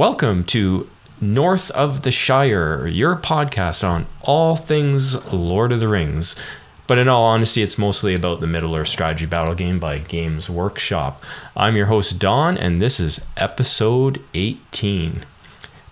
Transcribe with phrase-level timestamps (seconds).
[0.00, 0.88] Welcome to
[1.20, 6.42] North of the Shire, your podcast on all things Lord of the Rings.
[6.86, 10.48] But in all honesty, it's mostly about the Middle Earth strategy battle game by Games
[10.48, 11.22] Workshop.
[11.54, 15.26] I'm your host, Don, and this is episode 18.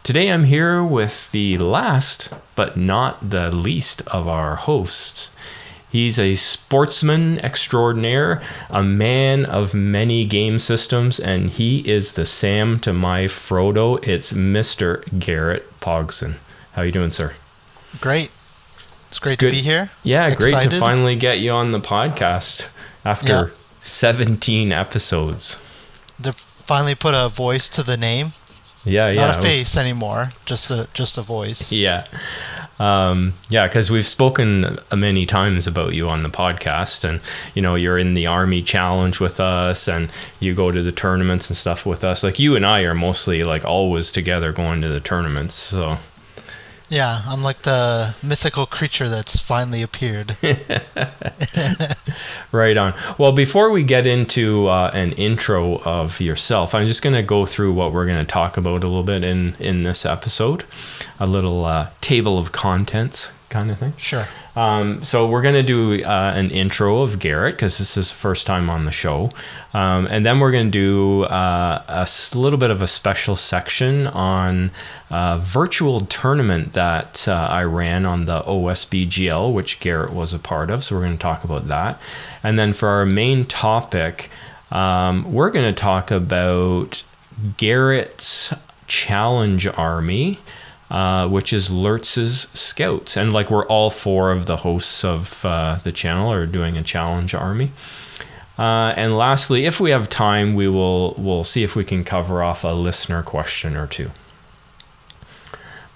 [0.03, 5.37] Today I'm here with the last, but not the least, of our hosts.
[5.91, 12.79] He's a sportsman extraordinaire, a man of many game systems, and he is the Sam
[12.81, 14.07] to my Frodo.
[14.07, 15.03] It's Mr.
[15.19, 16.35] Garrett Pogson.
[16.73, 17.35] How you doing, sir?
[18.01, 18.31] Great.
[19.09, 19.51] It's great Good.
[19.51, 19.89] to be here.
[20.03, 22.69] Yeah, great to finally get you on the podcast
[23.05, 23.47] after Yeah.
[23.81, 25.57] 17 episodes.
[26.23, 28.33] To finally put a voice to the name.
[28.85, 29.27] Yeah, yeah.
[29.27, 31.73] Not a face anymore, just a just a voice.
[31.73, 32.07] Yeah.
[32.79, 37.21] Um, yeah, because we've spoken many times about you on the podcast, and
[37.55, 41.51] you know you're in the Army Challenge with us, and you go to the tournaments
[41.51, 42.23] and stuff with us.
[42.23, 45.55] Like you and I are mostly like always together going to the tournaments.
[45.55, 45.99] So
[46.91, 50.37] Yeah, I'm like the mythical creature that's finally appeared.
[52.53, 52.95] right on.
[53.19, 57.45] Well, before we get into uh, an intro of yourself, I'm just going to go
[57.45, 60.65] through what we're going to talk about a little bit in in this episode,
[61.21, 63.93] a little uh, table of contents kind of thing.
[63.97, 64.25] Sure.
[64.57, 68.69] Um, so we're gonna do uh, an intro of Garrett because this is first time
[68.69, 69.31] on the show,
[69.73, 74.71] um, and then we're gonna do uh, a little bit of a special section on
[75.11, 80.71] a virtual tournament that uh, I ran on the OSBGL, which Garrett was a part
[80.71, 80.85] of.
[80.85, 82.01] So we're gonna talk about that,
[82.43, 84.31] and then for our main topic,
[84.71, 87.03] um, we're gonna talk about
[87.57, 88.53] Garrett's
[88.87, 90.39] challenge army
[90.91, 93.17] uh, which is Lurtz's Scouts.
[93.17, 96.83] And like we're all four of the hosts of uh, the channel are doing a
[96.83, 97.73] challenge army.
[98.59, 102.43] Uh, and lastly, if we have time, we will we'll see if we can cover
[102.43, 104.11] off a listener question or two.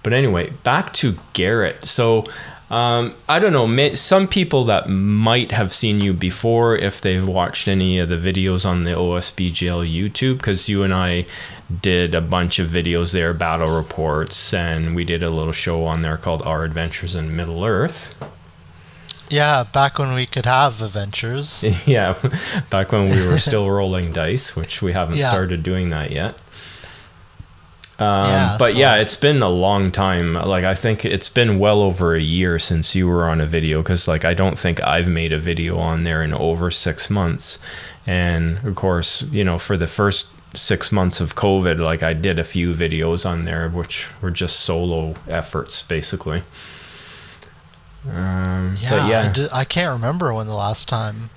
[0.03, 1.85] But anyway, back to Garrett.
[1.85, 2.25] So
[2.73, 3.67] um, I don't know.
[3.67, 8.17] May, some people that might have seen you before, if they've watched any of the
[8.17, 11.27] videos on the OSBGL YouTube, because you and I
[11.83, 16.01] did a bunch of videos there, battle reports, and we did a little show on
[16.01, 18.15] there called Our Adventures in Middle Earth.
[19.29, 21.63] Yeah, back when we could have adventures.
[21.87, 22.15] yeah,
[22.71, 25.29] back when we were still rolling dice, which we haven't Yeah.
[25.31, 26.39] started doing that yet.
[27.99, 30.35] Um, Yeah, but so- yeah, it's been a long time.
[30.35, 33.83] Like I think it's been well over a year since you were on a video
[33.83, 37.59] because like I don't think I've made a video on there in over six months.
[38.07, 42.39] And of course, you know, for the first six months of COVID, like I did
[42.39, 46.43] a few videos on there, which were just solo efforts basically.
[48.11, 51.31] Um, Yeah, but yeah, I can't remember when the last time.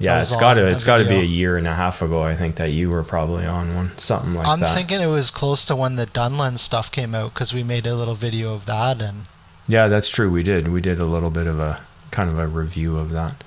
[0.00, 2.22] Yeah, it's got to it's got to be a year and a half ago.
[2.22, 4.66] I think that you were probably on one, something like that.
[4.68, 7.86] I'm thinking it was close to when the Dunland stuff came out because we made
[7.86, 9.26] a little video of that and
[9.68, 10.30] yeah, that's true.
[10.30, 10.66] We did.
[10.68, 11.80] We did a little bit of a
[12.10, 13.44] kind of a review of that.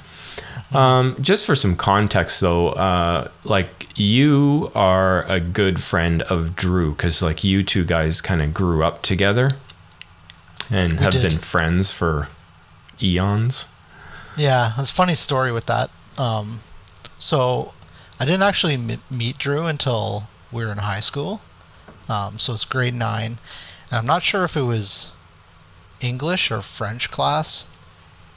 [0.73, 6.91] Um, just for some context, though, uh, like you are a good friend of Drew
[6.91, 9.51] because like you two guys kind of grew up together
[10.71, 11.23] and We have did.
[11.23, 12.29] been friends for
[13.01, 13.65] eons.
[14.37, 15.91] Yeah, it's a funny story with that.
[16.17, 16.61] Um,
[17.19, 17.73] so
[18.19, 21.41] I didn't actually m- meet Drew until we were in high school.
[22.09, 23.39] Um, so it's grade nine,
[23.89, 25.11] and I'm not sure if it was
[26.01, 27.67] English or French class.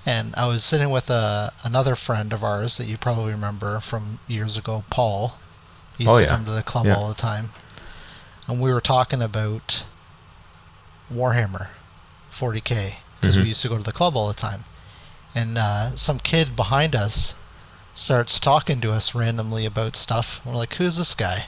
[0.06, 4.20] And I was sitting with a, another friend of ours that you probably remember from
[4.28, 5.36] years ago, Paul.
[5.98, 6.30] He used Oh, to yeah.
[6.30, 6.94] come to the club Yeah.
[6.96, 7.52] all the time.
[8.46, 9.82] And we were talking about
[11.12, 11.68] Warhammer
[12.30, 13.42] 40k because Mhm.
[13.42, 14.64] we used to go to the club all the time
[15.34, 17.34] and uh, some kid behind us
[17.96, 20.40] starts talking to us randomly about stuff.
[20.46, 21.46] We're like, "Who's this guy?"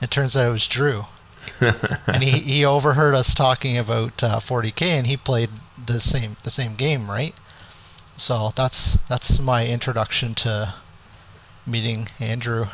[0.00, 1.04] It turns out it was Drew,
[1.60, 5.50] and he, he overheard us talking about uh, 40k, and he played
[5.86, 7.34] the same the same game, right?
[8.16, 10.74] So that's that's my introduction to
[11.66, 12.66] meeting Andrew.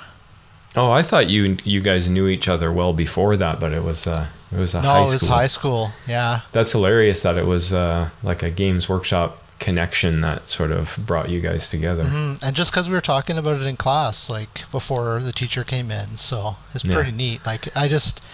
[0.77, 4.07] Oh, I thought you you guys knew each other well before that, but it was
[4.07, 5.29] uh, it was a no, high it was school.
[5.29, 5.91] high school.
[6.07, 10.97] Yeah, That's hilarious that it was uh, like a Games Workshop connection that sort of
[11.07, 12.05] brought you guys together.
[12.05, 15.65] hmm and just because we were talking about it in class, like before the teacher
[15.65, 16.95] came in, so it's Yeah.
[16.95, 17.45] pretty neat.
[17.47, 18.25] Like I just,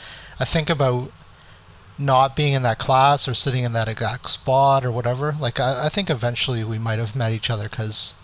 [0.40, 1.10] I think about
[1.98, 5.34] not being in that class or sitting in that exact spot or whatever.
[5.38, 8.14] Like I, I think eventually we might have met each other because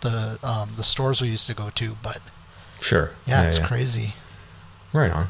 [0.00, 1.96] the um, the stores we used to go to.
[2.02, 2.18] But
[2.80, 3.10] Sure.
[3.26, 4.14] yeah, it's crazy.
[4.92, 5.26] Right on.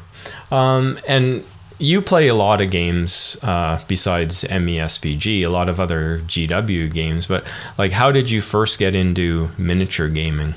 [0.51, 1.43] Um, and
[1.79, 7.25] you play a lot of games uh, besides MESBG, a lot of other GW games.
[7.25, 10.55] But like, how did you first get into miniature gaming?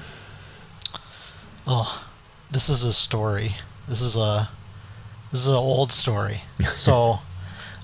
[1.66, 2.04] Oh,
[2.50, 3.50] this is a story.
[3.88, 4.48] This is a
[5.30, 6.42] This is an old story.
[6.76, 7.18] So,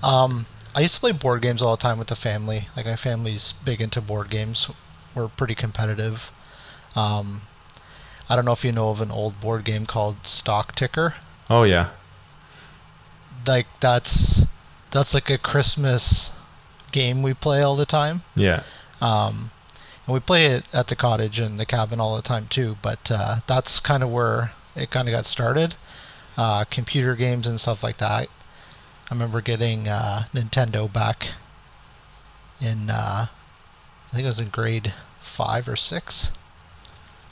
[0.03, 2.69] um, I used to play board games all the time with the family.
[2.77, 4.71] Like my family's big into board games.
[5.15, 6.31] We're pretty competitive.
[6.97, 7.43] Um,
[8.29, 11.15] I don't know if you know of an old board game called Stock Ticker.
[11.49, 11.91] Oh yeah.
[13.49, 14.45] Like that's
[14.91, 16.31] that's like a Christmas
[16.93, 18.23] game we play all the time.
[18.37, 18.63] Yeah.
[19.01, 19.51] Um,
[20.07, 22.77] and we play it at the cottage and the cabin all the time too.
[22.83, 25.75] But uh, that's kind of where it kind of got started.
[26.37, 28.29] Uh, computer games and stuff like that.
[29.11, 31.31] I remember getting uh, Nintendo back
[32.61, 36.37] in, uh, I think it was in grade five or six.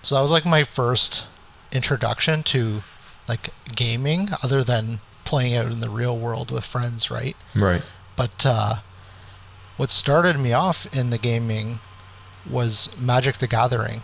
[0.03, 1.27] So that was like my first
[1.73, 2.83] introduction to
[3.29, 7.37] like gaming, other than playing out in the real world with friends, right?
[7.55, 7.83] Right.
[8.17, 8.77] But uh,
[9.77, 11.81] what started me off in the gaming
[12.49, 14.03] was Magic the Gathering.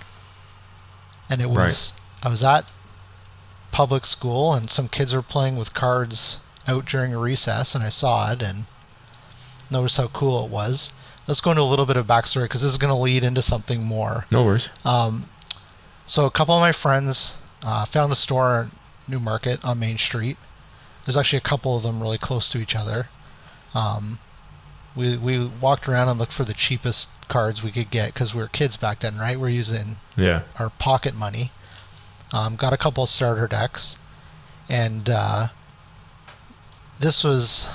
[1.30, 2.70] And it was, I was at
[3.70, 7.88] public school and some kids were playing with cards out during a recess and I
[7.88, 8.66] saw it and
[9.70, 10.92] noticed how cool it was.
[11.26, 13.40] Let's go into a little bit of backstory because this is going to lead into
[13.40, 14.26] something more.
[14.30, 14.68] No worries.
[14.84, 15.26] Um,
[16.04, 18.70] so a couple of my friends uh, found a store in
[19.08, 20.36] Newmarket on Main Street.
[21.04, 23.08] There's actually a couple of them really close to each other.
[23.74, 24.18] Um,
[24.94, 28.42] we we walked around and looked for the cheapest cards we could get because we
[28.42, 29.38] were kids back then, right?
[29.40, 30.42] We're using Yeah.
[30.58, 31.50] our pocket money.
[32.32, 33.98] Um, got a couple of starter decks,
[34.68, 35.48] and uh,
[36.98, 37.68] this was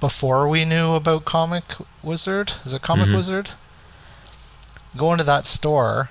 [0.00, 1.64] before we knew about Comic
[2.02, 2.52] Wizard.
[2.64, 3.14] Is it Comic Mhm.
[3.16, 3.50] Wizard?
[4.96, 6.10] Going to that store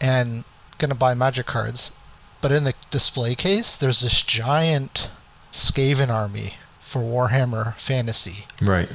[0.00, 0.44] and
[0.78, 1.92] gonna buy magic cards,
[2.40, 5.08] but in the display case, there's this giant
[5.54, 8.88] Skaven army for Warhammer Fantasy, Right.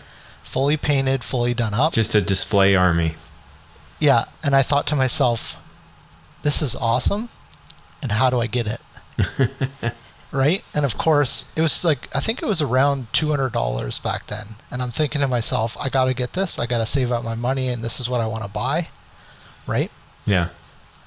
[0.43, 1.93] fully painted, fully done up.
[1.93, 3.15] Just a display army.
[3.97, 5.55] Yeah, and I thought to myself,
[6.41, 7.29] this is awesome,
[8.01, 9.93] and how do I get it?
[10.33, 10.63] right?
[10.73, 14.27] And of course, it was like I think it was around two hundred dollars back
[14.27, 16.59] then, and I'm thinking to myself, I got to get this.
[16.59, 18.87] I got to save up my money, and this is what I want to buy,
[19.65, 19.91] right?
[20.25, 20.49] Yeah.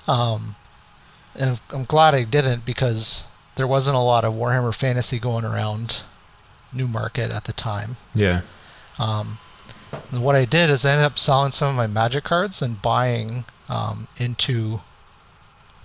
[0.08, 0.56] Um,
[1.38, 6.02] and I'm glad I didn't because there wasn't a lot of Warhammer Fantasy going around
[6.72, 7.96] Newmarket at the time.
[8.14, 8.40] Yeah.
[8.98, 9.38] Um,
[10.10, 13.44] what I did is I ended up selling some of my magic cards and buying
[13.68, 14.80] um, into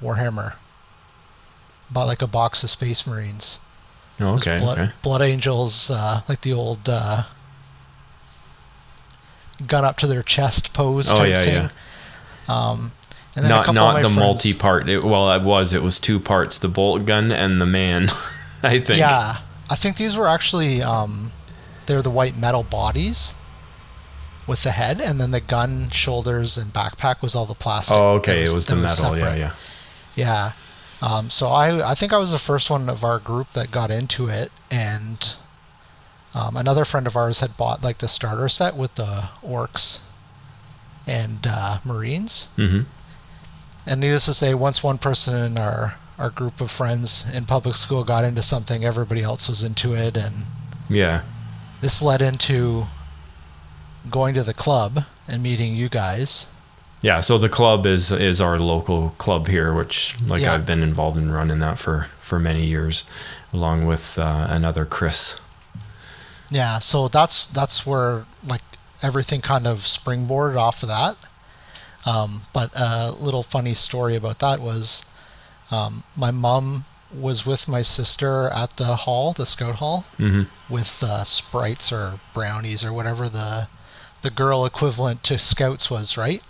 [0.01, 0.53] Warhammer.
[1.89, 3.59] Bought like a box of Space Marines.
[4.19, 4.57] Oh, okay.
[4.57, 4.91] Blood, Okay.
[5.01, 7.23] Blood Angels, uh, like the old uh,
[9.65, 11.69] gun up to their chest pose Oh, type yeah, thing.
[12.47, 12.91] Um,
[13.37, 14.87] and then Not not the multi-part.
[15.03, 15.71] Well, it was.
[15.71, 18.07] It was two parts: the bolt gun and the man.
[18.63, 18.97] I think.
[18.97, 19.35] Yeah,
[19.69, 21.31] I think these were actually um,
[21.85, 23.35] they're the white metal bodies
[24.47, 27.95] with the head, and then the gun, shoulders, and backpack was all the plastic.
[27.95, 28.41] Oh, okay.
[28.41, 29.15] it was the metal.
[29.15, 29.53] Yeah, yeah.
[30.15, 30.51] Yeah.
[31.03, 33.91] Um, so I I think I was the first one of our group that got
[33.91, 35.35] into it, and
[36.33, 40.01] um, another friend of ours had bought like the starter set with the orcs
[41.05, 42.51] and uh, marines.
[42.57, 42.81] Mm-hmm.
[43.87, 47.75] And needless to say, once one person in our our group of friends in public
[47.75, 50.33] school got into something, everybody else was into it, and
[50.89, 51.21] Yeah.
[51.79, 52.87] this led into
[54.09, 56.47] going to the club and meeting you guys.
[57.01, 57.19] Yeah.
[57.21, 60.55] So the club is is our local club here, which like Yeah.
[60.55, 63.03] I've been involved in running that for for many years,
[63.53, 65.39] along with uh, another Chris.
[66.49, 68.61] Yeah, so that's that's where like
[69.03, 71.15] everything kind of springboarded off of that.
[72.07, 75.05] Um, but a little funny story about that was
[75.71, 80.43] um, my mom was with my sister at the hall, the scout hall, Mm-hmm.
[80.73, 83.67] with uh, sprites or brownies or whatever the
[84.21, 86.41] the girl equivalent to scouts was, right?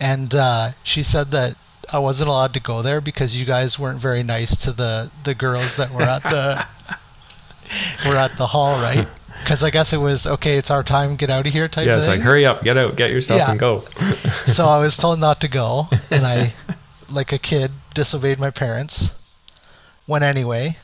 [0.00, 1.54] And uh, she said that
[1.92, 5.34] I wasn't allowed to go there because you guys weren't very nice to the the
[5.34, 6.66] girls that were at the
[8.08, 9.06] were at the hall, right?
[9.52, 10.56] Because I guess it was okay.
[10.56, 11.14] It's our time.
[11.16, 11.98] Get out of here, type Yeah.
[11.98, 12.20] It's thing.
[12.20, 13.50] like hurry up, get out, get your stuff, Yeah.
[13.50, 13.80] and go.
[14.46, 16.54] so I was told not to go, and I,
[17.12, 19.14] like a kid, disobeyed my parents.
[20.06, 20.78] Went anyway.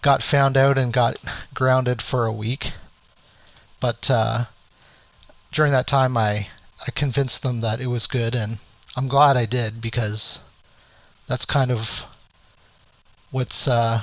[0.00, 1.18] Got found out and got
[1.52, 2.72] grounded for a week.
[3.78, 4.46] But uh,
[5.52, 6.46] during that time, I
[6.86, 8.56] I convinced them that it was good, and
[8.96, 10.48] I'm glad I did because
[11.26, 12.06] that's kind of
[13.30, 14.00] what's uh,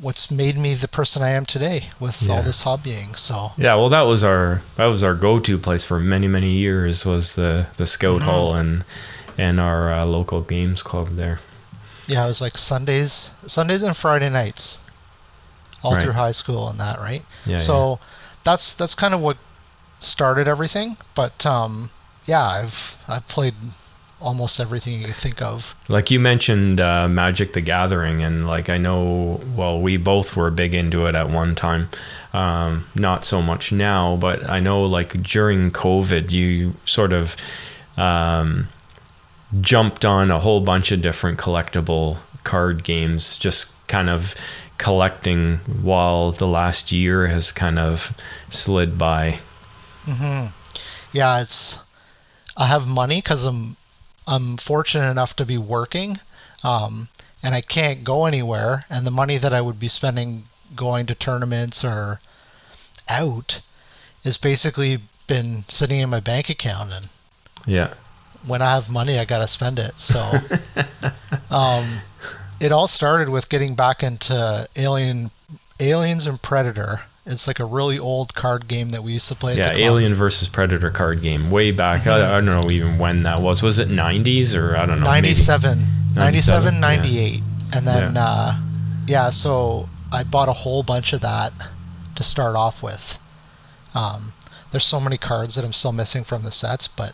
[0.00, 3.16] what's made me the person I am today with all this hobbying.
[3.16, 7.04] So Yeah, well, that was our that was our go-to place for many many years
[7.04, 8.24] was the the Scout Mhm.
[8.24, 8.84] Hall and
[9.38, 11.40] and our uh, local games club there.
[12.06, 14.80] Yeah, it was like Sundays, Sundays and Friday nights,
[15.82, 16.02] all Right.
[16.02, 17.22] through high school and that, right?
[17.46, 17.58] Yeah.
[17.58, 17.98] so
[18.44, 19.36] that's that's kind of what
[20.00, 20.96] started everything.
[21.14, 21.90] But um,
[22.26, 23.54] yeah, I've I've played
[24.22, 25.74] almost everything you think of.
[25.88, 30.50] Like you mentioned uh, Magic the Gathering, and like I know, well, we both were
[30.50, 31.88] big into it at one time.
[32.32, 37.36] Um, not so much now, but I know like during COVID, you sort of
[37.96, 38.68] um,
[39.60, 44.34] jumped on a whole bunch of different collectible card games, just kind of
[44.78, 48.16] collecting while the last year has kind of
[48.50, 49.38] slid by.
[51.12, 51.84] Yeah, it's
[52.56, 53.76] I have money because I'm
[54.26, 56.18] I'm fortunate enough to be working,
[56.62, 57.08] um,
[57.42, 58.84] and I can't go anywhere.
[58.88, 60.44] And the money that I would be spending
[60.76, 62.20] going to tournaments or
[63.08, 63.60] out
[64.24, 66.92] is basically been sitting in my bank account.
[66.92, 67.08] And
[67.66, 67.94] Yeah.
[68.46, 70.00] when I have money, I gotta spend it.
[70.00, 70.40] So,
[71.50, 72.00] um,
[72.60, 75.30] it all started with getting back into Alien,
[75.80, 77.02] Aliens and Predator.
[77.24, 79.54] It's like a really old card game that we used to play.
[79.56, 79.82] Yeah, the.
[79.84, 82.06] Alien versus Predator card game way back.
[82.06, 83.62] I, I don't know even when that was.
[83.62, 85.06] Was it 90s or I don't know?
[85.10, 85.78] maybe- 97,
[86.16, 87.40] 97, 97, 98.
[87.74, 88.22] And then, Yeah.
[88.24, 88.60] uh,
[89.06, 91.52] yeah, so I bought a whole bunch of that
[92.16, 93.18] to start off with.
[93.94, 94.32] Um,
[94.72, 97.12] there's so many cards that I'm still missing from the sets, but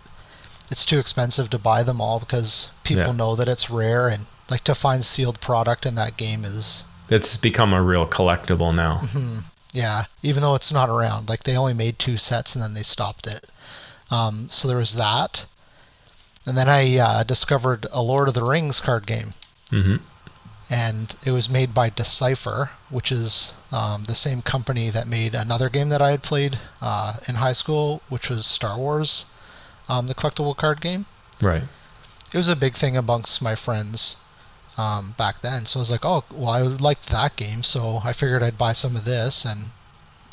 [0.71, 3.13] it's too expensive to buy them all because people Yeah.
[3.13, 7.37] know that it's rare and like to find sealed product in that game is It's
[7.37, 9.03] become a real collectible now.
[9.79, 11.29] Yeah even though it's not around.
[11.29, 13.49] Like they only made two sets and then they stopped it.
[14.11, 15.47] Um, so there was that.
[16.47, 19.35] And then i uh, discovered a lord of the rings card game.
[19.71, 19.97] Hmm
[20.71, 25.69] and it was made by decipher which is um, the same company that made another
[25.69, 29.27] game that i had played uh, in high school which was star wars
[29.89, 31.07] um, the collectible card game.
[31.41, 31.63] Right.
[32.33, 34.17] it was a big thing amongst my friends
[34.79, 35.67] um, back then.
[35.67, 38.73] So I was like, oh, well, I liked that game, so I figured I'd buy
[38.73, 39.73] some of this and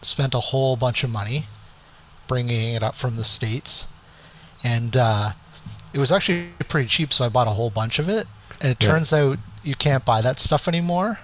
[0.01, 1.47] spent a whole bunch of money
[2.27, 3.93] bringing it up from the States.
[4.63, 5.33] And uh,
[5.93, 8.27] it was actually pretty cheap, so I bought a whole bunch of it.
[8.61, 8.79] And it Yeah.
[8.79, 11.19] turns out you can't buy that stuff anymore.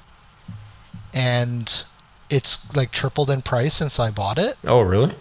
[1.13, 1.84] And
[2.30, 5.13] it's like tripled in price since I bought it Oh, really?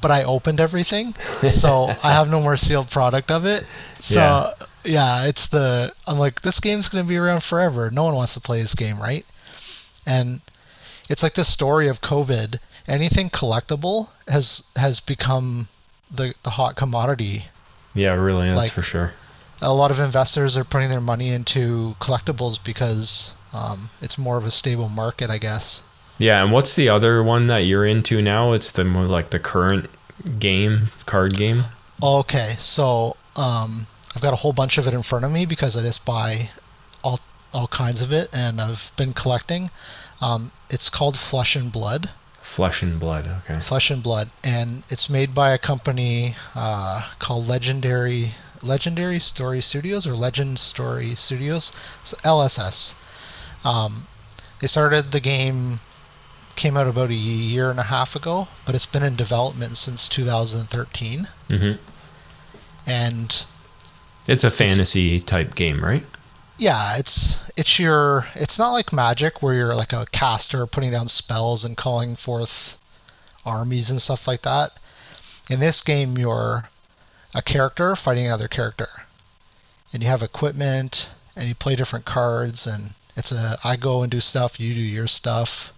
[0.00, 3.64] but I opened everything, so I have no more sealed product of it.
[3.98, 4.42] So Yeah.
[4.84, 5.26] Yeah.
[5.26, 7.90] it's the I'm like this game's gonna be around forever.
[7.90, 9.24] No one wants to play this game, right?
[10.06, 10.40] And
[11.08, 12.58] it's like the story of COVID.
[12.86, 15.68] Anything collectible has has become
[16.10, 17.46] the the hot commodity.
[17.94, 18.48] Yeah, really.
[18.48, 19.12] That's Like- for sure.
[19.62, 24.44] A lot of investors are putting their money into collectibles because um, it's more of
[24.44, 25.82] a stable market, I guess.
[26.18, 28.52] Yeah, and what's the other one that you're into now?
[28.52, 29.88] It's the more like the current
[30.38, 31.64] game, card game.
[32.02, 35.76] Okay, so um, I've got a whole bunch of it in front of me because
[35.76, 36.50] I just buy
[37.02, 37.20] all
[37.52, 39.70] all kinds of it, and I've been collecting.
[40.20, 42.10] Um, it's called Flesh and Blood,
[42.42, 43.28] Flesh and Blood.
[43.44, 43.60] Okay.
[43.60, 50.06] Flesh and Blood, and it's made by a company uh, called Legendary Legendary Story Studios
[50.06, 52.94] or Legend Story Studios, so LSS.
[53.64, 54.06] Um,
[54.60, 55.80] they started the game,
[56.56, 60.08] came out about a year and a half ago, but it's been in development since
[60.08, 61.72] 2013, Mm-hmm.
[62.86, 63.44] and
[64.26, 66.04] It's a fantasy type game, right?
[66.56, 71.08] Yeah, it's it's your it's not like magic where you're like a caster putting down
[71.08, 72.78] spells and calling forth
[73.44, 74.70] armies and stuff like that.
[75.50, 76.64] In this game you're
[77.34, 78.88] a character fighting another character.
[79.92, 84.10] And you have equipment and you play different cards and it's a I go and
[84.10, 85.72] do stuff, you do your stuff.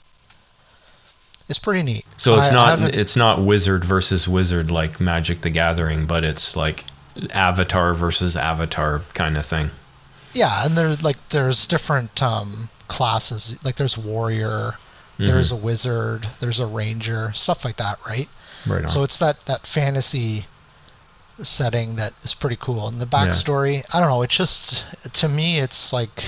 [1.48, 2.04] It's pretty neat.
[2.16, 6.04] So it's I- I not haven't- it's not wizard versus wizard like Magic the Gathering,
[6.06, 6.84] but it's like
[7.30, 9.70] Avatar versus Avatar kind of thing.
[10.32, 13.58] Yeah, and there's like there's different um, classes.
[13.64, 14.74] Like there's warrior,
[15.18, 18.28] there's a wizard, there's a ranger, stuff like that, right?
[18.66, 18.88] Right on.
[18.88, 20.46] So it's that that fantasy
[21.42, 22.88] setting that is pretty cool.
[22.88, 26.24] And the backstory, I don't know, it's just to me, it's like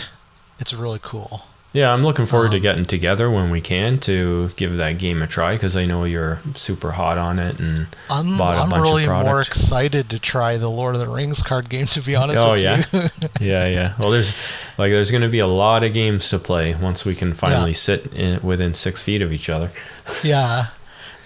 [0.59, 1.43] it's really cool.
[1.73, 5.23] Yeah, I'm looking forward to um, getting together when we can to give that game
[5.23, 8.71] a try because I know you're super hot on it and I'm bought a I'm
[8.71, 9.29] bunch really of product.
[9.29, 11.85] more excited to try the Lord of the Rings card game.
[11.87, 12.85] To be honest Oh, with yeah?
[13.41, 13.95] yeah, yeah.
[13.99, 14.35] Well, there's
[14.79, 17.71] like there's going to be a lot of games to play once we can finally
[17.71, 17.77] Yeah.
[17.77, 19.71] sit in, within six feet of each other.
[20.25, 20.67] yeah.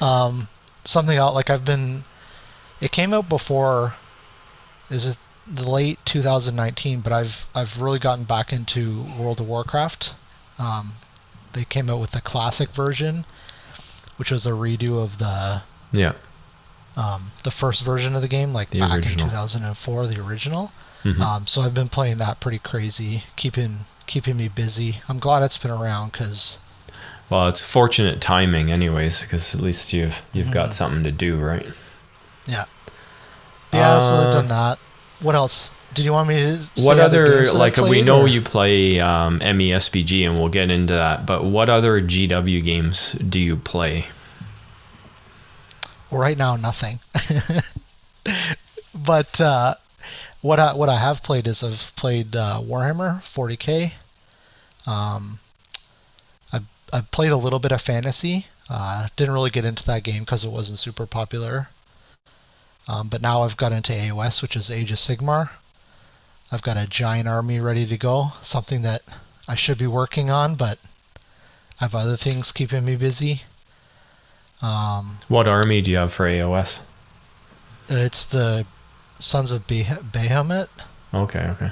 [0.01, 0.49] Um,
[0.85, 2.03] something out like I've been.
[2.81, 3.95] It came out before.
[4.91, 7.01] Is it the late 2019?
[7.01, 10.15] But I've I've really gotten back into World of Warcraft.
[10.63, 10.93] Um,
[11.53, 13.25] they came out with the classic version,
[14.17, 16.13] which was a redo of the Yeah.
[16.97, 19.25] um, the first version of the game, like The back original.
[19.27, 20.73] in 2004, the original.
[21.05, 21.21] Mhm.
[21.21, 25.01] Um, so I've been playing that pretty crazy, keeping keeping me busy.
[25.09, 26.59] I'm glad it's been around because
[27.31, 30.55] Well, it's fortunate timing, anyways, because at least you've you've Mm-hmm.
[30.55, 31.67] got something to do, right?
[32.47, 32.65] yeah,
[33.73, 34.01] yeah.
[34.01, 34.79] so Uh, I've done that.
[35.23, 35.79] What else?
[35.95, 36.57] Did you want me to?
[36.57, 40.71] Say what other I like we know or- you play um, MESBG and we'll get
[40.71, 44.07] into that, but what other GW games do you play?
[46.11, 46.99] Right now, nothing.
[48.95, 49.75] but uh,
[50.43, 53.93] what I what I have played is I've played uh, Warhammer 40k.
[54.87, 55.39] Um,
[56.53, 58.47] I've I've played a little bit of fantasy.
[58.69, 61.69] Uh, didn't really get into that game because it wasn't super popular.
[62.89, 65.51] Um, but now I've got into AOS, which is Age of Sigmar.
[66.51, 68.33] I've got a giant army ready to go.
[68.43, 69.03] Something that
[69.49, 70.79] I should be working on, but
[71.81, 73.43] I have other things keeping me busy.
[74.61, 76.81] Um, What army do you have for AOS?
[77.89, 78.65] It's the
[79.19, 80.69] Sons of Beh- Behemat.
[81.15, 81.71] Okay, okay.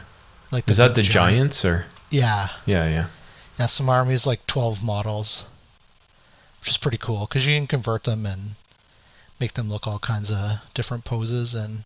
[0.52, 1.86] Like Is that the big giants or?
[2.10, 3.06] Yeah, Yeah, yeah.
[3.58, 3.66] yeah.
[3.66, 5.48] Some armies like twelve models,
[6.60, 8.54] which is pretty cool because you can convert them and
[9.40, 11.82] make them look all kinds of different poses and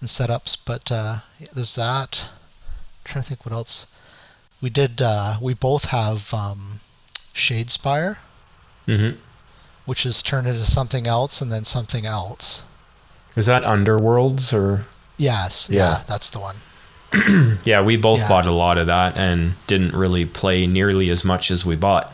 [0.00, 0.56] and setups.
[0.64, 2.26] But uh, yeah, there's that.
[2.26, 3.94] I'm trying to think what else.
[4.60, 5.02] We did.
[5.02, 6.80] Uh, we both have um,
[7.34, 8.16] Shadespire,
[8.88, 9.18] Mm-hmm.
[9.86, 12.64] which is turned into something else and then something else.
[13.36, 14.84] Is that Underworlds or?
[15.16, 15.78] Yes, Yeah.
[15.98, 16.56] yeah, that's the one.
[17.64, 18.28] Yeah, we both Yeah.
[18.28, 22.06] bought a lot of that and didn't really play nearly as much as we bought.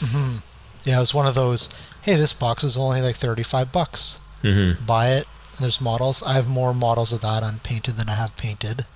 [0.00, 0.36] hmm
[0.84, 1.68] Yeah, it was one of those.
[2.02, 4.20] Hey, this box is only like thirty-five bucks.
[4.42, 4.84] Mm-hmm.
[4.86, 5.26] Buy it.
[5.60, 6.22] There's models.
[6.22, 8.86] I have more models of that unpainted than I have painted.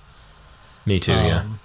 [0.85, 1.11] Me too.
[1.11, 1.39] yeah.
[1.41, 1.59] Um,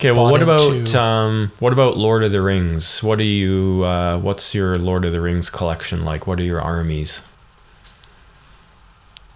[0.00, 0.12] Okay.
[0.12, 3.02] Well, what about into- um, what about Lord of the Rings?
[3.02, 3.82] What do you?
[3.84, 6.24] Uh, what's your Lord of the Rings collection like?
[6.24, 7.22] What are your armies?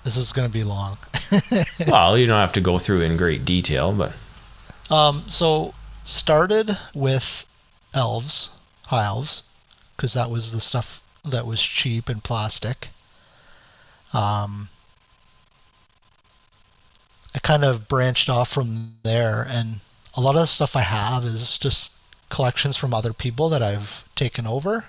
[0.04, 0.98] This is going to be long.
[1.88, 4.12] well, you don't have to go through in great detail, but
[4.90, 7.44] Um, so started with
[7.94, 8.56] elves,
[8.86, 9.42] high elves,
[9.96, 12.88] because that was the stuff that was cheap and plastic.
[14.12, 14.68] Um,
[17.34, 19.80] I kind of branched off from there, and
[20.14, 21.94] a lot of the stuff I have is just
[22.28, 24.84] collections from other people that I've taken over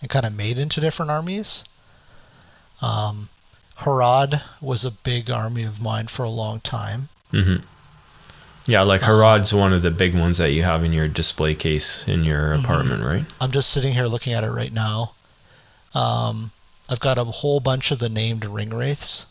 [0.00, 1.64] and kind of made into different armies.
[2.82, 3.28] Um,
[3.78, 7.08] Harad was a big army of mine for a long time.
[7.30, 7.56] hmm
[8.66, 12.06] yeah, like Harad's one of the big ones that you have in your display case
[12.08, 13.24] in your apartment, right?
[13.40, 15.12] I'm just sitting here looking at it right now.
[15.94, 16.50] Um,
[16.88, 19.26] I've got a whole bunch of the named ring wraiths,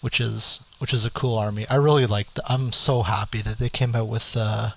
[0.00, 1.66] which is which is a cool army.
[1.70, 2.32] I really like.
[2.34, 4.74] The, I'm so happy that they came out with the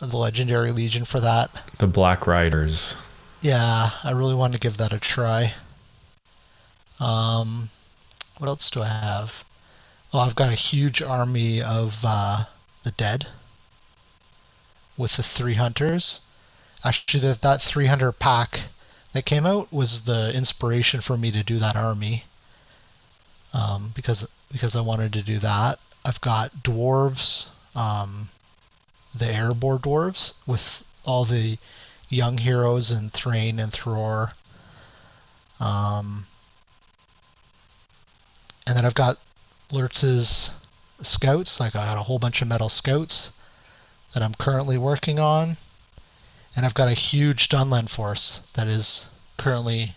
[0.00, 1.50] the legendary legion for that.
[1.78, 2.96] The Black Riders.
[3.40, 5.54] Yeah, I really want to give that a try.
[7.00, 7.70] Um,
[8.38, 9.44] what else do I have?
[10.12, 12.44] Oh, I've got a huge army of uh,
[12.88, 13.26] the dead
[14.96, 16.26] with the three hunters.
[16.82, 18.62] Actually, that that 300 pack
[19.12, 22.24] that came out was the inspiration for me to do that army.
[23.52, 25.78] Um, because because I wanted to do that.
[26.04, 28.30] I've got dwarves, um,
[29.14, 31.58] the Erebor dwarves with all the
[32.08, 34.32] young heroes and Thrain and Thror.
[35.60, 36.26] Um,
[38.66, 39.18] and then I've got
[39.70, 40.50] Lurtz's
[41.00, 41.60] scouts.
[41.60, 43.32] Like I got a whole bunch of metal scouts
[44.14, 45.56] that I'm currently working on.
[46.56, 49.94] And I've got a huge Dunland force that is currently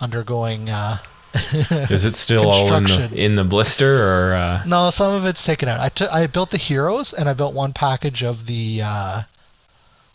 [0.00, 0.70] undergoing.
[0.70, 0.98] Uh,
[1.90, 4.34] Is it still all in the in the blister or?
[4.34, 6.00] Uh, no, some of it's taken out.
[6.00, 9.22] I I built the heroes and I built one package of the uh,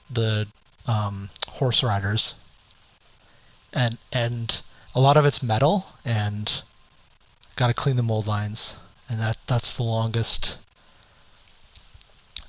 [0.10, 0.48] the
[0.88, 2.42] um, horse riders,
[3.74, 4.62] and and
[4.96, 6.62] a lot of it's metal and
[7.58, 10.58] got to clean the mold lines, and that that's the longest.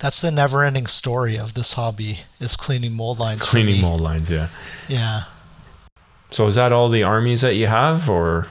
[0.01, 3.45] That's the never-ending story of this hobby is cleaning mold lines.
[3.45, 4.49] for cleaning mold lines, yeah.
[4.89, 5.23] Yeah.
[6.31, 8.47] So is that all the armies that you have, or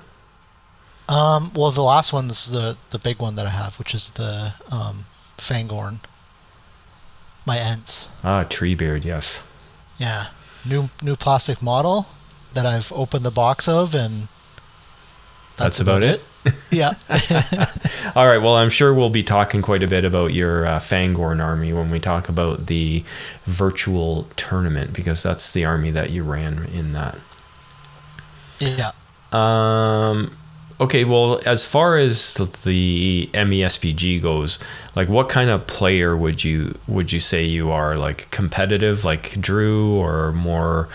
[1.08, 4.54] Um, well, the last one's the the big one that I have, which is the
[4.72, 5.06] um,
[5.38, 6.00] Fangorn.
[7.45, 8.10] My Ents.
[8.24, 9.06] ah, Treebeard?
[9.06, 9.48] Yes.
[9.98, 10.28] Yeah,
[10.65, 12.06] new new plastic model
[12.54, 14.28] that I've opened the box of, and
[15.58, 16.22] That's, about, it.
[16.71, 16.93] Yeah,
[18.15, 18.38] All right.
[18.38, 21.91] Well, I'm sure we'll be talking quite a bit about your uh, Fangorn army when
[21.91, 23.04] we talk about the
[23.45, 27.17] virtual tournament because that's the army that you ran in that.
[28.60, 28.91] yeah.
[29.32, 30.36] Um.
[30.80, 31.04] Okay.
[31.04, 34.60] Well, as far as the, the MESBG goes,
[34.95, 37.97] like, what kind of player would you would you say you are?
[37.97, 40.88] Like competitive, like Drew, or more,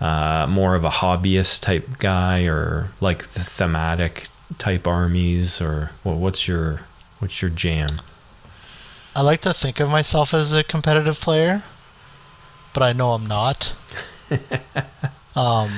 [0.00, 4.24] uh, more of a hobbyist type guy, or like the thematic
[4.56, 6.82] type armies, or well, what's your
[7.18, 8.00] what's your jam?
[9.14, 11.62] I like to think of myself as a competitive player,
[12.72, 13.74] but I know I'm not.
[15.36, 15.70] um,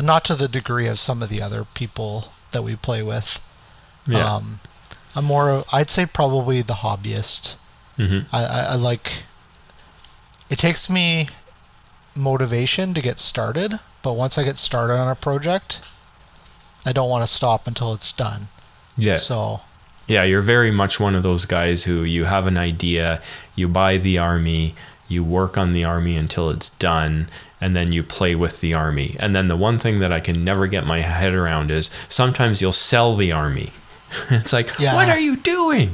[0.00, 3.40] not to the degree of some of the other people that we play with.
[4.06, 4.34] Yeah.
[4.34, 4.60] Um,
[5.14, 5.64] I'm more.
[5.72, 7.56] I'd say probably the hobbyist.
[7.96, 9.22] hmm I, I, I like.
[10.50, 11.28] It takes me
[12.14, 15.80] motivation to get started, but once I get started on a project,
[16.84, 18.48] I don't want to stop until it's done.
[18.96, 19.16] Yeah.
[19.16, 19.60] So
[20.08, 23.22] Yeah, you're very much one of those guys who you have an idea,
[23.54, 24.74] you buy the army,
[25.08, 27.28] you work on the army until it's done,
[27.60, 29.16] and then you play with the army.
[29.20, 32.60] And then the one thing that I can never get my head around is sometimes
[32.60, 33.72] you'll sell the army.
[34.30, 34.94] it's like, Yeah.
[34.96, 35.90] what are you doing?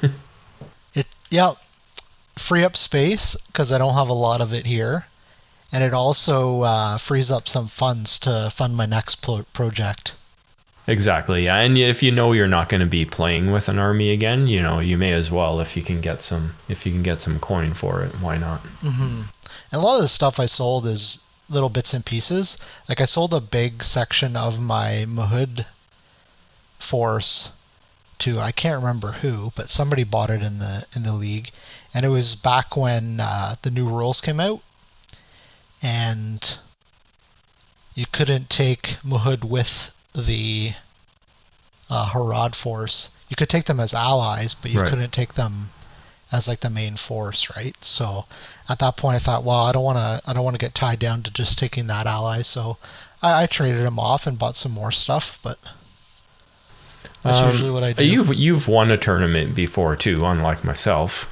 [0.94, 1.52] it yeah,
[2.36, 5.06] free up space because I don't have a lot of it here,
[5.72, 10.14] and it also uh, frees up some funds to fund my next pro- project.
[10.86, 11.44] Exactly.
[11.44, 11.58] Yeah.
[11.60, 14.60] And if you know you're not going to be playing with an army again, you
[14.60, 17.38] know, you may as well if you can get some if you can get some
[17.38, 18.60] coin for it, why not?
[18.80, 19.22] hmm
[19.70, 22.58] And a lot of the stuff I sold is little bits and pieces.
[22.88, 25.66] Like I sold a big section of my Mahud
[26.78, 27.50] force
[28.18, 31.50] to I can't remember who, but somebody bought it in the in the league,
[31.94, 34.60] and it was back when uh, the new rules came out,
[35.82, 36.56] and
[37.94, 40.72] you couldn't take Mahud with the
[41.90, 43.14] uh, Harad force.
[43.28, 44.88] You could take them as allies, but you Right.
[44.88, 45.70] couldn't take them
[46.30, 47.74] as like the main force, right?
[47.84, 48.24] So
[48.68, 50.74] at that point, I thought, well, I don't want to, I don't want to get
[50.74, 52.40] tied down to just taking that ally.
[52.42, 52.78] So
[53.20, 55.58] I, I traded him off and bought some more stuff, but
[57.22, 58.04] that's Um, usually what I do.
[58.04, 61.28] You've you've won a tournament before too, unlike myself.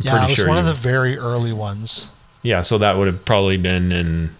[0.00, 2.10] I'm yeah, it was one of you've- the very early ones.
[2.46, 4.30] Yeah, so that would have probably been in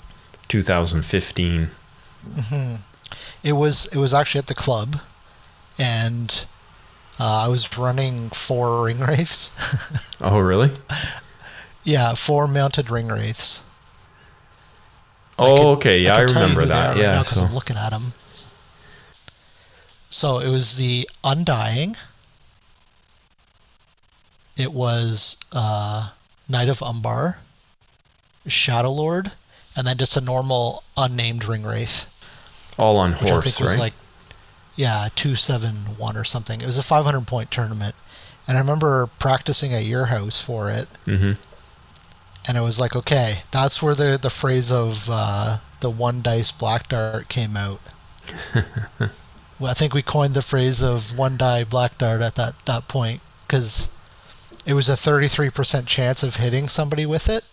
[0.46, 1.70] 2015.
[2.48, 2.74] hmm
[3.42, 5.00] It was, it was actually at the club,
[5.76, 6.44] and
[7.18, 9.58] uh, I was running four ring wraiths.
[10.20, 10.70] Oh, really?
[11.82, 13.68] yeah, four mounted ring wraiths.
[15.38, 15.98] Oh, okay.
[15.98, 16.96] Yeah, I, you remember that.
[16.96, 17.06] yeah.
[17.06, 18.12] now 'cause so I'm looking at them.
[20.10, 21.96] So it was the Undying.
[24.56, 26.10] It was uh,
[26.48, 27.38] Knight of Umbar,
[28.46, 29.32] Shadow Lord,
[29.76, 32.04] and then just a normal unnamed ring wraith,
[32.78, 33.84] all on which I horse, think was right?
[33.84, 33.92] like,
[34.74, 36.60] yeah, two seven one or something.
[36.60, 37.94] It was a 500 point tournament,
[38.46, 41.32] and I remember practicing at your house for it, mm-hmm.
[42.48, 46.52] and it was like, okay, that's where the the phrase of uh, the one dice
[46.52, 47.80] black dart came out.
[49.58, 52.88] well, I think we coined the phrase of one die black dart at that that
[52.88, 53.96] point because
[54.66, 57.44] it was a 33% chance of hitting somebody with it.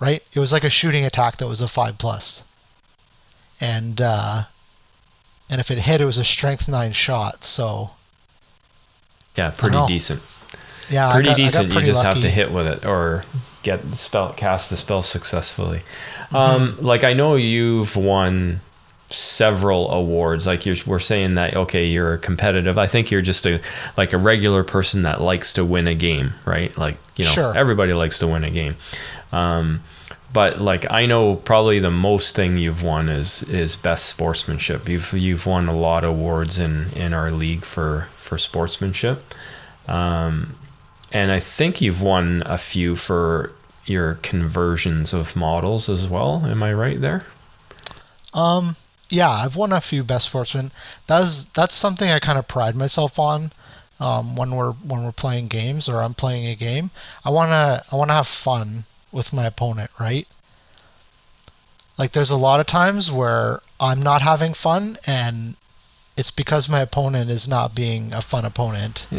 [0.00, 0.22] Right?
[0.32, 2.48] It was like a shooting attack that was a five plus,
[3.60, 4.44] and uh,
[5.50, 7.44] and if it hit, it was a strength nine shot.
[7.44, 7.90] So
[9.36, 10.22] Yeah, pretty decent.
[10.88, 11.66] yeah, Pretty got- decent.
[11.68, 13.24] You pretty just have to hit with it or
[13.62, 15.82] get the spell cast the spell successfully.
[16.30, 16.36] Mm-hmm.
[16.36, 18.62] Um, like I know you've won
[19.08, 20.46] several awards.
[20.46, 22.78] Like you're, we're saying that okay, you're competitive.
[22.78, 23.60] I think you're just a
[23.98, 26.74] like a regular person that likes to win a game, right?
[26.78, 27.54] Like you know, Sure.
[27.54, 28.76] everybody likes to win a game.
[29.32, 29.82] Um,
[30.32, 34.88] but like I know probably the most thing you've won is is best sportsmanship.
[34.88, 39.34] You've you've won a lot of awards in in our league for for sportsmanship.
[39.88, 40.54] Um,
[41.12, 43.52] and I think you've won a few for
[43.84, 46.46] your conversions of models as well.
[46.46, 47.24] Am I right there?
[48.32, 48.76] Um,
[49.08, 50.70] yeah, I've won a few best sportsmen.
[51.08, 53.50] That's that's something I kind of pride myself on.
[53.98, 56.90] Um, when we're when we're playing games or I'm playing a game,
[57.24, 60.26] I wanna I wanna have fun with my opponent, right?
[61.98, 65.56] Like there's a lot of times where I'm not having fun and
[66.20, 69.06] it's because my opponent is not being a fun opponent.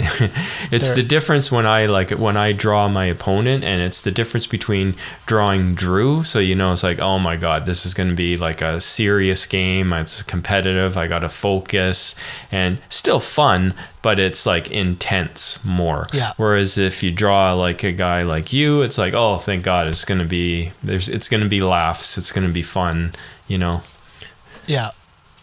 [0.71, 4.11] It's There- the difference when I like when I draw my opponent, and it's the
[4.11, 6.23] difference between drawing Drew.
[6.23, 8.79] So you know, it's like, oh my god, this is going to be like a
[8.79, 9.91] serious game.
[9.93, 10.97] It's competitive.
[10.97, 12.15] I got to focus,
[12.51, 16.07] and still fun, but it's like intense more.
[16.13, 16.31] Yeah.
[16.37, 20.05] Whereas if you draw like a guy like you, it's like, oh, thank God, it's
[20.05, 22.17] going to be there's it's going to be laughs.
[22.17, 23.11] It's going to be fun.
[23.47, 23.81] You know.
[24.67, 24.91] Yeah,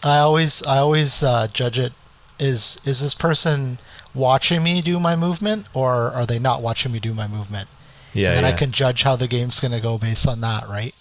[0.03, 1.93] I always I always uh, judge it
[2.39, 3.79] is is this person
[4.13, 7.67] watching me do my movement or are they not watching me do my movement?
[8.13, 8.29] Yeah.
[8.29, 8.49] and then yeah.
[8.49, 10.95] I can judge how the game's going to go based on that, right?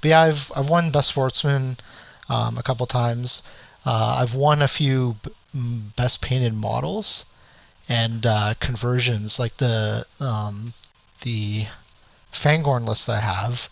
[0.00, 1.76] But yeah, I've I've won best sportsman
[2.28, 3.42] um, a couple times.
[3.84, 7.26] Uh, I've won a few b- mm, best painted models
[7.88, 10.74] and uh, conversions, like the um,
[11.22, 11.66] the
[12.32, 13.68] Fangorn list that I have.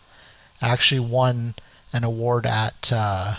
[0.61, 1.55] I actually won
[1.93, 2.91] an award at.
[2.93, 3.37] Uh,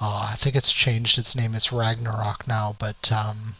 [0.00, 1.54] oh, I think it's changed its name.
[1.54, 3.54] It's Ragnarok now, but um,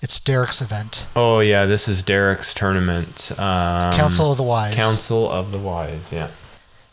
[0.00, 1.06] it's Derek's event.
[1.16, 3.32] Oh yeah, this is Derek's tournament.
[3.38, 4.74] Um, Council of the Wise.
[4.74, 6.12] Council of the Wise.
[6.12, 6.30] Yeah.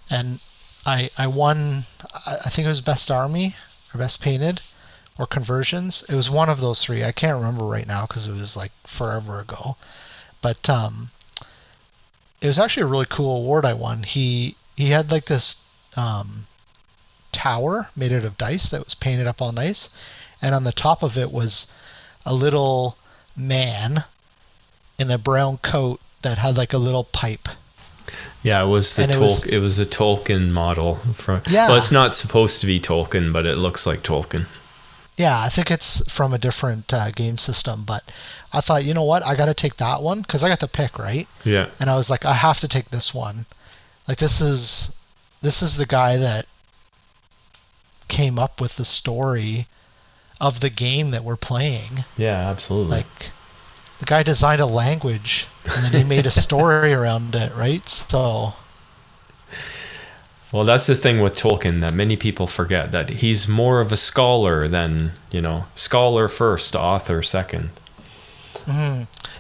[0.10, 0.40] and
[0.86, 3.56] I I won I I think it was best army
[3.94, 4.62] or best painted
[5.20, 6.04] or conversions.
[6.10, 7.04] It was one of those three.
[7.04, 9.76] I can't remember right now because it was like forever ago.
[10.42, 11.12] But um,
[12.42, 14.04] it was actually a really cool award I won.
[14.04, 16.48] He he had like this um,
[17.34, 19.90] tower made out of dice that was painted up all nice,
[20.42, 21.74] and on the top of it was
[22.26, 22.98] a little
[23.36, 24.06] man
[24.98, 27.50] in a brown coat that had like a little pipe.
[28.44, 30.96] Yeah, it was the And it was- it was a Tolkien model.
[31.14, 31.68] For, Yeah.
[31.70, 34.46] Well, it's not supposed to be Tolkien, but it looks like Tolkien.
[35.16, 38.04] Yeah, I think it's from a different uh, game system, but
[38.52, 40.68] I thought, you know what, I got to take that one because I got to
[40.68, 41.28] pick, right?
[41.44, 41.68] Yeah.
[41.80, 43.46] And I was like, I have to take this one.
[44.08, 44.98] Like this is
[45.42, 46.46] this is the guy that
[48.08, 49.68] came up with the story
[50.42, 52.06] of the game that we're playing.
[52.18, 52.98] Yeah, absolutely.
[52.98, 53.30] Like
[54.00, 57.88] the guy designed a language and then he made a story around it, right?
[57.88, 58.54] So
[60.52, 63.96] Well, that's the thing with Tolkien that many people forget that he's more of a
[63.96, 67.70] scholar than, you know, scholar first, author second.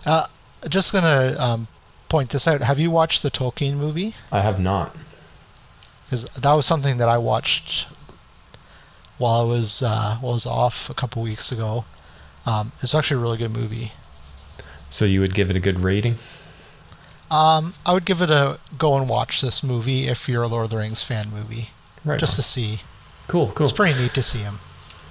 [0.05, 0.25] uh,
[0.69, 1.67] just gonna um,
[2.09, 2.61] point this out.
[2.61, 4.15] Have you watched the Tolkien movie?
[4.31, 4.95] I have not.
[6.05, 7.87] because that was something that I watched
[9.17, 11.85] while I was uh, while I was off a couple weeks ago.
[12.45, 13.91] Um, it's actually a really good movie.
[14.89, 16.15] So you would give it a good rating?
[17.31, 20.65] Um, I would give it a go and watch this movie if you're a Lord
[20.65, 21.69] of the Rings fan movie,
[22.05, 22.19] Right.
[22.19, 22.35] just on.
[22.37, 22.79] to see.
[23.27, 23.65] cool, cool.
[23.65, 24.59] It's pretty neat to see him.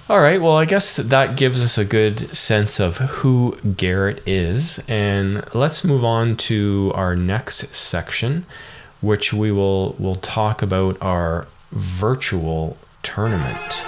[0.09, 0.41] All right.
[0.41, 4.79] Well, I guess that gives us a good sense of who Garrett is.
[4.87, 8.45] And let's move on to our next section,
[9.01, 13.85] which we will will talk about our virtual tournament.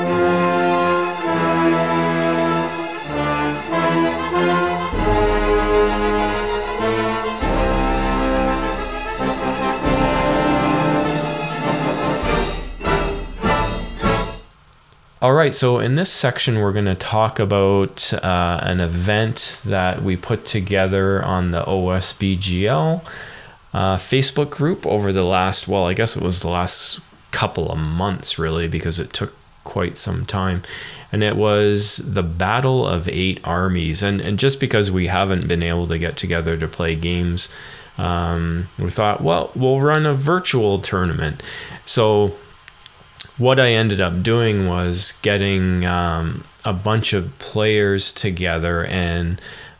[0.00, 0.04] All
[15.32, 20.16] right, so in this section, we're going to talk about uh, an event that we
[20.16, 23.04] put together on the OSBGL
[23.74, 27.00] uh, Facebook group over the last, well, I guess it was the last
[27.32, 29.34] couple of months, really, because it took
[29.68, 30.62] quite some time.
[31.12, 34.02] And it was the Battle of Eight Armies.
[34.02, 37.54] And, and just because we haven't been able to get together to play games,
[37.98, 41.42] um, we thought, well, we'll run a virtual tournament.
[41.84, 42.34] So
[43.36, 49.38] what I ended up doing was getting um, a bunch of players together and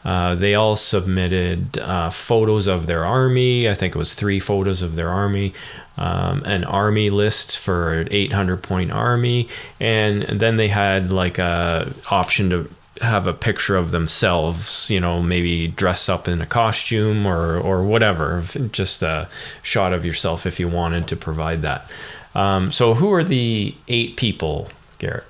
[0.09, 3.69] uh, they all submitted uh, photos of their army.
[3.69, 5.53] I think it was three photos of their army,
[5.99, 11.93] um, an army list for an 800 point army, and then they had like a
[12.11, 12.71] option to
[13.03, 17.83] have a picture of themselves, you know, maybe dress up in a costume or or
[17.83, 18.43] whatever,
[18.73, 19.29] just a
[19.61, 21.87] shot of yourself if you wanted to provide that.
[22.35, 25.27] Um, so, who are the eight people, Garrett?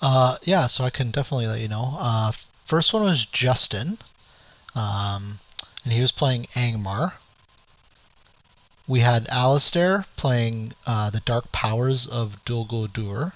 [0.00, 1.96] Uh, yeah, so I can definitely let you know.
[1.98, 2.32] Uh,
[2.64, 3.98] first one was Justin,
[4.74, 5.38] um,
[5.84, 7.12] and he was playing Angmar.
[8.86, 13.32] We had Alistair playing uh, the Dark Powers of Dol Guldur.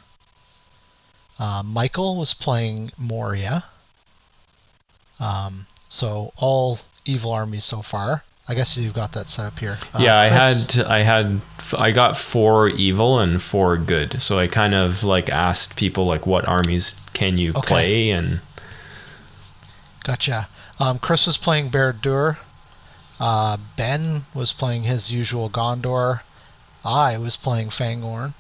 [1.39, 3.65] Uh, Michael was playing Moria.
[5.21, 8.23] Um, so all evil armies so far.
[8.51, 9.79] I guess you've got that set up here.
[9.95, 11.41] Uh, yeah, I Chris- had, I had,
[11.77, 14.21] I got four evil and four good.
[14.23, 17.61] So I kind of like asked people like, what armies can you Okay.
[17.69, 18.11] play?
[18.11, 18.41] And
[20.09, 20.49] Gotcha.
[20.81, 22.39] Um, Chris was playing Barad-dûr.
[23.21, 26.21] Uh, ben was playing his usual Gondor.
[26.83, 28.33] I was playing Fangorn.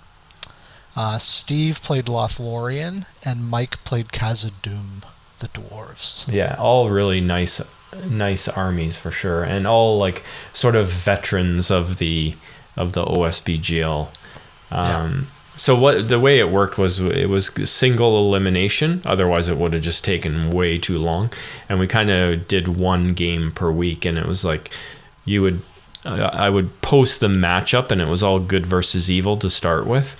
[0.96, 5.04] Uh, Steve played Lothlorien, and Mike played Khazad-dûm,
[5.40, 6.26] the dwarves.
[6.32, 7.60] yeah, all really nice,
[8.06, 12.34] nice armies for sure, and all like sort of veterans of the
[12.78, 14.08] of the OSBGL.
[14.70, 15.26] Um,
[15.58, 19.02] So what the way it worked was it was single elimination.
[19.04, 21.32] Otherwise, it would have just taken way too long.
[21.68, 24.70] And we kind of did one game per week, and it was like
[25.24, 25.62] you would
[26.04, 29.84] uh, I would post the matchup, and it was all good versus evil to start
[29.84, 30.14] with.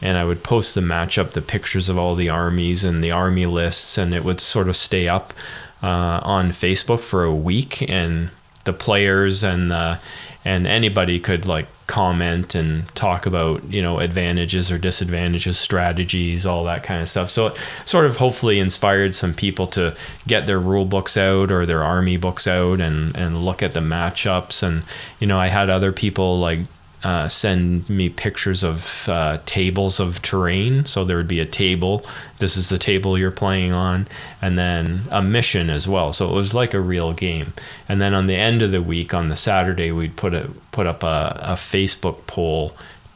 [0.00, 3.46] And I would post the matchup, the pictures of all the armies and the army
[3.46, 5.32] lists, and it would sort of stay up
[5.80, 8.30] uh, on Facebook for a week, and
[8.64, 10.00] the players and the
[10.44, 16.64] and anybody could like comment and talk about you know advantages or disadvantages strategies all
[16.64, 17.28] that kind of stuff.
[17.28, 19.94] So it sort of hopefully inspired some people to
[20.26, 23.80] get their rule books out or their army books out and and look at the
[23.80, 24.62] matchups.
[24.62, 24.84] And
[25.20, 26.60] you know i had other people like
[27.02, 30.86] uh, send me pictures of uh, tables of terrain.
[30.86, 32.04] So there would be a table.
[32.38, 34.06] This is the table you're playing on,
[34.40, 36.12] and then a mission as well.
[36.12, 37.52] So it was like a real game.
[37.88, 40.86] And then on the end of the week, on the Saturday, we'd put a put
[40.86, 42.74] up a, a Facebook poll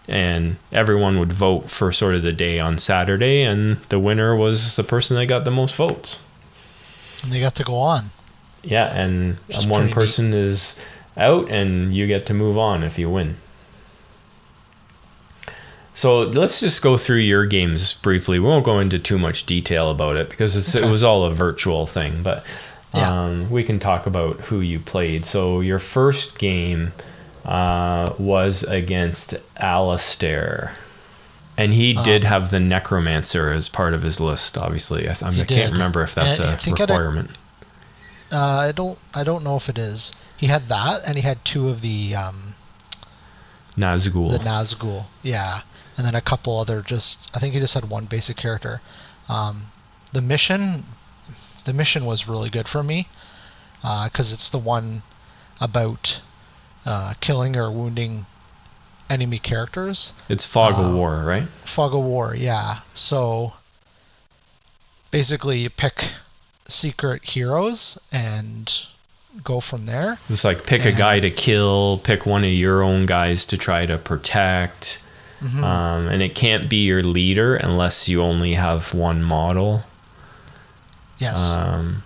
[0.09, 4.77] and everyone would vote for sort of the day on Saturday, and the winner was
[4.77, 6.23] the person that got the most votes.
[7.23, 8.05] And they got to go on.
[8.63, 10.83] Yeah, and one person is
[11.17, 13.37] out, and you get to move on if you win.
[15.97, 18.39] So let's just go through your games briefly.
[18.39, 20.87] We won't go into too much detail about it because it's, Okay.
[20.87, 22.45] it was all a virtual thing, but
[22.95, 23.09] Yeah.
[23.25, 25.25] um, we can talk about who you played.
[25.25, 26.93] So your first game
[27.47, 30.77] uh, was against Alistair.
[31.57, 35.09] And he did Um, have the Necromancer as part of his list, obviously.
[35.09, 35.73] I, th- I can't did.
[35.73, 37.31] remember if that's And a did- requirement.
[38.31, 38.37] Uh,
[38.69, 38.99] I don't.
[39.15, 40.13] I don't know if it is.
[40.37, 42.55] He had that, and he had two of the um,
[43.79, 44.33] Nazgul.
[44.33, 45.05] the Nazgul.
[45.23, 45.61] Yeah,
[45.97, 46.83] and then a couple other.
[46.83, 48.81] Just I think he just had one basic character.
[49.29, 49.67] Um,
[50.13, 50.85] the mission,
[51.65, 53.09] the mission was really good for me
[53.83, 55.03] because it's the one
[55.61, 56.21] about
[56.85, 58.27] uh, killing or wounding
[59.09, 60.21] enemy characters.
[60.29, 61.49] it's Fog of uh, War, right?
[61.49, 62.81] Fog of War, yeah.
[62.93, 63.55] So
[65.11, 66.11] basically, you pick
[66.67, 68.87] secret heroes and
[69.45, 70.19] go from there.
[70.29, 73.87] It's like pick a guy to kill, pick one of your own guys to try
[73.87, 75.01] to protect.
[75.47, 75.65] Mm-hmm.
[75.65, 79.85] Um, and it can't be your leader unless you only have one model.
[81.19, 81.53] Yes.
[81.53, 82.03] um,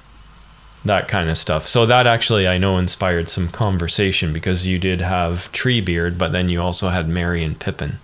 [0.84, 1.66] that kind of stuff.
[1.66, 6.48] So that actually I know inspired some conversation because you did have Treebeard, but then
[6.48, 7.98] you also had Merry and Pippin.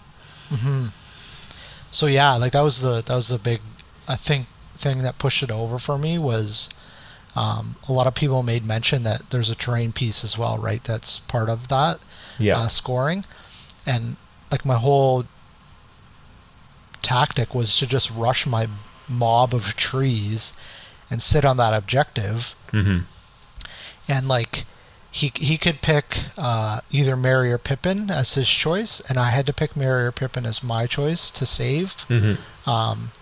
[1.91, 3.61] so yeah, like that was the that was the big
[4.09, 6.71] I think thing that pushed it over for me was
[7.35, 10.83] um, a lot of people made mention that there's a terrain piece as well, right?
[10.85, 11.99] That's part of that
[12.39, 13.25] Yeah, uh, scoring,
[13.87, 14.17] and
[14.51, 15.25] like my whole
[17.03, 18.69] tactic was to just rush my
[19.09, 20.59] mob of trees
[21.11, 22.55] and sit on that objective.
[22.71, 23.01] Hmm
[24.09, 24.65] and like
[25.11, 29.47] he he could pick uh, either Merry or Pippin as his choice, and I had
[29.47, 31.95] to pick Merry or Pippin as my choice to save.
[32.03, 32.35] hmm
[32.69, 33.13] Um,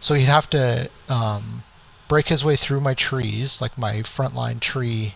[0.00, 1.62] so he'd have to um,
[2.08, 5.14] break his way through my trees, like my frontline tree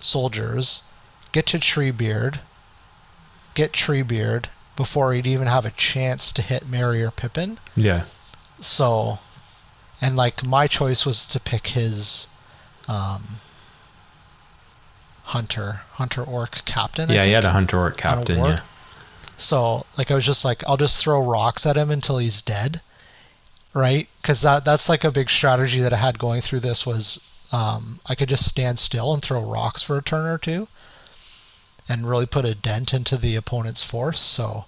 [0.00, 0.84] soldiers,
[1.32, 2.40] get to Treebeard,
[3.56, 4.44] get Treebeard
[4.76, 7.58] before he'd even have a chance to hit Merry or Pippin.
[7.74, 8.04] yeah,
[8.60, 9.18] So,
[10.00, 12.28] and like my choice was to pick his
[12.86, 13.40] um,
[15.24, 17.08] hunter, hunter orc captain.
[17.10, 17.24] Yeah.
[17.24, 18.38] He had a hunter orc captain.
[18.38, 18.60] Yeah,
[19.36, 22.80] So like I was just like I'll just throw rocks at him until he's dead,
[23.74, 24.08] right?
[24.22, 28.00] Because that that's like a big strategy that I had going through this was um,
[28.06, 30.68] I could just stand still and throw rocks for a turn or two,
[31.88, 34.20] and really put a dent into the opponent's force.
[34.20, 34.64] So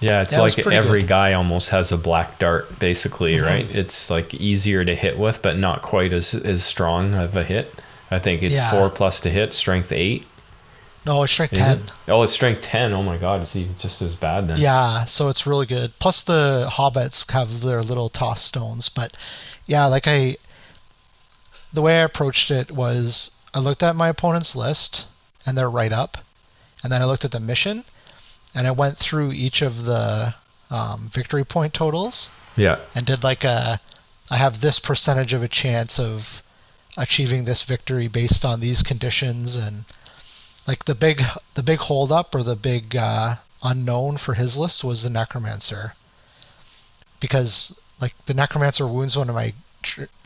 [0.00, 0.20] yeah.
[0.22, 1.08] It's like every good.
[1.08, 3.44] guy almost has a black dart, basically, Mhm.
[3.46, 3.74] right?
[3.74, 7.74] It's like easier to hit with, but not quite as as strong of a hit.
[8.10, 8.70] I think it's Yeah.
[8.70, 10.26] four plus to hit, strength eight.
[11.06, 11.78] no, it's strength Is ten.
[11.78, 11.92] it?
[12.08, 12.92] Oh, it's strength ten.
[12.92, 14.56] Oh my god, it's even just as bad then.
[14.58, 15.96] Yeah, so it's really good.
[15.98, 19.12] Plus the hobbits have their little toss stones, but
[19.66, 20.36] yeah, like I
[21.72, 25.04] the way I approached it was I looked at my opponent's list
[25.46, 26.18] and they're right up.
[26.86, 27.82] And then I looked at the mission
[28.54, 30.36] and I went through each of the
[30.70, 32.30] um, victory point totals.
[32.54, 32.78] Yeah.
[32.94, 33.80] and did like a
[34.30, 36.44] I have this percentage of a chance of
[36.96, 39.84] achieving this victory based on these conditions and
[40.68, 45.02] like the big the big holdup or the big uh, unknown for his list was
[45.02, 45.94] the necromancer.
[47.18, 49.54] Because like the necromancer wounds one of my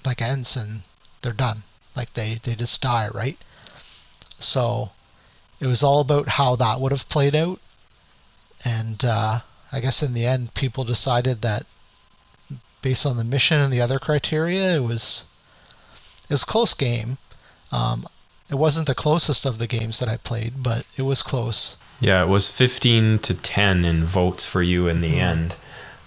[0.05, 0.83] like Ents and
[1.23, 1.63] they're done.
[1.97, 3.39] Like they they just die right?
[4.39, 4.91] So
[5.61, 7.59] it was all about how that would have played out
[8.65, 9.41] and uh,
[9.73, 11.65] i guess in the end people decided that
[12.83, 15.31] based on the mission and the other criteria it was
[16.25, 17.19] it was a close game
[17.73, 18.07] um,
[18.51, 22.23] it wasn't the closest of the games that i played but it was close Yeah,
[22.25, 25.31] it was 15 to 10 in votes for you in the Mhm.
[25.33, 25.55] end.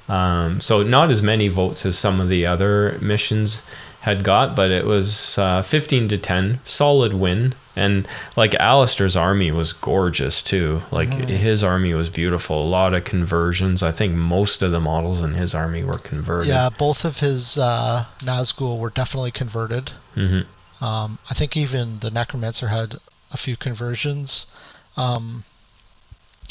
[0.10, 3.62] Um, so not as many votes as some of the other missions
[4.02, 6.60] had got, but it was uh, 15 to 10.
[6.66, 7.54] Solid win.
[7.76, 10.84] And like Alistair's army was gorgeous too.
[10.92, 11.28] Like Mhm.
[11.28, 12.64] his army was beautiful.
[12.64, 13.82] A lot of conversions.
[13.82, 16.50] I think most of the models in his army were converted.
[16.50, 20.42] yeah both of his uh, nazgul were definitely converted hmm
[20.82, 22.96] Um, I think even the Necromancer had
[23.34, 24.48] a few conversions.
[24.98, 25.44] Um,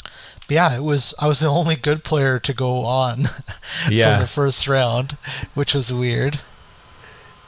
[0.03, 3.29] but yeah, it was I was the only good player to go on
[3.89, 4.05] Yeah.
[4.17, 5.15] from the first round,
[5.53, 6.39] which was weird.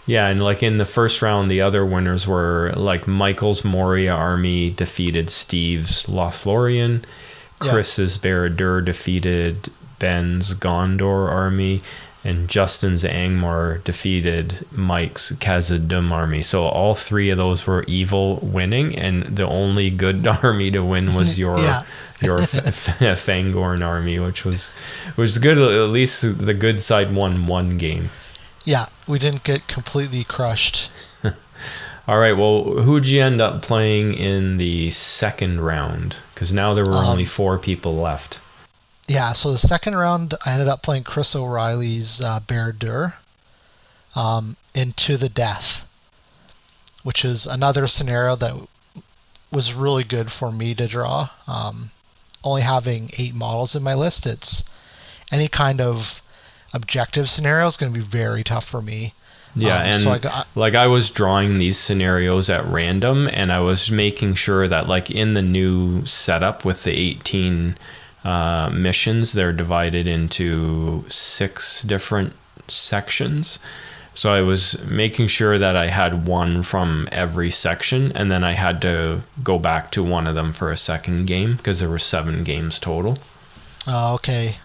[0.08, 4.70] Yeah, and like in the first round, the other winners were like Michael's Moria army
[4.70, 7.04] defeated Steve's Lothlorien,
[7.64, 7.72] Yeah.
[7.72, 11.82] Chris's Barad-dûr defeated Ben's Gondor army,
[12.24, 16.42] and Justin's Angmar defeated Mike's Khazad-dûm army.
[16.42, 21.16] So all three of those were evil winning, and the only good army to win
[21.16, 21.84] was your Yeah.
[22.22, 22.40] your
[23.16, 24.70] Fangorn army, which was
[25.16, 25.58] which was good.
[25.58, 28.10] At least the good side won one game.
[28.66, 30.90] Yeah, we didn't get completely crushed.
[32.08, 32.34] All right.
[32.34, 36.18] Well, who'd you end up playing in the second round?
[36.34, 38.40] Because now there were only Um, four people left.
[39.08, 43.14] Yeah, so the second round, I ended up playing Chris O'Reilly's uh, Barad-dûr
[44.16, 45.88] um, into the death,
[47.04, 48.56] which is another scenario that
[49.52, 51.30] was really good for me to draw.
[51.48, 51.92] Um,
[52.44, 54.64] only having eight models in my list, it's
[55.32, 56.22] any kind of
[56.76, 59.14] objective scenario is going to be very tough for me.
[59.56, 63.52] Yeah, Um, and so I got- like I was drawing these scenarios at random, and
[63.54, 67.78] I was making sure that like in the new setup with the eighteen
[68.26, 72.34] uh, missions, they're divided into six different
[72.68, 73.60] sections.
[74.14, 78.54] So I was making sure that I had one from every section, and then I
[78.54, 82.00] had to go back to one of them for a second game because there were
[82.00, 83.18] seven games total.
[83.88, 84.56] Oh, okay.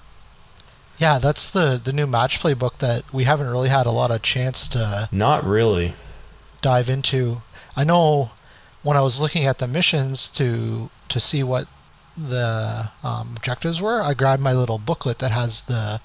[1.01, 4.11] Yeah, that's the the new match play book that we haven't really had a lot
[4.11, 5.95] of chance to Not really.
[6.63, 7.41] dive into.
[7.77, 8.31] I know
[8.83, 11.65] when I was looking at the missions to to see what
[12.17, 16.01] the um, objectives were, I grabbed my little booklet that has the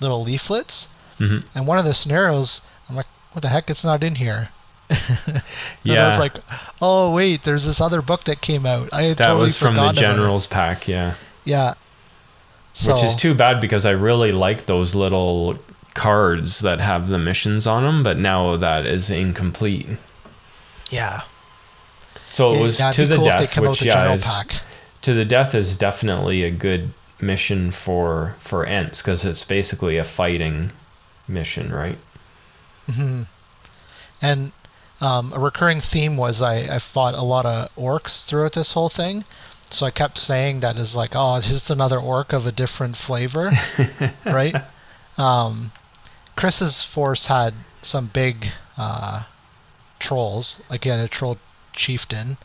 [0.00, 1.44] little leaflets, Mhm.
[1.54, 3.68] and one of the scenarios, I'm like, what the heck?
[3.70, 4.50] It's not in here.
[5.84, 6.34] And I was like,
[6.80, 8.88] oh wait, there's this other book that came out.
[8.92, 11.14] I had That totally was from the generals pack, yeah.
[11.44, 11.74] Yeah.
[12.78, 15.54] So, Which is too bad because I really like those little
[15.94, 19.86] cards that have the missions on them, but now that is incomplete.
[20.90, 21.20] yeah.
[22.30, 24.62] So it Yeah, was to the cool death, which yeah, is, pack.
[25.02, 30.04] to the death is definitely a good mission for for Ents because it's basically a
[30.04, 30.72] fighting
[31.28, 31.98] mission, right?
[32.86, 33.22] hmm
[34.22, 34.52] And
[35.00, 38.88] um, a recurring theme was I, I fought a lot of orcs throughout this whole
[38.88, 39.24] thing.
[39.70, 42.96] So I kept saying that is like, oh, it's just another orc of a different
[42.96, 43.52] flavor,
[44.24, 44.54] right?
[45.18, 45.72] Um,
[46.36, 47.52] Chris's force had
[47.82, 48.48] some big
[48.78, 49.24] uh,
[49.98, 51.36] trolls, like he had a troll
[51.72, 52.38] chieftain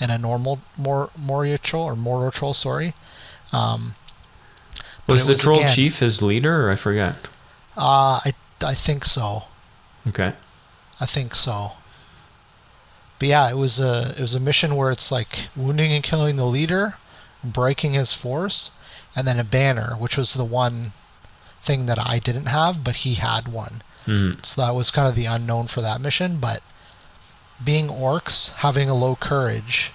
[0.00, 2.94] and a normal Mor- Moria troll or Mordor troll, sorry.
[3.52, 3.94] Um,
[5.08, 6.66] Was the was troll again- chief his leader?
[6.68, 7.16] Or I forget.
[7.76, 8.32] Uh, I
[8.64, 9.44] I think so.
[10.06, 10.32] Okay.
[11.00, 11.72] I think so.
[13.22, 16.34] But yeah, it was a it was a mission where it's like wounding and killing
[16.34, 16.94] the leader,
[17.44, 18.72] breaking his force,
[19.14, 20.90] and then a banner, which was the one
[21.62, 23.82] thing that I didn't have, but he had one.
[24.08, 24.44] Mhm.
[24.44, 26.38] So that was kind of the unknown for that mission.
[26.38, 26.64] But
[27.62, 29.92] being orcs, having a low courage,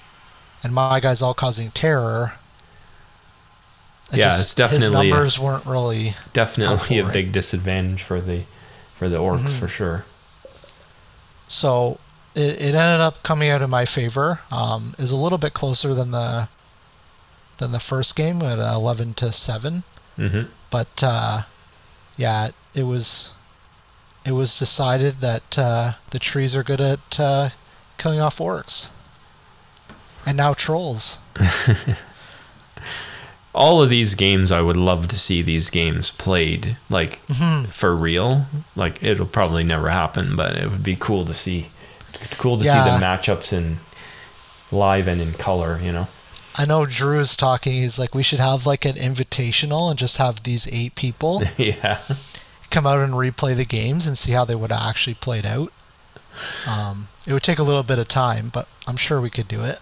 [0.63, 2.35] and my guys all causing terror.
[4.13, 7.13] it Yeah, it's definitely his a- numbers weren't really Definitely a for it.
[7.13, 8.43] big disadvantage for the
[8.95, 9.59] for the orcs Mhm.
[9.59, 10.05] for sure.
[11.49, 11.99] So
[12.37, 14.39] it, it ended up coming out in my favor.
[14.51, 16.47] Um, it was a little bit closer than the
[17.57, 19.83] than the first game at eleven to seven,
[20.15, 21.41] hmm but uh,
[22.17, 23.33] yeah, it was
[24.25, 27.49] it was decided that uh, the trees are good at uh,
[27.97, 28.91] killing off orcs,
[30.25, 31.17] and now trolls.
[33.55, 37.73] All of these games, I would love to see these games played like Mhm.
[37.73, 38.45] for real.
[38.75, 41.69] Like it'll probably never happen, but it would be cool to see.
[42.37, 43.77] Cool to see the matchups in
[44.71, 45.79] live and in color.
[45.81, 46.07] You know.
[46.57, 47.73] I know Drew is talking.
[47.73, 51.99] He's like, we should have like an invitational and just have these eight people yeah.
[52.71, 55.71] come out and replay the games and see how they would have actually played out.
[56.67, 59.61] Um, it would take a little bit of time, but I'm sure we could do
[59.61, 59.79] it.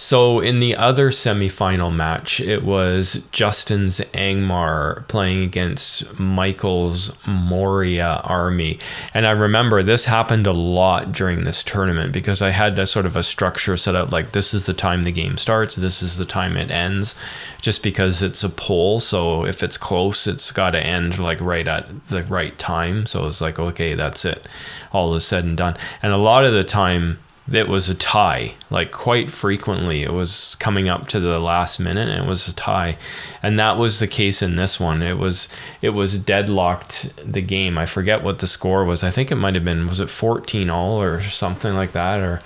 [0.00, 8.78] So in the other semifinal match, it was Justin's Angmar playing against Michael's Moria army.
[9.12, 13.06] And I remember this happened a lot during this tournament because I had a sort
[13.06, 16.16] of a structure set up like this is the time the game starts, this is
[16.16, 17.16] the time it ends,
[17.60, 19.00] just because it's a poll.
[19.00, 23.04] So if it's close, it's got to end like right at the right time.
[23.04, 24.46] So it's like, okay, that's it.
[24.92, 25.76] All is said and done.
[26.02, 27.18] And a lot of the time,
[27.52, 28.54] it was a tie.
[28.70, 32.54] Like quite frequently, it was coming up to the last minute, and it was a
[32.54, 32.96] tie,
[33.42, 35.02] and that was the case in this one.
[35.02, 35.48] It was
[35.80, 37.78] it was deadlocked the game.
[37.78, 39.02] I forget what the score was.
[39.02, 42.42] I think it might have been was it fourteen all or something like that, or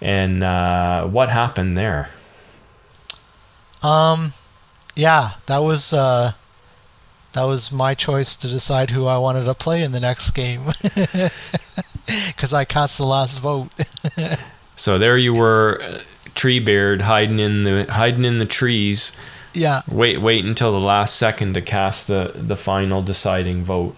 [0.00, 2.10] and uh, what happened there?
[3.82, 4.32] Um,
[4.96, 6.32] yeah, that was uh,
[7.32, 10.62] that was my choice to decide who I wanted to play in the next game,
[12.28, 13.68] because I cast the last vote.
[14.76, 15.98] So there you were, uh,
[16.34, 19.12] Treebeard hiding in the hiding in the trees,
[19.52, 23.94] Yeah, Wait, wait until the last second to cast the the final deciding vote.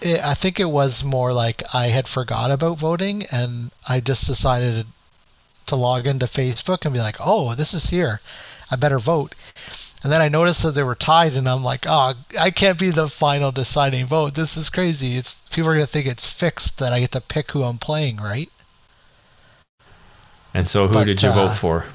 [0.00, 4.26] it, I think it was more like I had forgot about voting, and I just
[4.28, 4.86] decided
[5.66, 8.20] to log into Facebook and be like, "Oh, this is here.
[8.70, 9.34] I better vote."
[10.02, 12.90] And then I noticed that they were tied, and I'm like, "Oh, I can't be
[12.90, 14.34] the final deciding vote.
[14.34, 15.16] This is crazy.
[15.16, 18.18] It's people are gonna think it's fixed that I get to pick who I'm playing,
[18.18, 18.48] right?"
[20.54, 21.86] And so, who But, did you uh, vote for?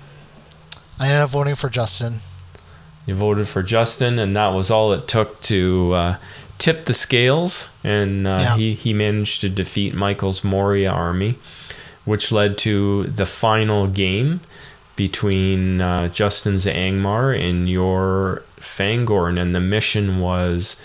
[1.00, 2.20] I ended up voting for Justin.
[3.06, 6.16] You voted for Justin, and that was all it took to uh,
[6.60, 7.76] tip the scales.
[7.84, 8.58] And uh, Yeah.
[8.58, 11.38] he, he managed to defeat Michael's Moria army,
[12.06, 14.42] which led to the final game
[14.96, 19.40] between uh, Justin's Angmar and your Fangorn.
[19.40, 20.82] And the mission was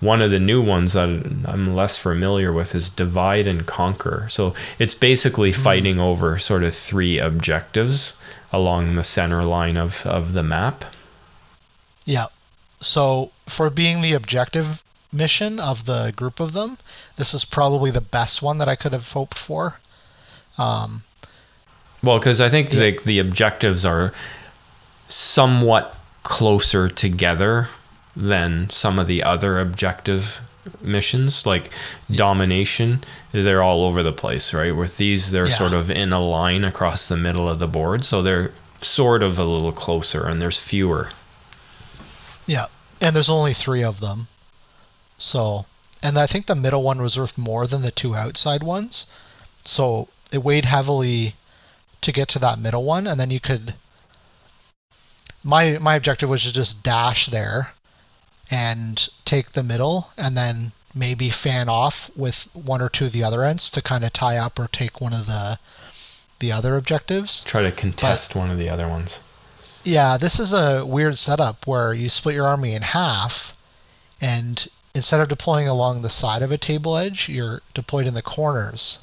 [0.00, 1.08] one of the new ones that
[1.44, 4.26] I'm less familiar with is divide and conquer.
[4.30, 8.18] So it's basically fighting over sort of three objectives
[8.52, 10.84] along the center line of, of the map.
[12.04, 12.26] Yeah.
[12.80, 14.82] So for being the objective
[15.12, 16.78] mission of the group of them,
[17.16, 19.78] this is probably the best one that I could have hoped for.
[20.56, 21.02] Um,
[22.02, 24.12] Well, because I think the, the objectives are
[25.06, 27.68] somewhat closer together
[28.14, 30.40] than some of the other objective
[30.80, 31.70] missions, like
[32.10, 33.00] domination.
[33.32, 34.74] They're all over the place, right?
[34.74, 35.54] With these, they're Yeah.
[35.54, 39.38] sort of in a line across the middle of the board, so they're sort of
[39.38, 41.10] a little closer, and there's fewer.
[42.46, 42.66] yeah.
[43.00, 44.26] And there's only three of them.
[45.18, 45.66] So,
[46.02, 49.06] and I think the middle one was worth more than the two outside ones.
[49.64, 51.34] So it weighed heavily
[52.08, 53.74] to get to that middle one, and then you could.
[55.44, 57.72] My my objective was to just dash there,
[58.50, 63.22] and take the middle, and then maybe fan off with one or two of the
[63.22, 65.58] other Ents to kind of tie up or take one of the
[66.38, 67.44] the other objectives.
[67.44, 69.22] Try to contest one of the other ones.
[69.84, 73.54] Yeah, this is a weird setup where you split your army in half,
[74.18, 78.22] and instead of deploying along the side of a table edge, you're deployed in the
[78.22, 79.00] corners.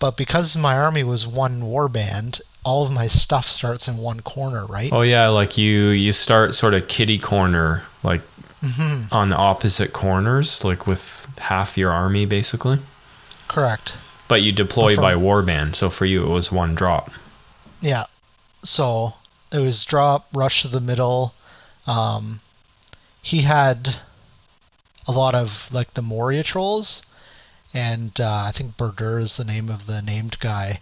[0.00, 4.66] But because my army was one warband, all of my stuff starts in one corner,
[4.66, 4.90] right?
[4.92, 8.22] Oh yeah, like you you start sort of kitty corner, like
[8.62, 12.78] hmm on the opposite corners, like with half your army basically.
[13.46, 13.96] Correct.
[14.26, 17.10] But you deploy from- by warband, so for you it was one drop.
[17.80, 18.04] Yeah.
[18.62, 19.14] So
[19.52, 21.34] it was drop, rush to the middle.
[21.86, 22.40] Um,
[23.22, 23.96] he had
[25.08, 27.04] a lot of like the Moria trolls,
[27.72, 30.80] and uh, I think Buhrdur is the name of the named guy.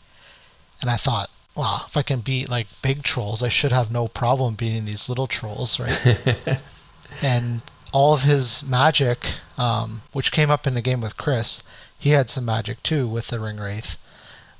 [0.80, 4.08] And I thought, well, if I can beat like big trolls, I should have no
[4.08, 6.60] problem beating these little trolls, right?
[7.22, 7.62] and
[7.92, 11.62] all of his magic, um, which came up in the game with Chris,
[11.98, 13.96] he had some magic too with the Ring Wraith.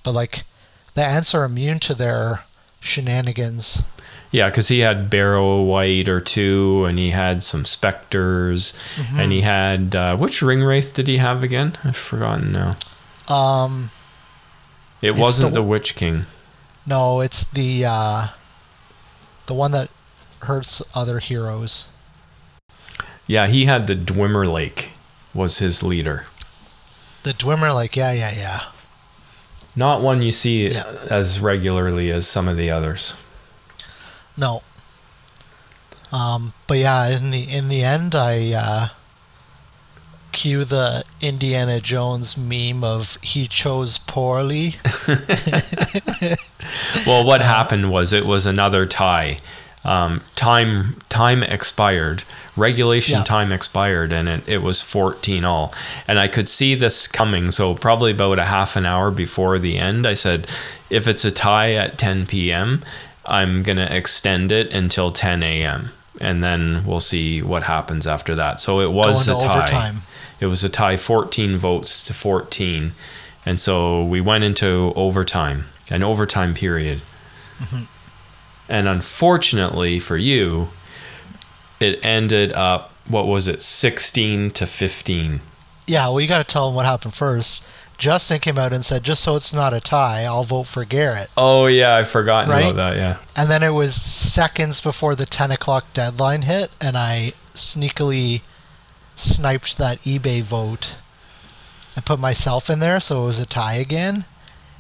[0.03, 0.45] But like,
[0.95, 2.45] the Ents are immune to their
[2.81, 3.83] shenanigans.
[4.31, 8.75] Yeah, because he had Barrow Wight or two, and he had some Spectres,
[9.17, 11.79] and he had uh, which Ring Wraith did he have again?
[11.83, 12.73] I've forgotten now.
[13.35, 13.91] Um,
[15.01, 16.27] It wasn't the- the Witch King.
[16.87, 18.27] no, it's the uh,
[19.47, 19.89] the one that
[20.43, 21.95] hurts other heroes.
[23.27, 24.89] Yeah, he had the Dwimmerlaik
[25.35, 26.27] was his leader.
[27.23, 28.61] The Dwimmerlaik, yeah, yeah, yeah.
[29.77, 30.85] Not one you see Yeah.
[31.11, 33.15] as regularly as some of the others.
[34.39, 34.63] No.
[36.13, 38.89] Um, but yeah, in the in the end, I uh,
[40.33, 44.77] cue the Indiana Jones meme of he chose poorly.
[47.07, 49.39] Well, what happened was it was another tie.
[49.85, 52.25] Um, time time expired.
[52.57, 53.25] Regulation Yeah.
[53.25, 55.73] time expired, and it, it was 14 all.
[56.07, 57.53] And I could see this coming.
[57.53, 60.51] So probably about a half an hour before the end, I said,
[60.91, 62.83] if it's a tie at 10 p.m.,
[63.29, 65.91] I'm gonna extend it until 10 a.m.
[66.21, 68.61] And then we'll see what happens after that.
[68.61, 69.57] So it was Going a tie.
[69.59, 69.97] overtime.
[70.41, 72.93] It was a tie, 14 votes to 14.
[73.47, 77.01] And so we went into overtime, an overtime period.
[77.59, 77.85] Mm-hmm.
[78.69, 80.69] And unfortunately for you,
[81.81, 85.41] it ended up, what was it, 16 to 15.
[85.87, 87.67] Yeah, well, you got to tell them what happened first.
[87.99, 91.29] Justin came out and said, just so it's not a tie, I'll vote for Garrett.
[91.37, 92.63] Oh, yeah, I've forgotten Right?
[92.63, 93.17] about that, yeah.
[93.37, 98.43] And then it was seconds before the 10 o'clock deadline hit, and I sneakily
[99.17, 100.95] sniped that eBay vote
[101.97, 104.25] and put myself in there, so it was a tie again.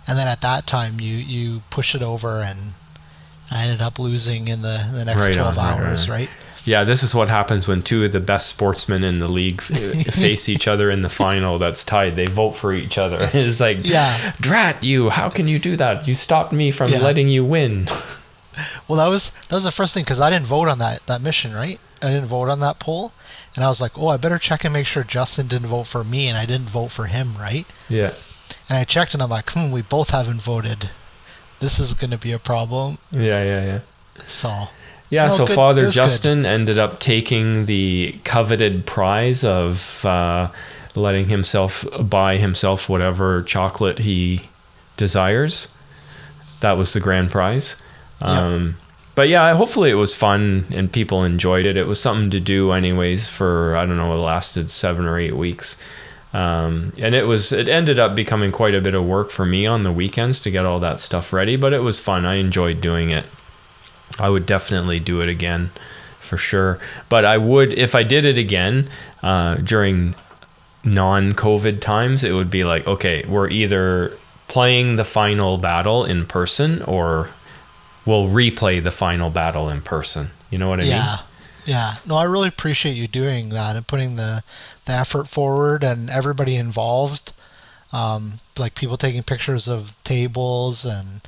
[0.07, 2.73] And then at that time, you, you push it over, and
[3.51, 6.21] I ended up losing in the, the next Right 12 on, right, hours, right.
[6.21, 6.31] right?
[6.69, 10.49] Yeah, this is what happens when two of the best sportsmen in the league face
[10.51, 12.15] each other in the final that's tied.
[12.15, 13.19] They vote for each other.
[13.33, 14.33] It's like, Yeah.
[14.41, 16.07] drat you, how can you do that?
[16.07, 16.99] You stopped me from Yeah.
[17.01, 17.89] letting you win.
[18.89, 21.23] Well, that was that was the first thing because I didn't vote on that that
[21.23, 21.79] mission, right?
[22.03, 23.13] I didn't vote on that poll,
[23.55, 26.03] and I was like, oh, I better check and make sure Justin didn't vote for
[26.03, 27.65] me, and I didn't vote for him, right?
[27.89, 28.13] Yeah.
[28.69, 30.91] And I checked, and I'm like, hmm, we both haven't voted.
[31.61, 32.99] This is going to be a problem.
[33.13, 33.81] Yeah, yeah, yeah.
[34.27, 34.51] So
[35.11, 36.03] Yeah, No, so good- Father was good.
[36.03, 40.49] Justin ended up taking the coveted prize of uh,
[40.95, 44.43] letting himself buy himself whatever chocolate he
[44.97, 45.69] desires.
[46.61, 47.81] That was the grand prize.
[48.21, 48.77] Um,
[49.15, 51.77] But yeah, hopefully it was fun and people enjoyed it.
[51.77, 55.35] It was something to do, anyways, for I don't know, it lasted seven or eight
[55.35, 55.77] weeks.
[56.35, 59.67] Um, and it was it ended up becoming quite a bit of work for me
[59.67, 62.27] on the weekends to get all that stuff ready, but it was fun.
[62.27, 63.25] I enjoyed doing it.
[64.19, 65.71] I would definitely do it again
[66.19, 66.79] for sure.
[67.09, 68.89] But I would, if I did it again
[69.23, 70.15] uh, during
[70.85, 74.17] non COVID times, it would be like, okay, we're either
[74.49, 77.31] playing the final battle in person or
[78.07, 80.31] we'll replay the final battle in person.
[80.51, 80.93] You know what I mean?
[80.93, 81.17] yeah,
[81.67, 81.95] yeah.
[82.07, 84.43] No, I really appreciate you doing that and putting the
[84.87, 87.33] the effort forward and everybody involved.
[87.93, 91.23] Um, like people taking pictures of tables and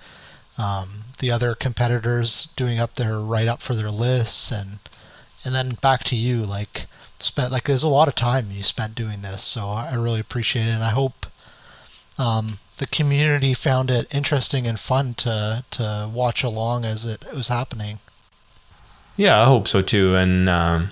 [0.58, 4.78] um, the other competitors doing up their write up for their lists and
[5.44, 6.86] and then back to you like
[7.18, 10.66] spent like there's a lot of time you spent doing this so I really appreciate
[10.66, 11.26] it and I hope
[12.20, 17.48] um, the community found it interesting and fun to to watch along as it was
[17.48, 17.98] happening.
[19.16, 20.14] Yeah, I hope so too.
[20.14, 20.90] And um,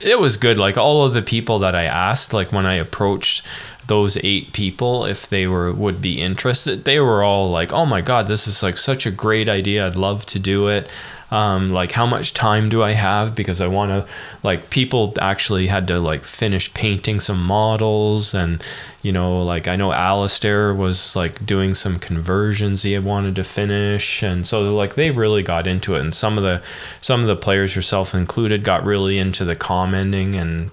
[0.00, 0.58] it was good.
[0.58, 3.44] Like all of the people that I asked, like when I approached
[3.88, 8.00] those eight people, if they were would be interested, they were all like, "Oh my
[8.00, 9.86] god, this is like such a great idea.
[9.86, 10.88] I'd love to do it."
[11.30, 13.34] Um, like, how much time do I have?
[13.34, 14.10] Because I want to.
[14.42, 18.62] Like, people actually had to like finish painting some models, and
[19.02, 23.44] you know, like I know Alistair was like doing some conversions he had wanted to
[23.44, 26.00] finish, and so like they really got into it.
[26.00, 26.62] And some of the
[27.00, 30.70] some of the players, yourself included, got really into the commenting and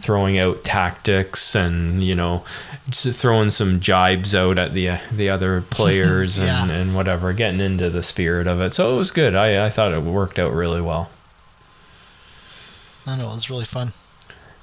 [0.00, 2.44] throwing out tactics and you know
[2.90, 8.02] throwing some jibes out at the the other players and, and whatever getting into the
[8.02, 11.10] spirit of it so it was good I, I thought it worked out really well
[13.08, 13.92] I know it was really fun.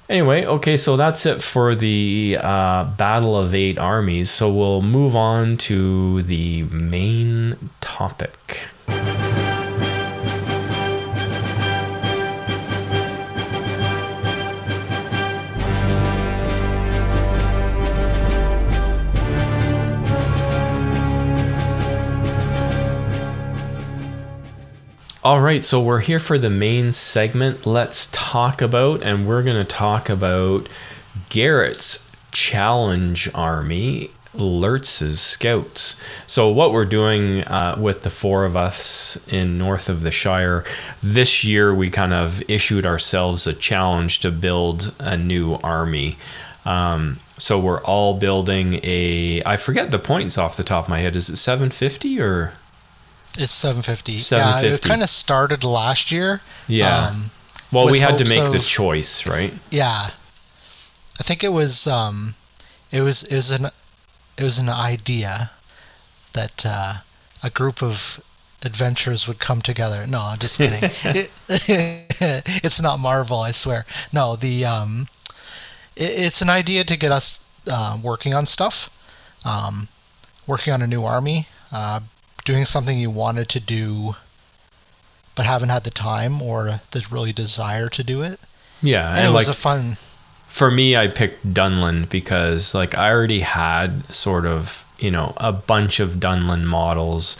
[0.08, 4.30] Anyway, okay, so that's it for the uh, Battle of Eight Armies.
[4.30, 8.68] So we'll move on to the main topic.
[25.26, 27.66] All right, so we're here for the main segment.
[27.66, 30.68] Let's talk about, and we're going to talk about
[31.30, 36.00] Garrett's challenge army, Lurtz's scouts.
[36.28, 40.64] So, what we're doing uh, with the four of us in north of the Shire
[41.02, 46.18] this year, we kind of issued ourselves a challenge to build a new army.
[46.64, 49.42] Um, so we're all building a.
[49.44, 51.16] I forget the points off the top of my head.
[51.16, 52.52] Is it 750 or?
[53.38, 54.12] It's 750.
[54.34, 56.40] Yeah, it kind of started last year.
[56.68, 57.08] Yeah.
[57.08, 57.30] Um,
[57.72, 59.52] Well, we had to make the choice, right?
[59.70, 60.10] yeah.
[61.18, 62.34] I think it was um,
[62.92, 63.66] it was it was an
[64.36, 65.50] it was an idea
[66.34, 66.94] that uh,
[67.42, 68.20] a group of
[68.64, 70.06] adventurers would come together.
[70.06, 70.90] No, I'm just kidding.
[71.04, 71.30] it,
[72.64, 73.86] it's not Marvel, I swear.
[74.12, 75.08] No, the um,
[75.96, 78.90] it, it's an idea to get us uh, working on stuff,
[79.44, 79.88] um,
[80.46, 82.00] working on a new army, uh,
[82.46, 84.14] doing something you wanted to do,
[85.34, 88.40] but haven't had the time or the really desire to do it.
[88.80, 89.96] Yeah, And, and, it like was a fun.
[90.46, 95.52] for me, I picked Dunland because like I already had sort of you know a
[95.52, 97.36] bunch of Dunland models.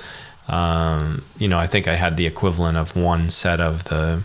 [0.48, 4.24] Um, you know, I think I had the equivalent of one set of the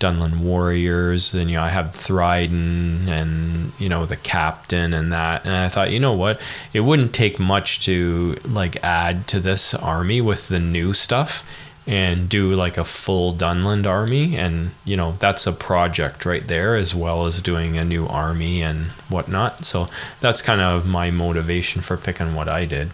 [0.00, 5.44] Dunland Warriors, and you know I have Thrydan and you know the captain and that,
[5.44, 6.40] and I thought, you know what,
[6.72, 11.44] it wouldn't take much to like add to this army with the new stuff
[11.86, 14.36] and do like a full Dunland army.
[14.36, 18.62] And, you know, that's a project right there, as well as doing a new army
[18.62, 19.64] and whatnot.
[19.64, 19.88] So
[20.20, 22.90] that's kind of my motivation for picking what I did.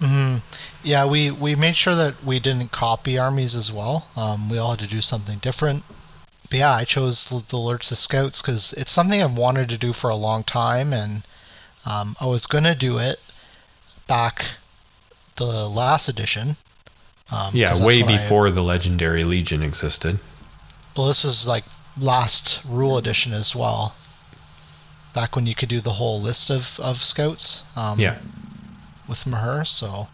[0.00, 0.36] hmm
[0.82, 4.08] Yeah, we, we made sure that we didn't copy armies as well.
[4.16, 5.84] Um, we all had to do something different.
[6.54, 9.76] But yeah, I chose the the Lurtz the Scouts because it's something I've wanted to
[9.76, 11.24] do for a long time, and
[11.84, 13.16] um, I was gonna do it
[14.06, 14.50] back
[15.34, 16.56] the last edition.
[17.32, 20.20] Um, Yeah, way when I- before the Legendary Legion existed.
[20.96, 21.64] well, this is like
[21.98, 23.96] last rule edition as well.
[25.12, 27.64] Back when you could do the whole list of, of scouts.
[27.74, 28.18] Um, Yeah.
[29.08, 29.66] with Mauhúr.
[29.66, 30.06] So,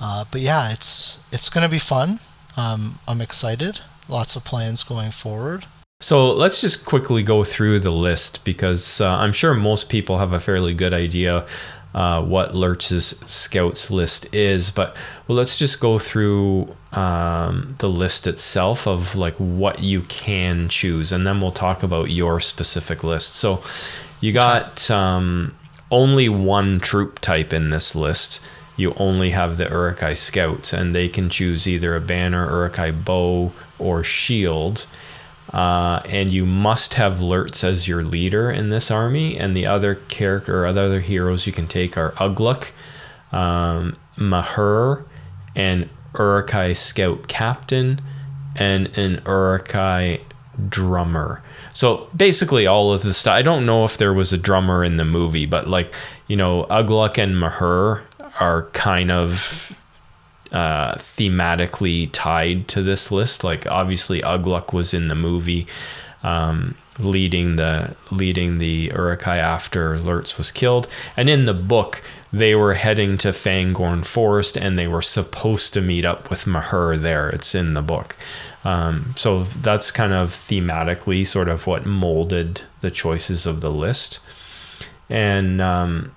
[0.00, 2.20] uh, but yeah, it's it's gonna be fun.
[2.56, 3.80] Um, I'm excited.
[4.08, 5.64] Lots of plans going forward.
[6.00, 10.32] So let's just quickly go through the list because uh, I'm sure most people have
[10.32, 11.46] a fairly good idea
[11.94, 14.94] uh, what Lurtz's scouts list is, but
[15.26, 21.10] well, let's just go through um, the list itself of like what you can choose,
[21.10, 23.34] and then we'll talk about your specific list.
[23.34, 23.62] So
[24.20, 25.56] you got um,
[25.90, 28.44] only one troop type in this list.
[28.76, 33.52] You only have the Uruk-hai scouts, and they can choose either a banner, Uruk-hai bow,
[33.78, 34.86] or shield.
[35.52, 39.38] Uh, and you must have Lurtz as your leader in this army.
[39.38, 42.72] And the other character or other heroes you can take are Ugluk,
[43.32, 45.04] um, Mauhúr,
[45.54, 48.00] and Uruk-hai Scout Captain,
[48.56, 50.20] and an Uruk-hai
[50.68, 51.42] drummer.
[51.72, 53.32] So basically, all of the stuff.
[53.32, 55.92] I don't know if there was a drummer in the movie, but like
[56.26, 58.02] you know, Ugluk and Mauhúr
[58.40, 59.76] are kind of
[60.52, 63.44] uh, thematically tied to this list.
[63.44, 65.66] Like obviously, Ugluk was in the movie,
[66.22, 72.54] um, leading the leading the Uruk-hai after Lurtz was killed, and in the book they
[72.54, 77.30] were heading to Fangorn Forest and they were supposed to meet up with Mauhúr there.
[77.30, 78.16] It's in the book.
[78.64, 84.18] Um, so that's kind of thematically sort of what molded the choices of the list.
[85.08, 86.15] And um,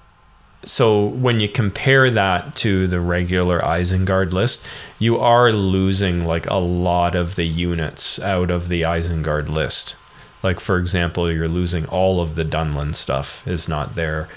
[0.64, 6.56] so when you compare that to the regular Isengard list, you are losing like a
[6.56, 9.96] lot of the units out of the Isengard list.
[10.44, 14.28] Like for example, you're losing all of the Dunland stuff is not there.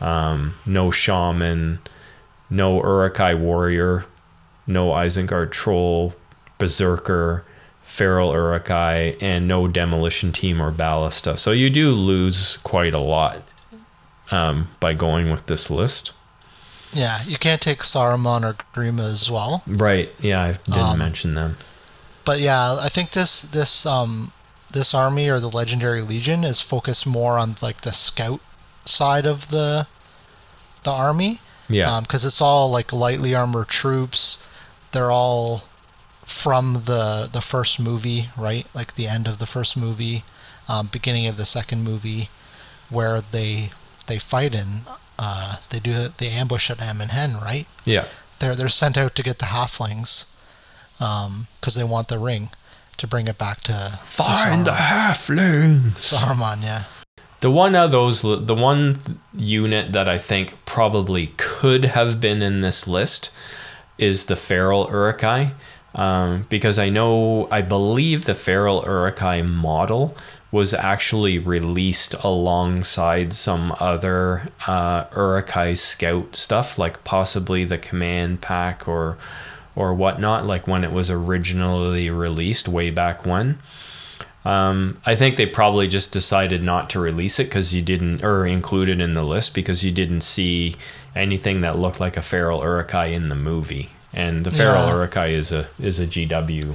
[0.00, 1.80] Um, no shaman,
[2.50, 4.04] no Uruk-hai warrior,
[4.66, 6.14] no Isengard troll,
[6.58, 7.44] berserker,
[7.82, 11.36] feral Uruk-hai, and no demolition team or ballista.
[11.36, 13.42] So you do lose quite a lot
[14.30, 16.12] um, by going with this list.
[16.92, 19.62] Yeah, you can't take Saruman or Grima as well.
[19.66, 20.10] Right.
[20.20, 21.56] Yeah, I didn't um, mention them.
[22.24, 24.32] But yeah, I think this this um
[24.70, 28.40] this army or the legendary legion is focused more on like the scout
[28.84, 29.86] side of the
[30.82, 31.40] the army.
[31.68, 32.00] Yeah.
[32.00, 34.44] Because um, it's all like lightly armored troops.
[34.92, 35.64] They're all
[36.24, 38.66] from the the first movie, right?
[38.74, 40.24] Like the end of the first movie,
[40.68, 42.28] um, beginning of the second movie,
[42.88, 43.70] where they
[44.10, 44.82] they fight in.
[45.18, 47.66] Uh, they do the ambush at Amon Hen, right?
[47.84, 48.06] Yeah.
[48.38, 50.34] They're they're sent out to get the halflings,
[50.98, 52.50] because um, they want the ring
[52.96, 55.92] to bring it back to find to the halflings.
[55.92, 56.84] Saruman, yeah.
[57.40, 58.96] The one of those, the one
[59.34, 63.30] unit that I think probably could have been in this list
[63.96, 65.52] is the feral Uruk-hai.
[65.94, 70.14] Um, because I know, I believe the feral Uruk-hai model
[70.52, 78.88] was actually released alongside some other uh, Uruk-hai Scout stuff, like possibly the Command Pack
[78.88, 79.16] or
[79.76, 83.58] or whatnot, like when it was originally released way back when.
[84.44, 88.46] Um, I think they probably just decided not to release it because you didn't, or
[88.46, 90.76] include it in the list because you didn't see
[91.14, 93.90] anything that looked like a feral Uruk-hai in the movie.
[94.12, 94.94] And the feral yeah.
[94.94, 96.74] Uruk-hai is a is a GW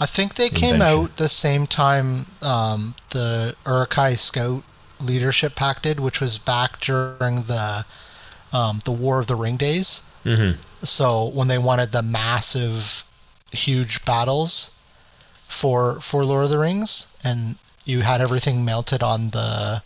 [0.00, 0.70] I think they invention.
[0.70, 4.62] came out the same time um, the Uruk-hai Scout
[4.98, 7.84] Leadership Pack did, which was back during the
[8.52, 10.10] um, the War of the Ring days.
[10.24, 10.58] Mm-hmm.
[10.82, 13.04] So when they wanted the massive,
[13.52, 14.78] huge battles
[15.46, 19.82] for for Lord of the Rings, and you had everything mounted on the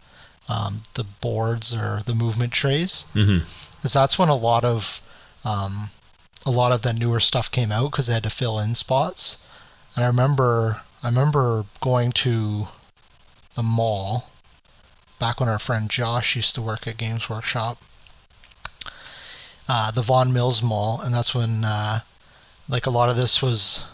[0.48, 3.88] um, the boards or the movement trays, because mm-hmm.
[3.98, 5.00] that's when a lot of
[5.44, 5.90] um,
[6.46, 9.43] a lot of the newer stuff came out because they had to fill in spots.
[9.96, 12.68] And I remember I remember going to
[13.54, 14.30] the mall
[15.18, 17.78] back when our friend Josh used to work at Games Workshop,
[19.68, 22.00] uh, the Vaughan Mills Mall, and that's when uh,
[22.68, 23.88] like a lot of this was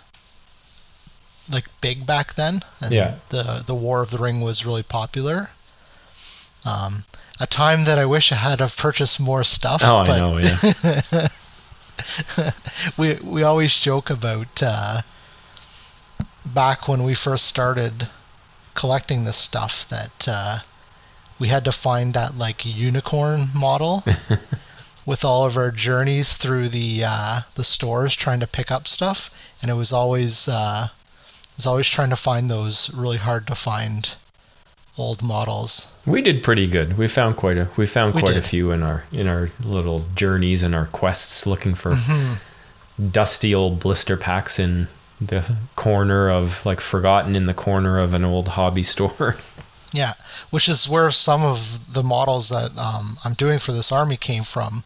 [1.50, 2.62] like big back then.
[2.80, 3.16] And yeah.
[3.28, 5.50] The the War of the Ring was really popular.
[6.64, 7.04] Um,
[7.40, 9.80] a time that I wish I had have purchased more stuff.
[9.84, 10.38] Oh, I know.
[10.38, 11.28] Yeah.
[12.98, 14.62] we we always joke about.
[14.62, 15.02] Uh,
[16.54, 18.08] back when we first started
[18.74, 20.58] collecting this stuff that uh,
[21.38, 24.04] we had to find that like unicorn model
[25.06, 29.30] with all of our journeys through the uh, the stores trying to pick up stuff,
[29.62, 33.54] and it was always uh, it was always trying to find those really hard to
[33.54, 34.14] find
[34.98, 35.96] old models.
[36.06, 36.98] We did pretty good.
[36.98, 38.44] We found quite a we found we quite did.
[38.44, 43.08] a few in our in our little journeys and our quests looking for mm-hmm.
[43.08, 44.88] dusty old blister packs in
[45.20, 49.36] the corner of like forgotten in the corner of an old hobby store.
[49.92, 50.12] Yeah,
[50.50, 54.44] which is where some of the models that um, I'm doing for this army came
[54.44, 54.84] from.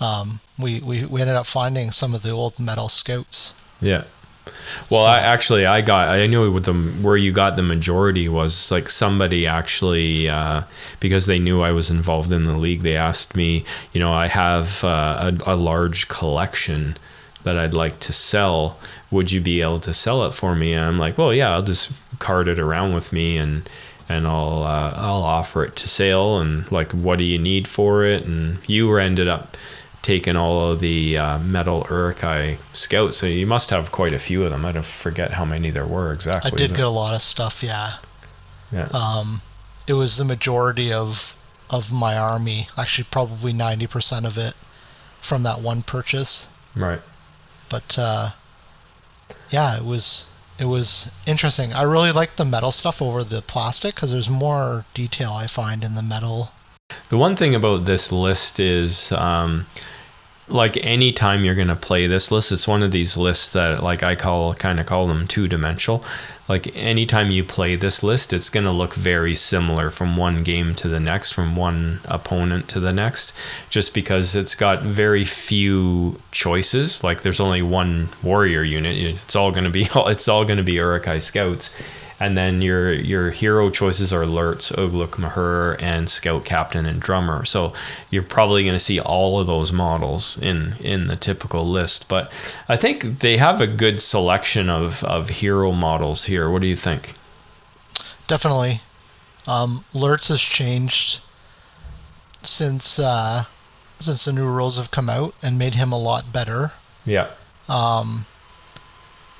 [0.00, 3.52] Um, we, we we ended up finding some of the old metal scouts.
[3.80, 4.04] Yeah.
[4.92, 8.28] Well, So- I actually I got I knew with the where you got the majority
[8.28, 10.62] was like somebody actually uh,
[11.00, 12.82] because they knew I was involved in the league.
[12.82, 16.96] They asked me, you know, I have uh, a, a large collection
[17.44, 18.78] that I'd like to sell.
[19.10, 20.72] Would you be able to sell it for me?
[20.72, 23.68] And I'm like, well, yeah, I'll just cart it around with me and
[24.08, 26.38] and I'll uh, I'll offer it to sale.
[26.38, 28.24] And like, what do you need for it?
[28.24, 29.56] And you ended up
[30.02, 33.18] taking all of the uh, metal Uruk-hai scouts.
[33.18, 34.64] So you must have quite a few of them.
[34.64, 36.52] I don't forget how many there were exactly.
[36.52, 37.62] I did get a lot of stuff.
[37.62, 37.92] Yeah.
[38.72, 38.88] yeah.
[38.94, 39.42] Um,
[39.86, 41.36] it was the majority of
[41.70, 42.68] of my army.
[42.78, 44.54] Actually, probably ninety percent of it
[45.20, 46.52] from that one purchase.
[46.74, 47.00] right.
[47.68, 48.30] But uh,
[49.50, 51.72] yeah, it was it was interesting.
[51.72, 55.84] I really like the metal stuff over the plastic because there's more detail I find
[55.84, 56.50] in the metal.
[57.10, 59.66] The one thing about this list is, um,
[60.48, 64.14] like anytime you're gonna play this list, it's one of these lists that, like I
[64.14, 66.02] call, kind of call them two dimensional.
[66.48, 70.88] Like anytime you play this list, it's gonna look very similar from one game to
[70.88, 73.34] the next, from one opponent to the next,
[73.68, 77.04] just because it's got very few choices.
[77.04, 78.98] Like there's only one warrior unit.
[78.98, 81.74] It's all gonna be, it's all gonna be Uruk-hai scouts
[82.20, 87.44] and then your your hero choices are Lurtz, Ugluk, Mauhúr, and Scout Captain and Drummer.
[87.44, 87.72] So
[88.10, 92.08] you're probably going to see all of those models in in the typical list.
[92.08, 92.32] But
[92.68, 96.50] I think they have a good selection of of hero models here.
[96.50, 97.14] What do you think?
[98.26, 98.82] Definitely,
[99.46, 101.20] um, Lurtz has changed
[102.42, 103.44] since uh,
[104.00, 106.72] since the new rules have come out and made him a lot better.
[107.04, 107.28] Yeah,
[107.68, 108.26] Um,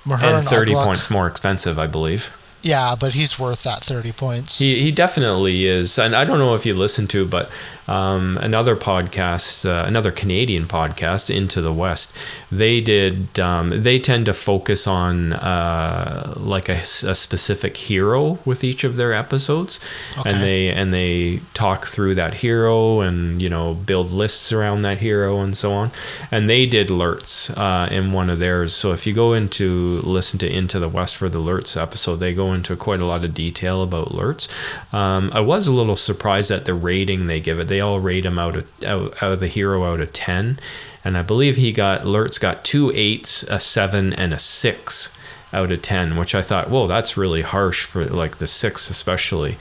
[0.07, 2.35] Mauhúr and thirty Ugluk- points more expensive, I believe.
[2.63, 4.59] Yeah, but he's worth that thirty points.
[4.59, 5.99] He, he definitely is.
[5.99, 7.51] And I don't know if you listen to, but
[7.89, 12.15] um, another podcast, uh, another Canadian podcast, Into the West,
[12.53, 18.63] they did, um, they tend to focus on uh, like a, a specific hero with
[18.63, 19.81] each of their episodes.
[20.19, 20.31] Okay.
[20.31, 24.99] And they, and they talk through that hero and, you know, build lists around that
[24.99, 25.91] hero and so on.
[26.31, 28.75] And they did Lurtz uh, in one of theirs.
[28.75, 32.35] So if you go into listen to Into the West for the Lurtz episode, they
[32.35, 34.49] go into quite a lot of detail about Lurtz.
[34.93, 37.69] Um, I was a little surprised at the rating they give it.
[37.69, 40.59] They all rate him out of out, out of the hero out of ten,
[41.05, 45.17] and I believe he got Lurtz got two eights, a seven, and a six
[45.53, 49.57] out of ten, which I thought, whoa, that's really harsh for like the six especially,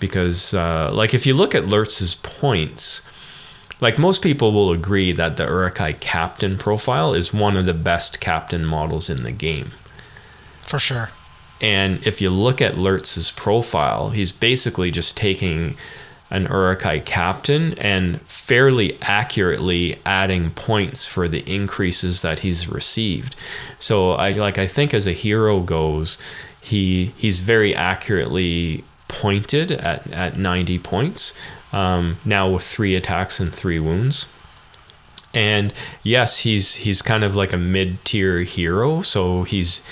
[0.00, 3.08] because uh, like if you look at Lurtz's points.
[3.80, 8.20] Like most people will agree that the Uruk-hai captain profile is one of the best
[8.20, 9.72] captain models in the game.
[10.64, 11.10] for sure.
[11.60, 15.76] And if you look at Lurtz's profile, he's basically just taking
[16.32, 23.36] an Uruk-hai captain and fairly accurately adding points for the increases that he's received.
[23.78, 26.18] So I like I think as a hero goes,
[26.60, 31.38] he he's very accurately pointed at, at 90 points.
[31.70, 34.30] Um, now with three attacks and three wounds.
[35.34, 35.72] And
[36.02, 39.82] yes, he's he's kind of like a mid-tier hero, so he's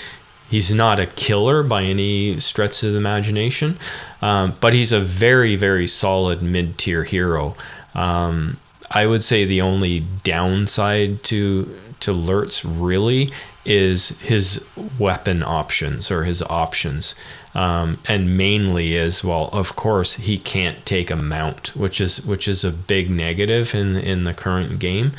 [0.51, 3.79] he's not a killer by any stretch of the imagination,
[4.21, 7.55] um, but he's a very very solid mid-tier hero.
[7.95, 8.57] Um,
[8.91, 13.31] I would say the only downside to to Lurtz really
[13.63, 14.65] is his
[14.99, 17.15] weapon options or his options.
[17.53, 22.47] Um, and mainly is well, of course, he can't take a mount, which is which
[22.47, 25.11] is a big negative in in the current game.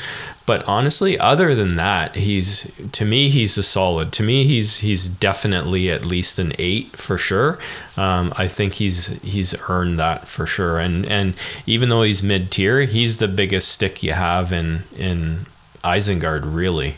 [0.45, 4.13] But honestly, other than that, he's to me he's a solid.
[4.13, 7.59] To me, he's he's definitely at least an eight for sure.
[7.97, 10.79] Um, I think he's he's earned that for sure.
[10.79, 11.35] And and
[11.67, 15.47] even though he's mid tier, he's the biggest stick you have in in
[15.85, 16.97] Isengard, really.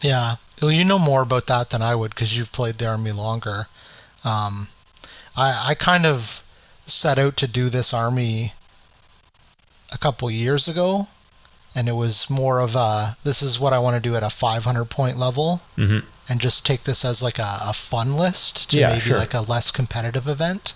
[0.00, 0.36] Yeah.
[0.60, 3.66] Well, you know more about that than I would because you've played the army longer.
[4.24, 4.68] Um,
[5.36, 6.42] I, I kind of
[6.86, 8.52] set out to do this army
[9.92, 11.08] a couple years ago,
[11.74, 14.30] and it was more of a this is what I want to do at a
[14.30, 16.04] 500 point level, Mhm.
[16.28, 19.18] and just take this as like a, a fun list to Yeah, maybe sure.
[19.18, 20.74] like a less competitive event.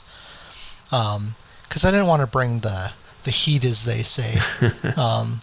[0.92, 1.34] Um,
[1.68, 2.92] because I didn't want to bring the
[3.24, 4.38] the heat, as they say,
[4.96, 5.42] um,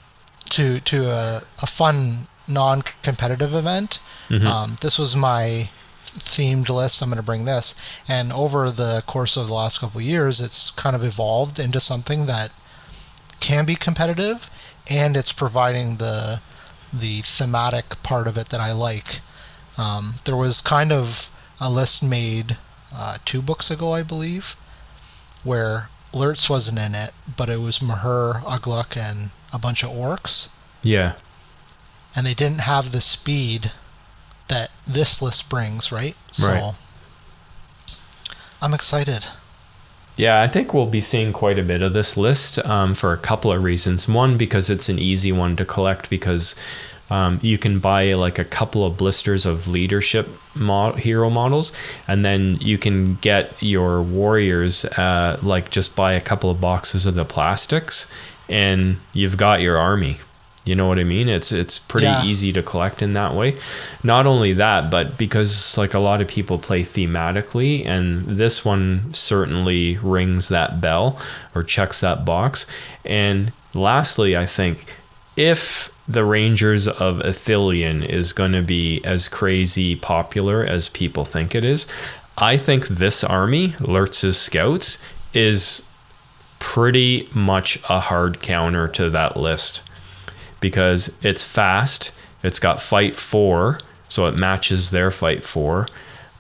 [0.52, 3.99] to to a, a fun non-competitive event.
[4.30, 4.45] Mhm.
[4.45, 5.70] Um, this was my
[6.04, 7.02] themed list.
[7.02, 7.76] I'm going to bring this,
[8.08, 11.80] and over the course of the last couple of years, it's kind of evolved into
[11.80, 12.52] something that
[13.39, 14.49] can be competitive,
[14.89, 16.39] and it's providing the
[16.93, 19.22] the thematic part of it that I like.
[19.78, 21.30] Um, there was kind of
[21.60, 22.58] a list made
[22.93, 24.56] uh, two books ago, I believe,
[25.43, 30.49] where Lurtz wasn't in it, but it was Mauhúr, Ugluk, and a bunch of orcs
[30.84, 31.14] Yeah.
[32.16, 33.72] And they didn't have the speed
[34.47, 36.16] that this list brings, right?
[36.30, 36.74] So Right.
[38.62, 39.28] I'm excited.
[40.18, 43.18] Yeah, I think we'll be seeing quite a bit of this list um, for a
[43.18, 44.07] couple of reasons.
[44.07, 46.53] One, because it's an easy one to collect because
[47.09, 51.72] um, you can buy like a couple of blisters of leadership mod- hero models,
[52.07, 57.05] and then you can get your warriors uh, like just buy a couple of boxes
[57.05, 58.12] of the plastics,
[58.47, 60.18] and you've got your army.
[60.64, 61.28] You know what I mean?
[61.28, 62.24] It's it's pretty Yeah.
[62.24, 63.55] easy to collect in that way.
[64.03, 69.12] Not only that, but because like a lot of people play thematically, and this one
[69.14, 71.20] certainly rings that bell
[71.55, 72.68] or checks that box.
[73.03, 74.86] And lastly, I think
[75.36, 81.55] if the Rangers of Ithilien is going to be as crazy popular as people think
[81.55, 81.88] it is,
[82.38, 84.97] I think this army, Lurtz's Scouts,
[85.34, 85.84] is
[86.59, 89.82] pretty much a hard counter to that list
[90.62, 92.14] because it's fast.
[92.43, 95.88] It's got fight four, so it matches their fight four.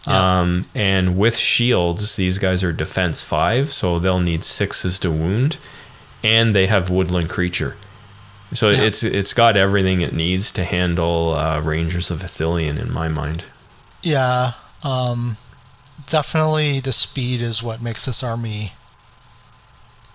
[0.07, 0.39] Yeah.
[0.39, 5.57] Um, and with shields, these guys are defense five, so they'll need sixes to wound,
[6.23, 7.75] and they have woodland creature.
[8.53, 8.81] So Yeah.
[8.81, 13.45] it's it's got everything it needs to handle uh, Rangers of Ithilien in my mind.
[14.01, 14.53] Yeah,
[14.83, 15.37] um,
[16.07, 18.73] definitely the speed is what makes this army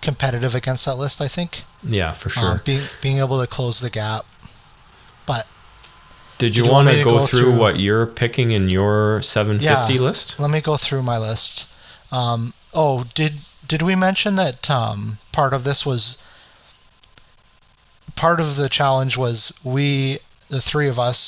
[0.07, 1.19] competitive against that list.
[1.21, 2.51] I think Yeah, for sure.
[2.51, 4.25] um, being being able to close the gap.
[5.25, 5.45] But
[6.37, 9.21] Did you, you want want to go, go through, through- what you're picking in your
[9.21, 10.01] 750 Yeah.
[10.01, 10.39] list?
[10.39, 11.67] let me go through my list.
[12.11, 13.33] Um, oh, did
[13.67, 16.17] did we mention that um, part of this was
[18.15, 21.19] part of the challenge was we the three of us,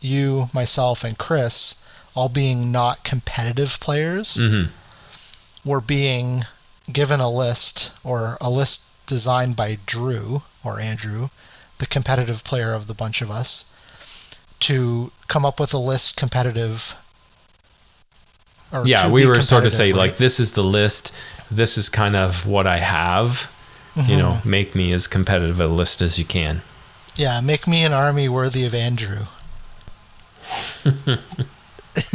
[0.00, 1.84] you, myself, and Chris,
[2.14, 4.36] all being not competitive players.
[4.40, 4.64] hmm
[5.64, 6.44] were being
[6.92, 11.28] given a list or a list designed by Drew or Andrew,
[11.78, 13.74] the competitive player of the bunch of us,
[14.60, 16.94] to come up with a list competitive.
[18.72, 19.94] or yeah we were sort of say right?
[19.94, 21.12] like this is the list
[21.50, 23.50] this is kind of what i have
[24.06, 24.44] you know Mm-hmm.
[24.44, 26.62] make me as competitive a list as you can
[27.16, 29.26] Yeah, make me an army worthy of Andrew.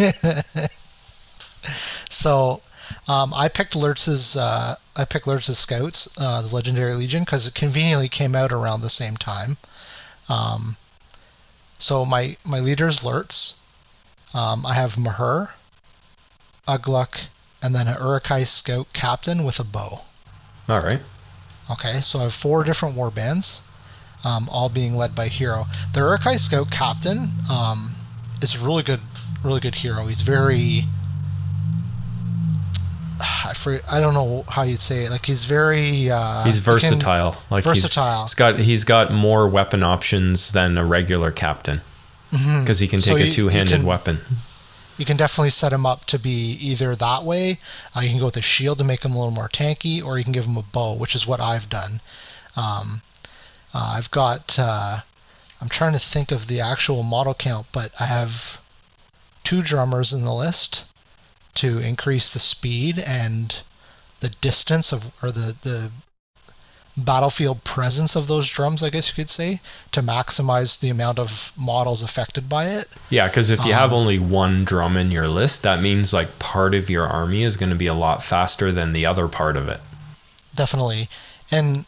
[2.10, 2.62] so,
[3.08, 4.36] um, I picked Lurtz's.
[4.38, 8.82] Uh, I picked Lurtz's Scouts, uh, the Legendary Legion, because it conveniently came out around
[8.82, 9.58] the same time.
[10.30, 10.78] Um,
[11.80, 13.62] so my my leader is Lurtz.
[14.34, 15.50] Um, I have Mauhúr,
[16.68, 17.28] Ugluk,
[17.62, 20.02] and then an Uruk-hai Scout Captain with a bow.
[20.68, 21.02] all right
[21.72, 23.62] Okay, so I have four different war bands,
[24.24, 25.66] um, all being led by hero.
[25.94, 27.96] The Uruk-hai Scout Captain um,
[28.42, 29.00] is a really good,
[29.44, 30.06] really good hero.
[30.08, 30.84] He's very,
[33.46, 35.12] I for, I don't know how you'd say it.
[35.12, 36.10] Like he's very.
[36.12, 38.24] Uh, he's he can- versatile like he's- versatile.
[38.24, 41.82] he's got he's got more weapon options than a regular captain
[42.32, 43.12] because he can Mm-hmm.
[43.12, 44.20] So take you- a you two-handed can- weapon
[44.98, 47.58] you can definitely set him up to be either that way.
[47.96, 50.20] Uh, you can go with a shield to make him a little more tanky, or
[50.20, 52.00] you can give him a bow, which is what I've done.
[52.56, 53.02] Um,
[53.74, 54.56] uh, I've got.
[54.60, 55.00] Uh,
[55.60, 58.60] I'm trying to think of the actual model count, but I have
[59.44, 60.84] two drummers in the list
[61.56, 63.62] to increase the speed and
[64.20, 65.92] the distance of, or the the
[66.96, 71.52] battlefield presence of those drums, I guess you could say, to maximize the amount of
[71.58, 72.88] models affected by it.
[73.10, 76.40] yeah because if you have Um, only one drum in your list that means like
[76.40, 79.58] part of your army is going to be a lot faster than the other part
[79.58, 79.82] of it
[80.56, 81.10] definitely.
[81.52, 81.86] And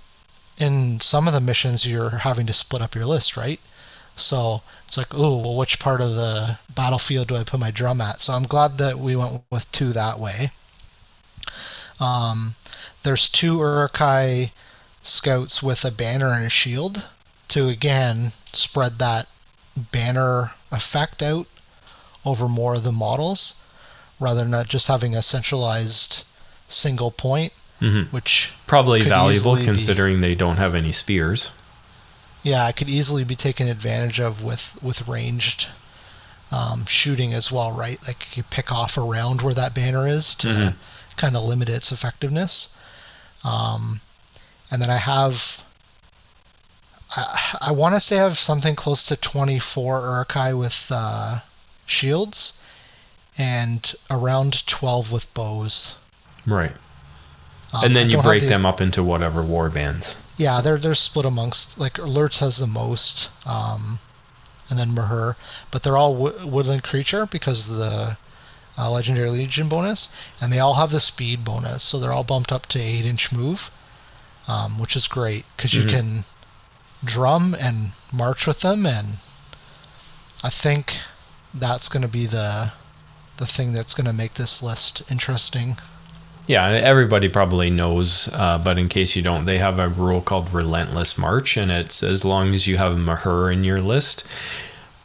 [0.58, 3.60] in some of the missions, you're having to split up your list, right?
[4.16, 8.00] So it's like, oh, well, which part of the battlefield do I put my drum
[8.02, 8.22] at?
[8.22, 10.52] So I'm glad that we went with two that way.
[12.00, 12.56] Um,
[13.04, 14.52] there's two Uruk-hai
[15.04, 17.06] scouts with a banner and a shield
[17.50, 19.28] to again spread that
[19.92, 21.46] banner effect out
[22.26, 23.64] over more of the models
[24.20, 26.24] rather than not just having a centralized
[26.68, 28.12] single point Mhm.
[28.12, 31.52] which probably valuable easily be- considering they don't have any spears
[32.46, 35.68] yeah, it could easily be taken advantage of with with ranged
[36.52, 37.98] um, shooting as well, right?
[38.08, 40.76] Like you pick off around where that banner is to Mhm.
[41.18, 42.78] kind of limit its effectiveness.
[43.44, 44.00] Um,
[44.70, 45.64] and then I have,
[47.16, 51.40] I, I want to say I have something close to 24 Uruk-hai with uh,
[51.88, 52.54] shields
[53.38, 55.96] and around 12 with bows.
[56.46, 56.74] right
[57.74, 60.96] Um, and then you break the- them up into whatever war bands Yeah, they're they're
[60.96, 64.00] split amongst like alerts has the most, um,
[64.70, 65.36] and then Mauhúr,
[65.72, 68.18] but they're all wo- woodland creature because of the
[68.78, 70.10] uh, legendary legion bonus,
[70.42, 73.32] and they all have the speed bonus, so they're all bumped up to eight inch
[73.32, 73.72] move,
[74.48, 75.84] um, which is great because Mhm.
[75.84, 76.26] you can
[77.04, 79.18] drum and march with them, and
[80.44, 81.00] I think
[81.54, 82.72] that's going to be the
[83.38, 85.78] the thing that's going to make this list interesting.
[86.48, 90.54] Yeah, everybody probably knows, uh, but in case you don't, they have a rule called
[90.54, 94.28] Relentless March, and it's as long as you have Mauhúr in your list,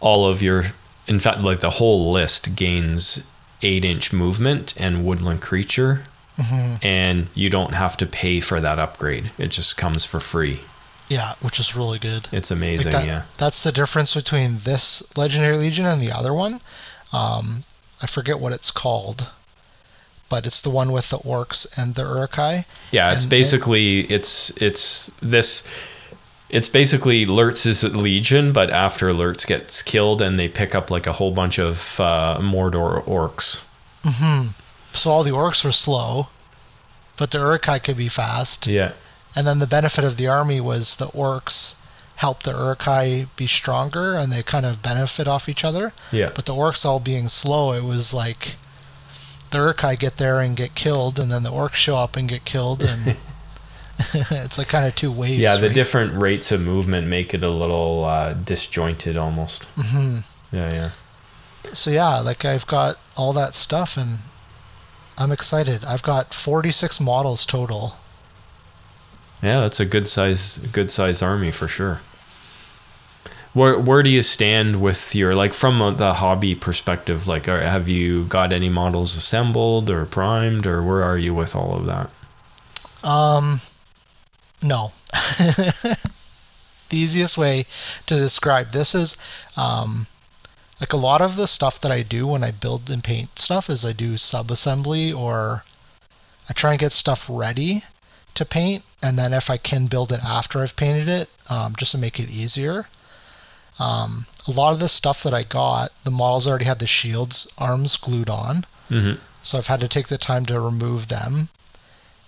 [0.00, 0.66] all of your,
[1.06, 3.26] in fact, like the whole list gains
[3.62, 6.04] eight inch movement and woodland creature,
[6.82, 9.30] and you don't have to pay for that upgrade.
[9.38, 10.60] It just comes for free.
[11.08, 12.28] Yeah, which is really good.
[12.32, 13.22] It's Like amazing, that- yeah.
[13.38, 16.60] That's the difference between this Legendary Legion and the other one.
[17.12, 17.64] Um,
[18.02, 19.26] I forget what it's called,
[20.30, 22.64] but it's the one with the orcs and the Uruk-hai.
[22.92, 25.68] Yeah, it's basically it's it's this
[26.48, 31.12] it's basically Lurtz's legion, but after Lurtz gets killed and they pick up like a
[31.12, 33.66] whole bunch of uh, Mordor orcs.
[34.02, 34.50] Mhm.
[34.94, 36.28] So all the orcs were slow,
[37.16, 38.66] but the Uruk-hai could be fast.
[38.66, 38.92] Yeah.
[39.36, 41.76] And then the benefit of the army was the orcs
[42.16, 45.92] help the Uruk-hai be stronger and they kind of benefit off each other.
[46.12, 46.30] Yeah.
[46.34, 48.56] But the orcs all being slow, it was like
[49.50, 52.44] the Uruk-hai get there and get killed, and then the orcs show up and get
[52.44, 53.16] killed, and
[54.14, 55.38] it's like kind of two waves.
[55.38, 55.74] Yeah, the right?
[55.74, 59.64] different rates of movement make it a little uh, disjointed almost.
[59.76, 60.18] hmm
[60.52, 60.90] Yeah, yeah.
[61.72, 64.18] So yeah, like I've got all that stuff, and
[65.18, 65.84] I'm excited.
[65.84, 67.94] I've got 46 models total.
[69.42, 72.00] Yeah, that's a good size good size army for sure.
[73.52, 77.26] Where where do you stand with your like from the hobby perspective?
[77.26, 81.56] Like, are, have you got any models assembled or primed, or where are you with
[81.56, 82.10] all of that?
[83.02, 83.60] Um,
[84.62, 84.92] no.
[85.38, 85.98] the
[86.92, 87.64] easiest way
[88.06, 89.16] to describe this is,
[89.56, 90.06] um,
[90.80, 93.68] like a lot of the stuff that I do when I build and paint stuff
[93.68, 95.64] is I do sub-assembly or
[96.48, 97.82] I try and get stuff ready
[98.34, 101.92] to paint, and then if I can build it after I've painted it, um, just
[101.92, 102.86] to make it easier.
[103.78, 107.50] Um, a lot of the stuff that I got, the models already had the shields
[107.58, 109.22] arms glued on, Mm-hmm.
[109.42, 111.48] so I've had to take the time to remove them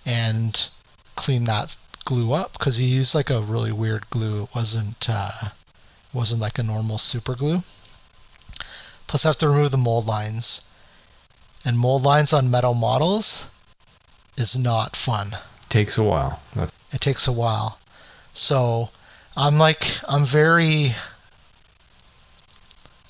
[0.05, 0.67] and
[1.15, 1.75] clean that
[2.05, 4.43] glue up because he used like a really weird glue.
[4.43, 5.49] It wasn't uh,
[6.13, 7.63] wasn't like a normal super glue.
[9.07, 10.71] Plus, I have to remove the mold lines,
[11.65, 13.47] and mold lines on metal models
[14.37, 15.37] is not fun.
[15.69, 16.41] Takes a while.
[16.55, 17.77] That's It takes a while.
[18.33, 18.89] So
[19.35, 20.95] I'm like I'm very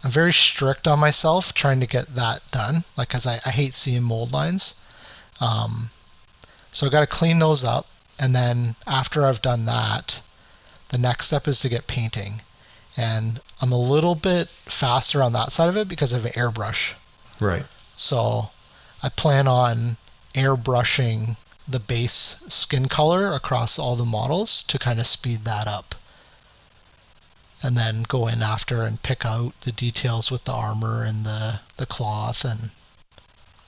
[0.04, 2.84] I'm very strict on myself trying to get that done.
[2.97, 4.76] Like, cause I, I hate seeing mold lines.
[5.39, 5.89] Um,
[6.72, 7.88] so I got to clean those up,
[8.20, 10.20] and then after I've done that,
[10.89, 12.41] the next step is to get painting.
[12.97, 16.34] And I'm a little bit faster on that side of it because I have an
[16.34, 16.93] airbrush.
[17.39, 17.66] right.
[17.95, 18.49] So
[19.01, 19.97] I plan on
[20.34, 21.38] airbrushing
[21.68, 25.95] the base skin color across all the models to kind of speed that up.
[27.64, 31.61] And then go in after and pick out the details with the armor and the,
[31.78, 32.72] the cloth and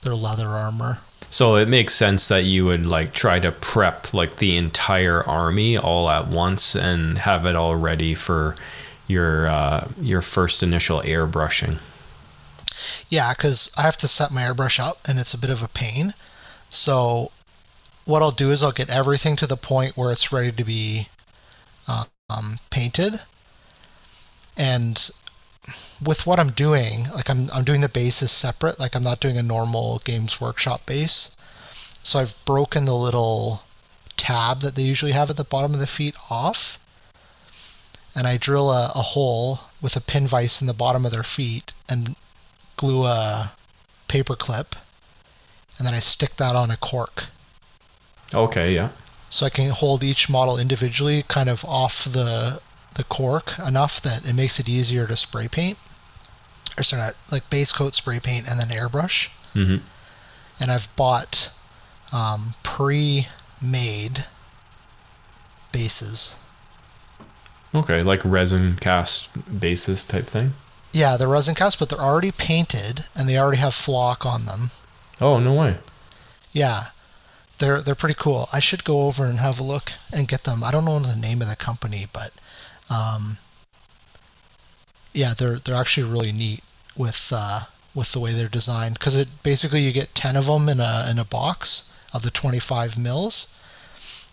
[0.02, 0.98] their leather armor.
[1.30, 5.76] So it makes sense that you would like try to prep like the entire army
[5.76, 8.56] all at once and have it all ready for
[9.08, 11.78] your uh, your first initial airbrushing.
[13.08, 15.68] Yeah, because I have to set my airbrush up and it's a bit of a
[15.68, 16.14] pain.
[16.68, 17.30] So,
[18.04, 21.08] what I'll do is I'll get everything to the point where it's ready to be
[21.88, 23.20] uh, um, painted.
[24.56, 25.10] And
[26.04, 29.36] with what I'm doing, like I'm, I'm doing the bases separate, like I'm not doing
[29.38, 31.36] a normal Games Workshop base.
[32.02, 33.62] So, I've broken the little
[34.16, 36.78] tab that they usually have at the bottom of the feet off.
[38.14, 41.24] And I drill a, a hole with a pin vise in the bottom of their
[41.24, 42.14] feet and
[42.76, 43.52] glue a
[44.08, 44.76] paper clip,
[45.78, 47.26] and then I stick that on a cork.
[48.32, 48.90] Okay, yeah.
[49.30, 52.60] So I can hold each model individually kind of off the
[52.96, 55.78] the cork enough that it makes it easier to spray paint.
[56.78, 59.28] Or sorry, not, like base coat spray paint and then airbrush.
[59.52, 59.76] hmm
[60.60, 61.50] And I've bought
[62.12, 64.24] um, pre-made
[65.72, 66.36] bases.
[67.74, 69.28] Okay, like resin cast
[69.60, 70.54] bases type thing.
[70.92, 74.70] Yeah, they're resin cast, but they're already painted and they already have flock on them.
[75.20, 75.76] Oh no way.
[76.52, 76.86] Yeah,
[77.58, 78.48] they're they're pretty cool.
[78.52, 80.64] I should go over and have a look and get them.
[80.64, 82.30] I don't know the name of the company, but
[82.90, 83.38] um,
[85.12, 86.60] yeah, they're they're actually really neat
[86.96, 87.60] with uh,
[87.94, 91.08] with the way they're designed because it basically you get ten of them in a
[91.10, 93.58] in a box of the 25 mils,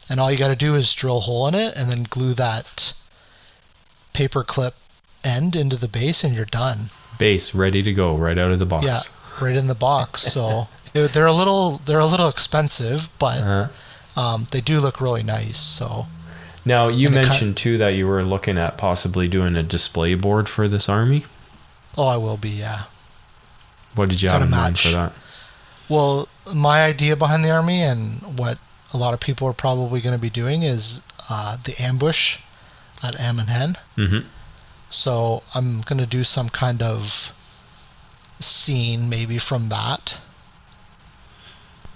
[0.10, 2.34] and all you got to do is drill a hole in it and then glue
[2.34, 2.94] that
[4.14, 4.76] paper clip
[5.24, 6.90] end into the base, and you're done.
[7.18, 8.86] Base ready to go right out of the box.
[8.86, 10.22] Yeah, right in the box.
[10.22, 14.20] So they're, they're a little they're a little expensive, but Uh-huh.
[14.22, 15.60] um, they do look really nice.
[15.60, 16.06] So
[16.66, 20.48] Now you And mentioned too that you were looking at possibly doing a display board
[20.48, 21.26] for this army.
[21.98, 22.84] oh, I will be yeah.
[23.96, 25.14] What did you have Gotta in mind for that?
[25.90, 28.58] Well, my idea behind the army and what
[28.94, 32.40] a lot of people are probably going to be doing is uh, the ambush
[33.04, 33.78] at Amon Hen.
[33.98, 34.28] Mm-hmm.
[34.90, 37.32] So I'm going to do some kind of
[38.40, 40.18] scene maybe from that.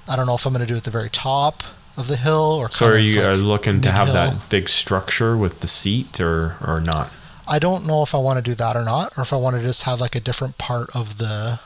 [0.08, 1.64] I don't know if I'm going to do it at the very top
[1.98, 5.36] of the hill or So are you like are looking to have that big structure
[5.36, 7.10] with the seat or or not?
[7.48, 9.56] I don't know if I want to do that or not, or if I want
[9.56, 11.60] to just have like a different part of the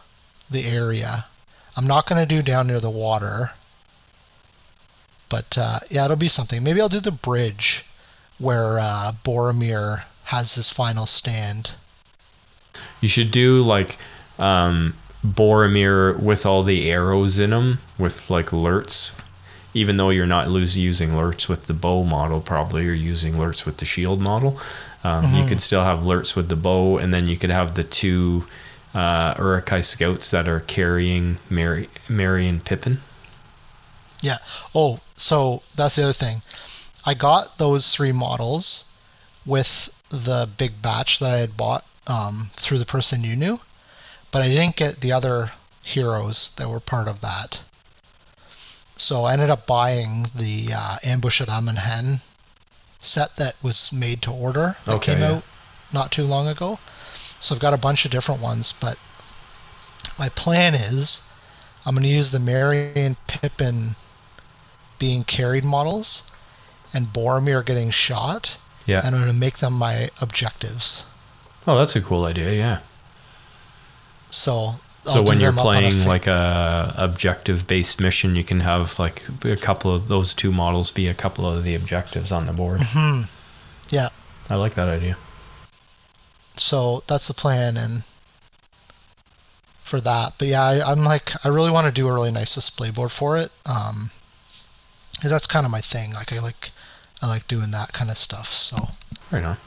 [0.49, 1.25] the area.
[1.75, 3.51] I'm not going to do down near the water,
[5.29, 6.63] but uh, yeah, it'll be something.
[6.63, 7.85] Maybe I'll do the bridge
[8.37, 11.71] where uh, Boromir has his final stand.
[12.99, 13.97] You should do like
[14.37, 14.95] um,
[15.25, 19.15] Boromir with all the arrows in them with like Lurtz.
[19.73, 23.77] Even though you're not using Lurtz with the bow model, probably you're using Lurtz with
[23.77, 24.60] the shield model.
[25.03, 27.84] Um, You could still have Lurtz with the bow, and then you could have the
[27.84, 28.45] two
[28.93, 32.99] uh, Uruk-hai scouts that are carrying Merry, Merry and Pippin.
[34.22, 34.38] Yeah.
[34.76, 36.41] Oh, so that's the other thing.
[37.06, 38.93] I got those three models
[39.45, 43.60] with the big batch that I had bought um, through the person you knew,
[44.31, 45.52] but I didn't get the other
[45.84, 47.61] heroes that were part of that.
[49.01, 52.21] So I ended up buying the uh, Ambush at Amon Hen
[52.99, 55.31] set that was made to order that Okay, came yeah.
[55.37, 55.43] out
[55.91, 56.77] not too long ago.
[57.39, 58.97] So I've got a bunch of different ones, but
[60.19, 61.27] my plan is
[61.83, 63.95] I'm going to use the Merry and Pippin
[64.99, 66.29] being carried models
[66.93, 68.55] and Boromir getting shot,
[68.85, 69.01] Yeah.
[69.03, 71.05] and I'm going to make them my objectives.
[71.65, 72.53] Oh, that's a cool idea.
[72.53, 72.79] Yeah.
[74.29, 74.75] So,
[75.05, 79.55] So I'll when you're playing like a objective based mission, you can have like a
[79.55, 82.81] couple of those two models be a couple of the objectives on the board.
[83.89, 84.09] yeah,
[84.49, 85.17] I like that idea.
[86.55, 88.03] so that's the plan, and
[89.83, 90.33] for that.
[90.37, 93.11] But yeah, I, I'm like, I really want to do a really nice display board
[93.11, 94.11] for it, um,
[95.13, 96.13] because that's kind of my thing.
[96.13, 96.69] Like, I like,
[97.23, 98.49] I like doing that kind of stuff.
[98.53, 98.77] So.
[99.31, 99.57] Right on.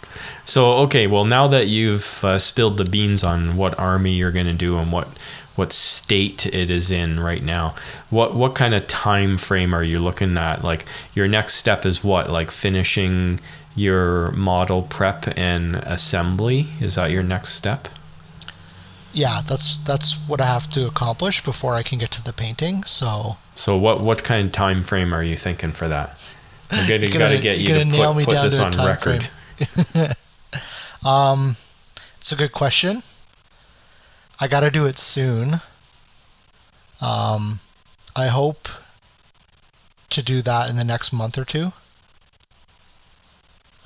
[0.45, 4.47] So okay, well now that you've uh, spilled the beans on what army you're going
[4.47, 5.09] to do and what
[5.57, 7.75] what state it is in right now,
[8.11, 10.63] what what kind of time frame are you looking at?
[10.65, 10.85] Like
[11.15, 12.29] your next step is what?
[12.31, 13.41] Like finishing
[13.77, 16.69] your model prep and assembly?
[16.81, 17.89] Is that your next step?
[19.13, 22.83] yeah, that's that's what I have to accomplish before I can get to the painting.
[22.85, 26.19] So So what what kind of time frame are you thinking for that?
[26.73, 28.45] I'm gonna, You're gotta gonna- get you you're to gonna nail put, me put down
[28.47, 29.21] this to a on time record.
[29.23, 29.31] frame.
[31.07, 31.57] um,
[32.19, 33.03] it's a good question.
[34.41, 35.61] I got to do it soon.
[37.01, 37.61] Um,
[38.17, 38.69] I hope
[40.11, 41.73] to do that in the next month or two.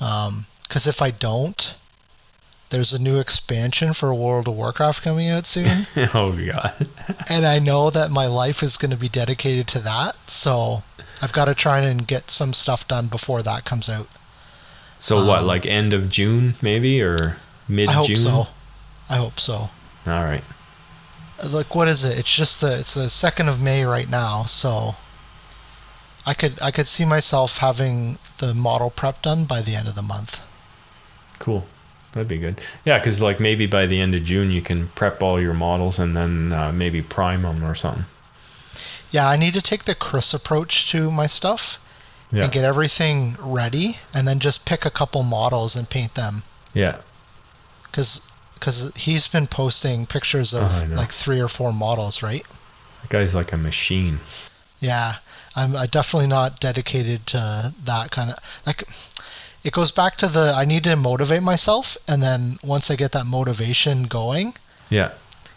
[0.00, 1.74] Um, because if I don't,
[2.70, 5.86] there's a new expansion for World of Warcraft coming out soon.
[6.14, 6.86] oh god.
[7.30, 10.16] and I know that my life is going to be dedicated to that.
[10.28, 10.82] So
[11.22, 14.08] I've got to try and get some stuff done before that comes out.
[14.98, 15.40] So what?
[15.40, 17.36] Um, Like end of June maybe or
[17.68, 17.96] mid June?
[17.96, 18.46] I hope so.
[19.08, 19.54] I hope so.
[20.06, 20.44] All right.
[21.52, 22.18] Like what is it?
[22.18, 24.96] It's just the it's the second of May right now, so
[26.26, 29.94] I could I could see myself having the model prep done by the end of
[29.94, 30.42] the month.
[31.38, 31.64] Cool.
[32.12, 32.60] That'd be good.
[32.84, 35.98] Yeah, because like maybe by the end of June you can prep all your models
[35.98, 38.06] and then uh, maybe prime them or something.
[39.10, 41.78] Yeah, I need to take the Chris approach to my stuff
[42.30, 42.44] Yeah.
[42.44, 46.42] and get everything ready, and then just pick a couple models and paint them.
[46.74, 46.98] yeah.
[47.84, 52.44] Because because he's been posting pictures of Oh, like three or four models, right?
[53.02, 54.18] That guy's like a machine.
[54.80, 55.14] Yeah,
[55.56, 58.36] I'm I definitely not dedicated to that kind of
[58.66, 58.84] like.
[59.64, 63.12] It goes back to the I need to motivate myself, and then once I get
[63.12, 64.54] that motivation going,
[64.90, 65.10] Yeah.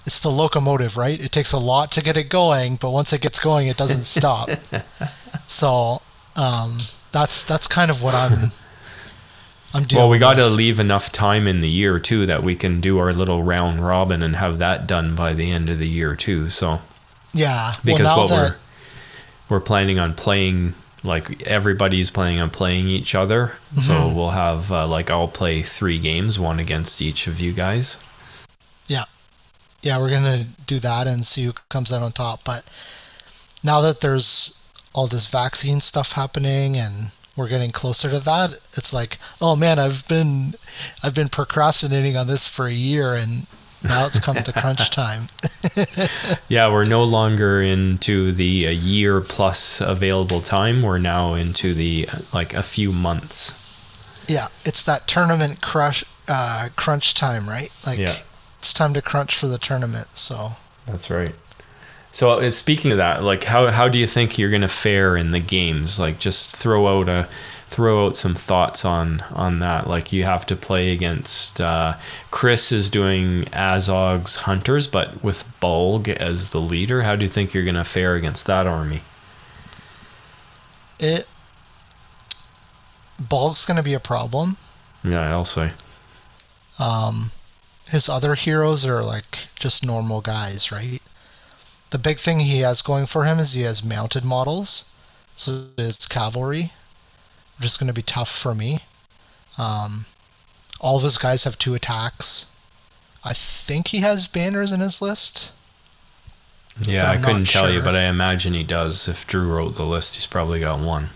[0.06, 1.20] it's the locomotive, right?
[1.20, 4.06] It takes a lot to get it going, but once it gets going, it doesn't
[4.06, 4.50] stop.
[5.48, 6.02] so
[6.42, 6.78] um,
[7.12, 8.52] that's that's kind of what I'm.
[9.74, 10.02] I'm doing.
[10.02, 12.98] Well, we got to leave enough time in the year too that we can do
[13.00, 16.50] our little round robin and have that done by the end of the year too.
[16.50, 16.82] So
[17.34, 17.72] yeah.
[17.86, 18.56] because well, what that
[19.50, 20.74] we're we're planning on playing
[21.06, 23.54] like everybody's planning on playing each other.
[23.82, 24.16] So Mm-hmm.
[24.18, 27.98] we'll have uh, like I'll play three games, one against each of you guys.
[28.88, 29.06] yeah,
[29.84, 32.44] yeah, we're gonna do that and see who comes out on top.
[32.44, 32.66] But
[33.64, 34.61] now that there's
[34.94, 39.80] all this vaccine stuff happening and we're getting closer to that, it's like, oh man,
[39.80, 40.54] I've been
[41.04, 43.48] I've been procrastinating on this for a year, and
[43.84, 45.30] now it's come to crunch time.
[46.50, 50.82] Yeah, we're no longer into the a year plus available time.
[50.82, 54.26] We're now into the uh, like a few months.
[54.28, 57.70] yeah, it's that tournament crush uh, crunch time, right?
[57.88, 58.16] Like Yeah.
[58.60, 60.08] it's time to crunch for the tournament.
[60.12, 60.50] So
[60.86, 61.34] That's right.
[62.12, 65.32] So uh, speaking of that, like how how do you think you're gonna fare in
[65.32, 66.00] the games?
[66.00, 67.28] Like just throw out a
[67.68, 69.88] throw out some thoughts on on that.
[69.88, 71.96] Like you have to play against uh,
[72.30, 77.04] Chris is doing Azog's hunters, but with Bolg as the leader.
[77.04, 79.02] How do you think you're gonna fare against that army?
[81.00, 81.26] It
[83.22, 84.58] Bolg's going to be a problem.
[85.04, 85.72] Yeah, I'll say.
[86.80, 87.32] Um,
[87.88, 91.00] his other heroes are like just normal guys, right?
[91.92, 94.94] The big thing he has going for him is he has mounted models,
[95.36, 96.72] so it's cavalry,
[97.58, 98.80] which is going to be tough for me.
[99.58, 100.06] Um,
[100.80, 102.48] all of his guys have two attacks.
[103.24, 105.52] I think he has banners in his list.
[106.82, 109.08] Yeah, I couldn't tell you, but I imagine he does.
[109.08, 111.10] If Drew wrote the list, he's probably got one.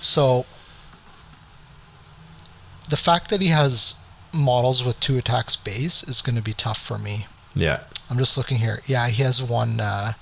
[0.00, 0.44] So
[2.90, 6.78] the fact that he has models with two attacks base is going to be tough
[6.78, 7.26] for me.
[7.54, 7.84] Yeah.
[8.10, 8.80] I'm just looking here.
[8.86, 10.12] Yeah, he has one uh,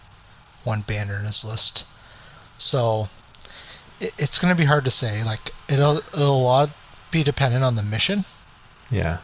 [0.64, 1.84] one banner in his list.
[2.58, 3.08] So
[4.00, 5.22] it, it's going to be hard to say.
[5.24, 6.70] Like it'll it'll a lot
[7.10, 8.24] be dependent on the mission.
[8.90, 9.18] Yeah.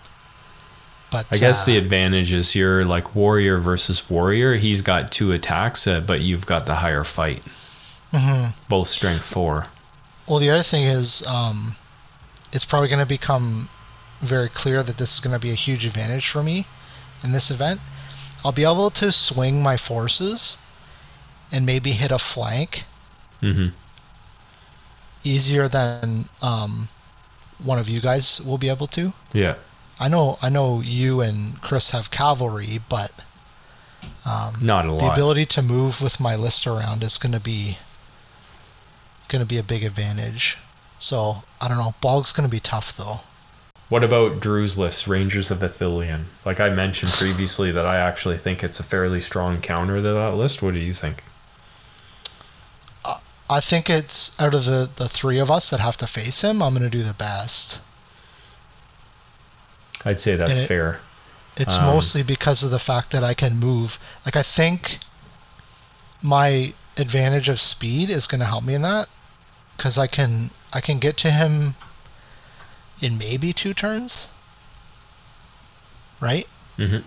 [1.10, 4.56] But I guess uh, the advantage is you're like warrior versus warrior.
[4.56, 7.42] He's got two attacks, uh, but you've got the higher fight.
[8.12, 8.52] mhm.
[8.68, 9.68] Both strength four.
[10.26, 11.76] well, the other thing is, um,
[12.52, 13.70] it's probably going to become
[14.20, 16.66] very clear that this is going to be a huge advantage for me
[17.24, 17.80] in this event.
[18.44, 20.58] I'll be able to swing my forces
[21.52, 22.84] and maybe hit a flank
[23.42, 23.68] Mm-hmm.
[25.24, 26.88] easier than um,
[27.62, 29.12] one of you guys will be able to.
[29.32, 29.54] Yeah.
[30.00, 33.12] I know, I know you and Chris have cavalry, but
[34.26, 35.00] um, Not a lot.
[35.00, 37.78] the ability to move with my list around is going to be
[39.28, 40.56] going to be a big advantage.
[40.98, 41.94] So I don't know.
[42.00, 43.20] Bolg's going to be tough though.
[43.88, 46.24] What about Drew's list, Rangers of Ithilien?
[46.44, 50.34] Like I mentioned previously, that I actually think it's a fairly strong counter to that
[50.34, 50.60] list.
[50.62, 51.24] What do you think?
[53.50, 56.62] I think it's out of the the three of us that have to face him.
[56.62, 57.80] I'm going to do the best.
[60.04, 61.00] I'd say that's it- fair.
[61.56, 63.98] It's Um, mostly because of the fact that I can move.
[64.24, 64.98] Like I think
[66.22, 69.08] my advantage of speed is going to help me in that
[69.76, 71.74] because I can I can get to him
[73.00, 74.28] in maybe two turns.
[76.20, 76.46] Right?
[76.78, 77.02] Mhm.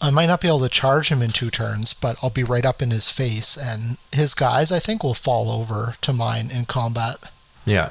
[0.00, 2.66] I might not be able to charge him in two turns, but I'll be right
[2.66, 6.66] up in his face, and his guys I think will fall over to mine in
[6.66, 7.16] combat.
[7.64, 7.90] Yeah.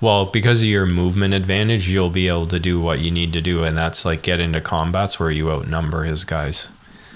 [0.00, 3.40] Well, because of your movement advantage, you'll be able to do what you need to
[3.40, 6.68] do, and that's like get into combats where you outnumber his guys.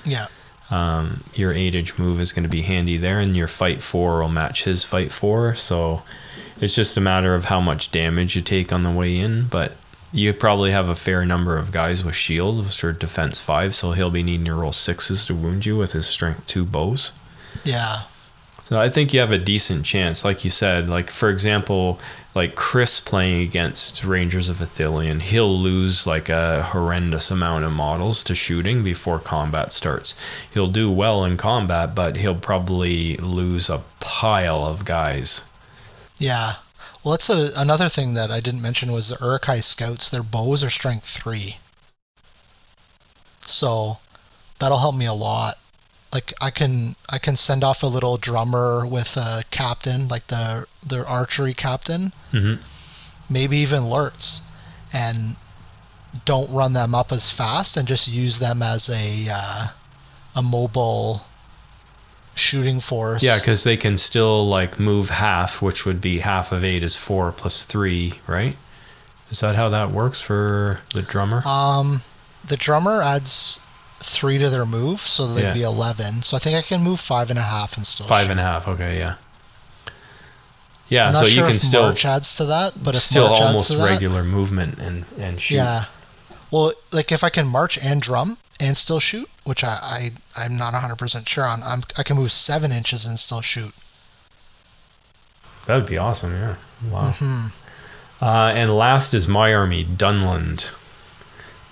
[0.04, 0.26] Yeah.
[0.70, 4.20] Um, your eight inch move is going to be handy there, and your fight four
[4.20, 5.54] will match his fight four.
[5.54, 6.02] So
[6.60, 9.46] it's just a matter of how much damage you take on the way in.
[9.48, 9.76] But
[10.12, 14.10] you probably have a fair number of guys with shields or defense five, so he'll
[14.10, 17.12] be needing to roll sixes to wound you with his strength two bows.
[17.64, 18.02] Yeah.
[18.64, 20.88] So I think you have a decent chance, like you said.
[20.90, 21.98] Like for example,
[22.34, 28.22] like Chris playing against Rangers of Ithilien, he'll lose like a horrendous amount of models
[28.24, 30.14] to shooting before combat starts.
[30.52, 35.47] He'll do well in combat, but he'll probably lose a pile of guys.
[36.18, 36.54] Yeah.
[37.02, 40.10] Well, that's a, another thing that I didn't mention was the Uruk-hai scouts.
[40.10, 41.58] Their bows are strength three,
[43.46, 43.98] so
[44.58, 45.58] that'll help me a lot.
[46.12, 50.66] Like I can I can send off a little drummer with a captain, like the
[50.84, 52.54] the archery captain, hmm
[53.30, 54.42] maybe even Lurtz,
[54.92, 55.36] and
[56.24, 59.68] don't run them up as fast, and just use them as a uh,
[60.34, 61.26] a mobile
[62.38, 63.22] shooting force.
[63.22, 66.96] Yeah, because they can still like move half, which would be half of eight is
[66.96, 68.56] four plus three, right?
[69.30, 71.42] Is that how that works for the drummer?
[71.46, 72.00] Um,
[72.46, 73.64] the drummer adds
[74.00, 75.52] three to their move, so they'd Yeah.
[75.52, 76.22] be eleven.
[76.22, 78.30] So I think I can move five and a half and still Five shoot.
[78.32, 78.66] and a half.
[78.68, 79.14] Okay, yeah.
[80.88, 83.76] Yeah, so not you can still March adds to that, but if still almost to
[83.76, 85.56] that, regular movement and and shoot.
[85.56, 85.84] yeah.
[86.50, 90.56] Well, like if I can march and drum and still shoot, which I, I I'm
[90.56, 93.72] not 100 percent sure on, I'm I can move seven inches and still shoot.
[95.66, 96.32] That would be awesome.
[96.32, 96.56] Yeah.
[96.90, 97.10] Wow.
[97.18, 97.46] hmm
[98.20, 100.72] Uh, and last is my army, Dunland.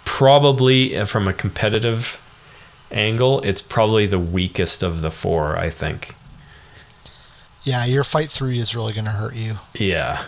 [0.04, 2.22] Probably uh, from a competitive
[2.92, 5.56] angle, it's probably the weakest of the four.
[5.56, 6.14] I think.
[7.62, 9.56] Yeah, your fight three is really going to hurt you.
[9.74, 10.24] Yeah.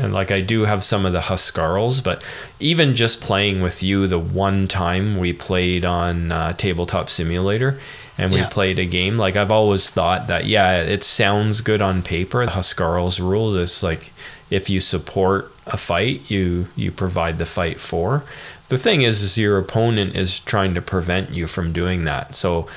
[0.00, 2.22] And like I do have some of the Huscarls, but
[2.58, 7.78] even just playing with you the one time we played on uh, Tabletop Simulator
[8.16, 8.48] and we Yeah.
[8.48, 12.44] played a game, like I've always thought that, yeah, it sounds good on paper.
[12.46, 14.12] The Huscarls rule is like
[14.50, 18.22] if you support a fight, you you provide the fight for.
[18.68, 22.36] the thing is, is your opponent is trying to prevent you from doing that.
[22.36, 22.68] So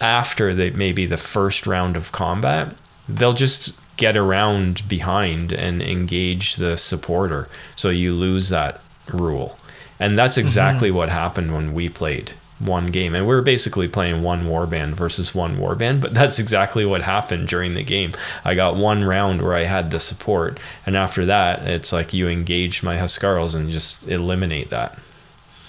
[0.00, 2.74] after they maybe the first round of combat,
[3.08, 7.48] they'll just get around behind and engage the supporter.
[7.76, 8.80] So you lose that
[9.12, 9.58] rule.
[10.00, 10.46] And that's mm-hmm.
[10.46, 13.14] exactly what happened when we played one game.
[13.14, 17.48] And we were basically playing one warband versus one warband, but that's exactly what happened
[17.48, 18.12] during the game.
[18.44, 22.28] I got one round where I had the support, and after that, it's like you
[22.28, 24.98] engage my Huscarls and just eliminate that.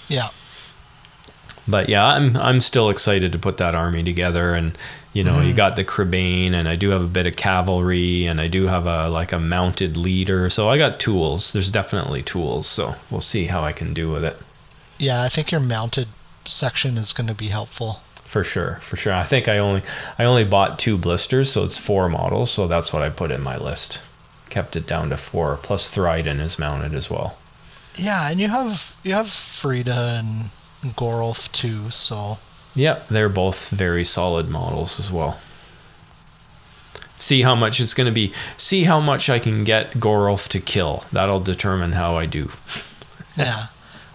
[0.08, 0.30] Yeah.
[1.68, 4.76] But yeah, I'm I'm still excited to put that army together and
[5.14, 5.58] you know, you mm-hmm.
[5.58, 8.86] got the Crebain and I do have a bit of cavalry and I do have
[8.86, 10.50] a like a mounted leader.
[10.50, 11.52] So I got tools.
[11.52, 12.68] There's definitely tools.
[12.68, 14.38] So we'll see how I can do with it.
[15.00, 16.10] Yeah, I think your mounted
[16.46, 18.02] section is going to be helpful.
[18.26, 19.14] For sure, for sure.
[19.14, 19.82] I think I only
[20.20, 22.52] I only bought two blisters, so it's four models.
[22.52, 24.02] So that's what I put in my list.
[24.50, 25.58] Kept it down to four.
[25.58, 27.38] Plus Thrydan is mounted as well.
[27.96, 30.50] Yeah, and you have you have Frida and
[30.96, 32.38] Gorolf too, so
[32.80, 35.38] Yep, they're both very solid models as well.
[37.18, 38.32] See how much it's going to be.
[38.56, 41.04] See how much I can get Gorolf to kill.
[41.12, 42.50] That'll determine how I do.
[43.38, 43.66] yeah.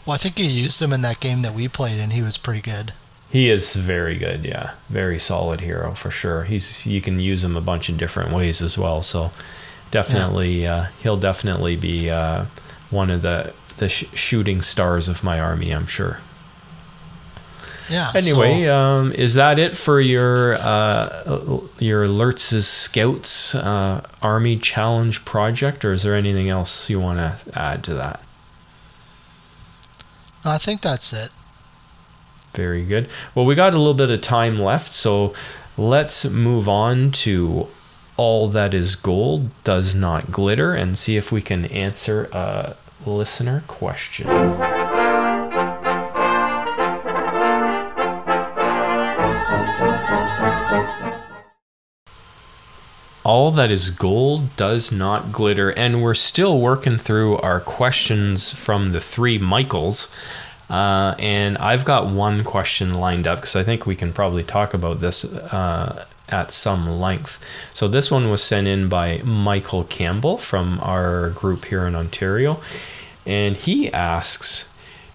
[0.06, 2.38] Well, I think you used him in that game that we played, and he was
[2.38, 2.94] pretty good.
[3.30, 4.72] He is very good, yeah.
[4.88, 6.44] Very solid hero for sure.
[6.44, 9.02] He's you can use him a bunch of different ways as well.
[9.02, 9.30] So
[9.90, 10.74] definitely, yeah.
[10.74, 12.46] uh, he'll definitely be uh,
[12.88, 15.70] one of the the sh- shooting stars of my army.
[15.70, 16.20] I'm sure.
[17.90, 18.10] Yeah.
[18.14, 25.24] Anyway, so, um, is that it for your uh, your Lurtz's Scouts uh, Army Challenge
[25.24, 28.20] project, or is there anything else you want to add to that?
[30.44, 31.30] I think that's it.
[32.52, 33.08] Very good.
[33.34, 35.34] Well, we got a little bit of time left, so
[35.76, 37.68] let's move on to
[38.16, 43.64] all that is gold does not glitter and see if we can answer a listener
[43.66, 44.28] question.
[53.24, 55.70] All that is gold does not glitter.
[55.70, 60.14] And we're still working through our questions from the three Michaels.
[60.68, 64.74] Uh, and I've got one question lined up because I think we can probably talk
[64.74, 67.44] about this uh, at some length.
[67.74, 72.60] So this one was sent in by Michael Campbell from our group here in Ontario.
[73.26, 74.72] And he asks,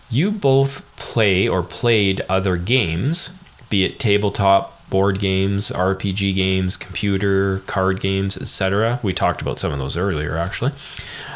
[0.09, 3.37] You both play or played other games,
[3.69, 8.99] be it tabletop, board games, RPG games, computer, card games, etc.
[9.03, 10.71] We talked about some of those earlier, actually.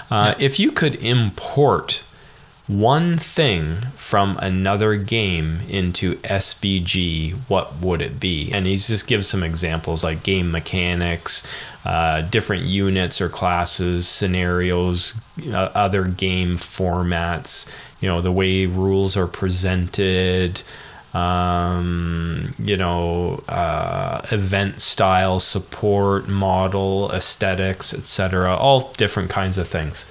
[0.10, 0.34] Uh.
[0.40, 2.04] If you could import
[2.68, 8.52] one thing from another game into SBG, what would it be?
[8.54, 11.46] And he just gives some examples like game mechanics,
[11.84, 15.20] uh, different units or classes, scenarios,
[15.50, 17.70] uh, other game formats,
[18.00, 20.62] you know, the way rules are presented,
[21.14, 28.56] um, you know, uh, event style, support, model, aesthetics, etc.
[28.56, 30.10] All different kinds of things.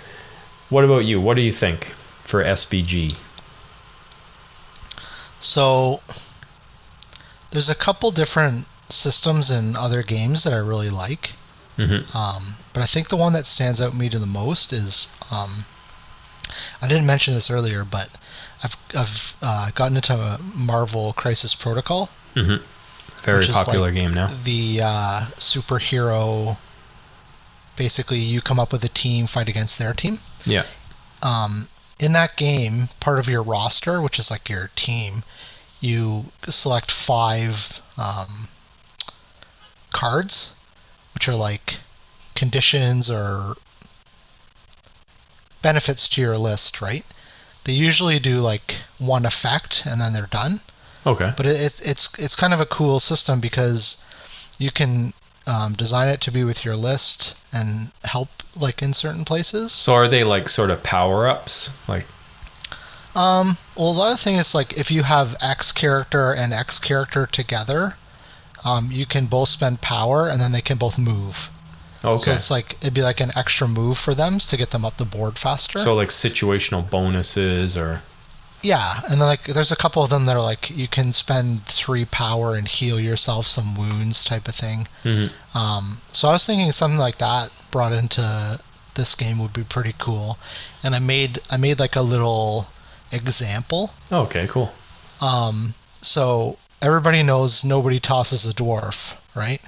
[0.70, 1.20] What about you?
[1.20, 3.16] What do you think for SBG?
[5.40, 6.00] So,
[7.50, 11.32] there's a couple different systems in other games that I really like.
[11.76, 12.16] Mm-hmm.
[12.16, 15.18] Um, but I think the one that stands out to me to the most is
[15.30, 15.64] um,
[16.80, 18.08] I didn't mention this earlier, but
[18.62, 22.08] I've I've uh, gotten into Marvel Crisis Protocol.
[22.34, 22.64] Mm-hmm.
[23.22, 24.28] Very popular like game now.
[24.44, 26.56] The uh, superhero.
[27.76, 30.18] Basically, you come up with a team, fight against their team.
[30.44, 30.64] Yeah.
[31.22, 31.68] Um,
[31.98, 35.22] in that game, part of your roster, which is like your team,
[35.80, 38.48] you select five um,
[39.92, 40.58] cards,
[41.14, 41.78] which are like
[42.34, 43.54] conditions or
[45.62, 47.04] benefits to your list, right?
[47.64, 50.60] They usually do like one effect and then they're done.
[51.06, 51.32] Okay.
[51.36, 54.04] But it, it's it's kind of a cool system because
[54.58, 55.12] you can
[55.46, 58.28] um, design it to be with your list and help
[58.60, 59.72] like in certain places.
[59.72, 61.70] So are they like sort of power ups?
[61.88, 62.06] Like
[63.14, 66.78] um well a lot of things it's like if you have X character and X
[66.78, 67.96] character together,
[68.64, 71.50] um, you can both spend power and then they can both move.
[72.04, 72.16] Okay.
[72.16, 74.96] So it's like it'd be like an extra move for them to get them up
[74.96, 75.78] the board faster.
[75.78, 78.02] So like situational bonuses or
[78.62, 81.64] yeah, and then like there's a couple of them that are like you can spend
[81.66, 84.86] three power and heal yourself some wounds type of thing.
[85.04, 85.58] Mm-hmm.
[85.58, 88.60] Um, so I was thinking something like that brought into
[88.94, 90.38] this game would be pretty cool,
[90.84, 92.68] and I made I made like a little
[93.10, 93.92] example.
[94.12, 94.72] Okay, cool.
[95.20, 99.60] Um, so everybody knows nobody tosses a dwarf, right?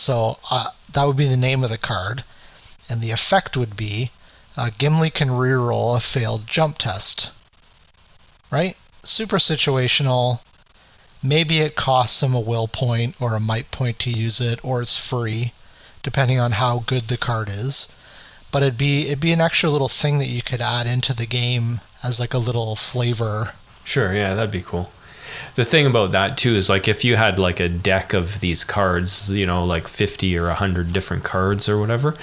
[0.00, 2.24] So uh, that would be the name of the card,
[2.88, 4.10] and the effect would be
[4.56, 7.28] uh, Gimli can reroll a failed jump test.
[8.50, 8.76] right?
[9.02, 10.40] Super situational.
[11.22, 14.80] Maybe it costs him a will point or a might point to use it, or
[14.80, 15.52] it's free,
[16.02, 17.88] depending on how good the card is.
[18.50, 21.26] But it'd be it'd be an extra little thing that you could add into the
[21.26, 23.52] game as like a little flavor.
[23.84, 24.90] Sure, yeah, that'd be cool.
[25.54, 28.64] The thing about that too is like if you had like a deck of these
[28.64, 32.16] cards, you know, like 50 or 100 different cards or whatever,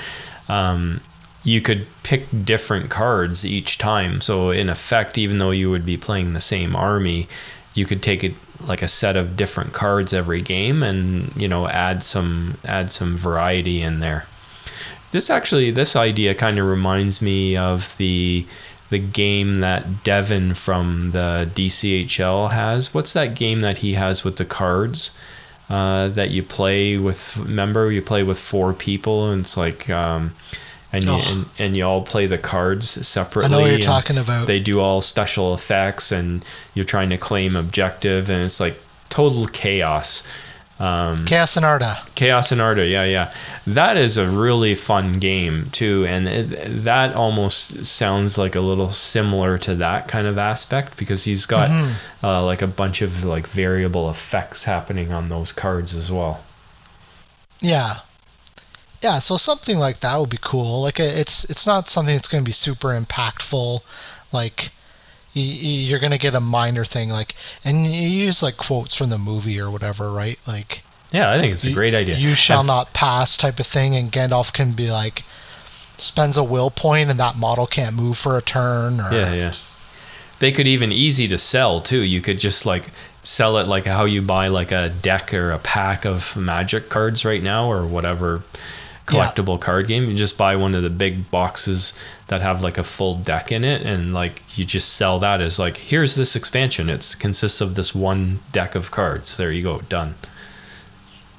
[0.49, 1.01] um,
[1.43, 4.21] you could pick different cards each time.
[4.21, 7.27] So in effect, even though you would be playing the same army,
[7.73, 8.33] you could take it
[8.65, 13.13] like a set of different cards every game and you know add some add some
[13.13, 14.25] variety in there.
[15.11, 18.45] This actually this idea kind of reminds me of the
[18.89, 22.93] the game that Devin from the DCHL has.
[22.93, 25.17] What's that game that he has with the cards
[25.69, 27.37] uh, that you play with?
[27.37, 30.31] Remember, you play with four people, and it's like, um,
[30.93, 31.21] and you Oh.
[31.31, 33.53] and, and you all play the cards separately.
[33.53, 34.47] I know what you're talking about.
[34.47, 39.47] They do all special effects, and you're trying to claim objective, and it's like total
[39.47, 40.23] chaos.
[40.79, 41.97] Um, Chaos and Arda.
[42.13, 43.33] Chaos and Arda, yeah, yeah.
[43.65, 48.91] That is a really fun game too, and it, that almost sounds like a little
[48.91, 51.69] similar to that kind of aspect because he's got
[52.23, 56.43] uh, like a bunch of like variable effects happening on those cards as well.
[57.59, 57.95] Yeah.
[59.01, 60.81] Yeah, so something like that would be cool.
[60.81, 63.81] Like it's it's not something that's going to be super impactful
[64.33, 64.69] like
[65.41, 69.17] you're going to get a minor thing like and you use like quotes from the
[69.17, 70.39] movie or whatever, right?
[70.47, 70.81] Like
[71.11, 72.15] Yeah, I think it's a great idea.
[72.15, 75.23] You shall I've- not pass type of thing and Gandalf can be like
[75.97, 79.53] spends a will point and that model can't move for a turn or Yeah, yeah.
[80.39, 82.01] They could even easy to sell too.
[82.03, 82.91] You could just like
[83.23, 87.25] sell it like how you buy like a deck or a pack of magic cards
[87.25, 88.43] right now or whatever
[89.07, 90.05] collectible card game.
[90.09, 91.97] You just buy one of the big boxes
[92.27, 95.57] that have like a full deck in it and like you just sell that as
[95.57, 96.89] like here's this expansion.
[96.89, 99.37] It consists of this one deck of cards.
[99.37, 100.15] There you go, done.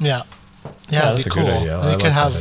[0.01, 0.23] Yeah.
[0.89, 1.47] Yeah, it'd be cool.
[1.47, 2.35] And you could have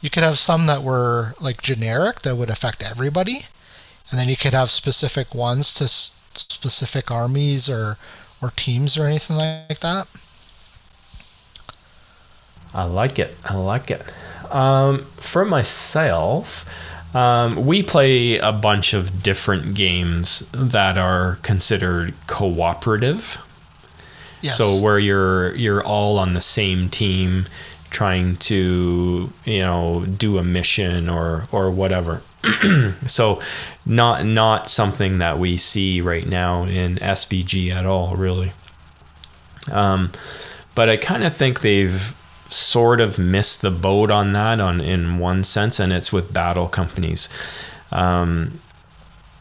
[0.00, 3.46] you could have some that were like generic that would affect everybody,
[4.10, 7.96] and then you could have specific ones to s- specific armies or
[8.42, 10.06] or teams or anything like that.
[12.74, 13.34] I like it.
[13.44, 14.02] I like it.
[14.50, 16.64] Um, for myself,
[17.14, 23.38] um, we play a bunch of different games that are considered cooperative.
[24.42, 24.58] Yes.
[24.58, 27.46] So where you're you're all on the same team,
[27.90, 32.22] trying to you know do a mission or or whatever.
[33.06, 33.40] so
[33.86, 38.52] not not something that we see right now in SBG at all, really.
[39.72, 40.12] Um,
[40.74, 42.14] but I kind of think they've
[42.48, 46.68] sort of missed the boat on that on in one sense, and it's with battle
[46.68, 47.28] companies.
[47.90, 48.60] Um,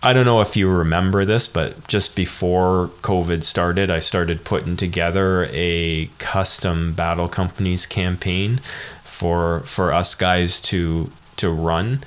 [0.04, 4.78] I don't know if you remember this, but just before COVID started, I started putting
[4.78, 8.60] together a custom battle companies campaign
[9.04, 12.04] for for us guys to to run.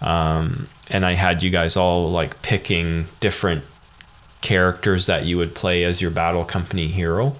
[0.00, 3.64] Um, and I had you guys all like picking different
[4.40, 7.36] characters that you would play as your battle company hero.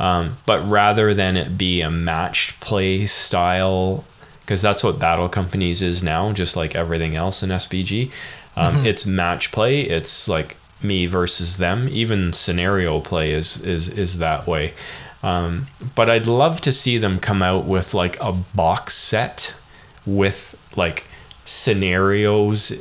[0.00, 4.04] Um, but rather than it be a match play style,
[4.40, 8.10] because that's what battle companies is now, just like everything else in SBG,
[8.56, 9.82] um, it's match play.
[9.82, 11.86] It's like me versus them.
[11.90, 14.72] Even scenario play is is is that way.
[15.22, 19.54] Um, but I'd love to see them come out with like a box set
[20.06, 21.04] with like
[21.44, 22.72] scenarios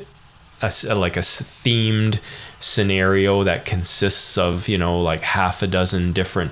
[0.61, 2.19] a like a themed
[2.59, 6.51] scenario that consists of you know like half a dozen different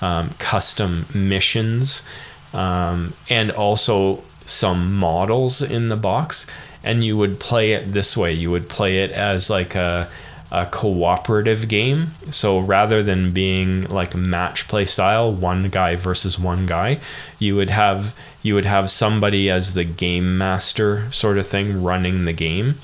[0.00, 2.06] um, custom missions
[2.52, 6.46] um, and also some models in the box
[6.84, 10.08] and you would play it this way you would play it as like a
[10.50, 12.12] a cooperative game.
[12.30, 17.00] So rather than being like match play style, one guy versus one guy,
[17.38, 22.24] you would have you would have somebody as the game master sort of thing running
[22.24, 22.76] the game.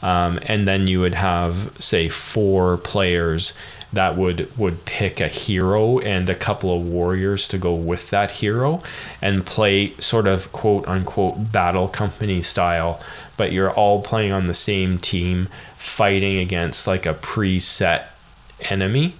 [0.00, 3.52] Um, and then you would have say four players
[3.92, 8.32] that would would pick a hero and a couple of warriors to go with that
[8.32, 8.82] hero
[9.22, 13.00] and play sort of quote unquote battle company style.
[13.36, 18.06] But you're all playing on the same team fighting against like a preset
[18.60, 19.14] enemy.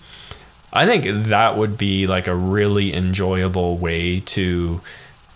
[0.73, 4.81] I think that would be like a really enjoyable way to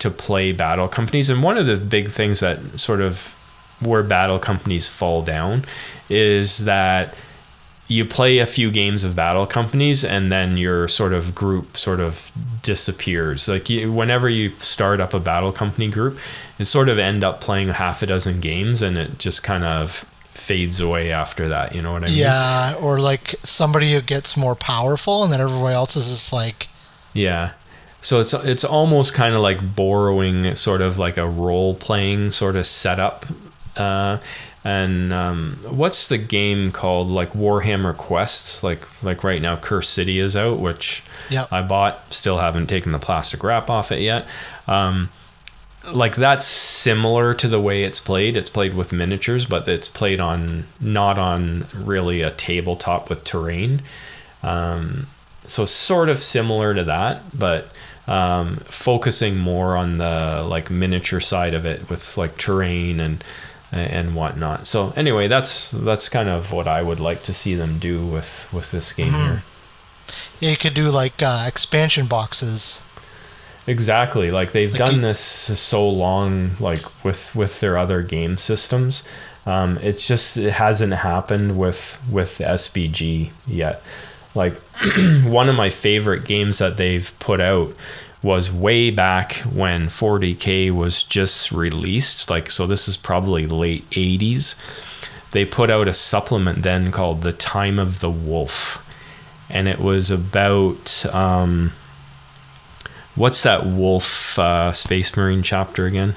[0.00, 1.30] to play battle companies.
[1.30, 3.38] And one of the big things that sort of
[3.80, 5.64] where battle companies fall down
[6.08, 7.14] is that
[7.88, 12.00] you play a few games of battle companies and then your sort of group sort
[12.00, 12.30] of
[12.62, 16.18] disappears like you, whenever you start up a battle company group
[16.58, 20.06] it sort of end up playing half a dozen games and it just kind of
[20.32, 21.74] fades away after that.
[21.74, 22.16] You know what I mean?
[22.16, 26.68] Yeah, or like somebody who gets more powerful, and then everybody else is just like,
[27.12, 27.52] Yeah.
[28.00, 32.56] So it's it's almost kind of like borrowing sort of like a role playing sort
[32.56, 33.26] of setup.
[33.76, 34.18] Uh,
[34.64, 37.08] and um, what's the game called?
[37.08, 38.62] Like Warhammer Quest.
[38.62, 41.52] Like like right now, Cursed City is out, which Yep.
[41.52, 42.12] I bought.
[42.12, 44.26] Still haven't taken the plastic wrap off it yet.
[44.68, 45.10] Um,
[45.92, 48.36] like that's similar to the way it's played.
[48.36, 53.82] It's played with miniatures, but it's played on not on really a tabletop with terrain.
[54.44, 55.06] Um,
[55.40, 57.72] so sort of similar to that, but
[58.06, 63.24] um, focusing more on the like miniature side of it with like terrain and
[63.72, 64.66] and whatnot.
[64.66, 68.48] So anyway, that's that's kind of what I would like to see them do with
[68.52, 69.42] with this game here.
[70.40, 72.82] yeah, you could do like uh, expansion boxes.
[73.66, 74.30] Exactly.
[74.30, 79.08] Like they've Like done you- this so long, like with with their other game systems.
[79.46, 83.82] Um, it's just it hasn't happened with with SBG yet.
[84.34, 84.54] Like
[85.24, 87.74] one of my favorite games that they've put out
[88.22, 92.30] was way back when 40k was just released.
[92.30, 94.54] Like so, this is probably late 80s.
[95.32, 98.84] They put out a supplement then called The Time of the Wolf,
[99.48, 101.04] and it was about.
[101.14, 101.72] Um,
[103.14, 106.14] What's that wolf uh, space marine chapter again?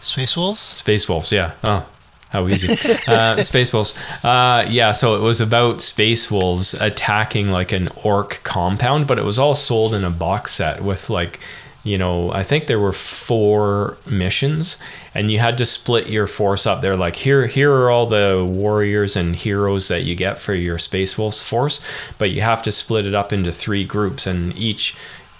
[0.00, 0.60] Space Wolves?
[0.60, 1.52] Space wolves, yeah.
[1.62, 1.86] Oh,
[2.30, 2.76] how easy.
[3.08, 3.96] uh, space wolves.
[4.24, 9.24] Uh, yeah, so it was about space wolves attacking like an orc compound, but it
[9.24, 11.40] was all sold in a box set with like,
[11.82, 14.76] you know, I think there were four missions,
[15.14, 16.82] and you had to split your force up.
[16.82, 20.78] They're like, here, here are all the warriors and heroes that you get for your
[20.78, 21.80] space wolves force,
[22.18, 24.94] but you have to split it up into three groups, and each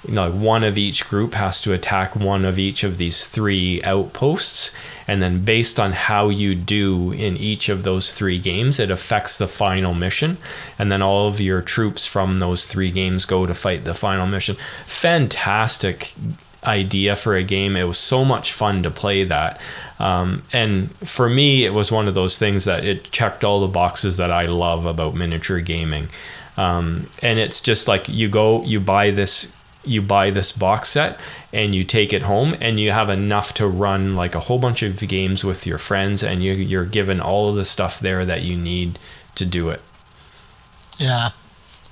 [0.07, 3.83] you know, one of each group has to attack one of each of these three
[3.83, 4.71] outposts.
[5.07, 9.37] And then, based on how you do in each of those three games, it affects
[9.37, 10.39] the final mission.
[10.79, 14.27] And then, all of your troops from those three games go to fight the final
[14.27, 14.57] mission.
[14.85, 16.15] Fantastic
[16.65, 17.77] idea for a game.
[17.77, 19.61] It was so much fun to play that.
[19.99, 23.69] Um, and for me, it was one of those things that it checked all the
[23.69, 26.09] boxes that I love about miniature gaming.
[26.57, 29.55] Um, and it's just like you go, you buy this
[29.85, 31.19] you buy this box set
[31.53, 34.83] and you take it home and you have enough to run like a whole bunch
[34.83, 38.43] of games with your friends and you, you're given all of the stuff there that
[38.43, 38.99] you need
[39.35, 39.81] to do it
[40.99, 41.31] Yeah.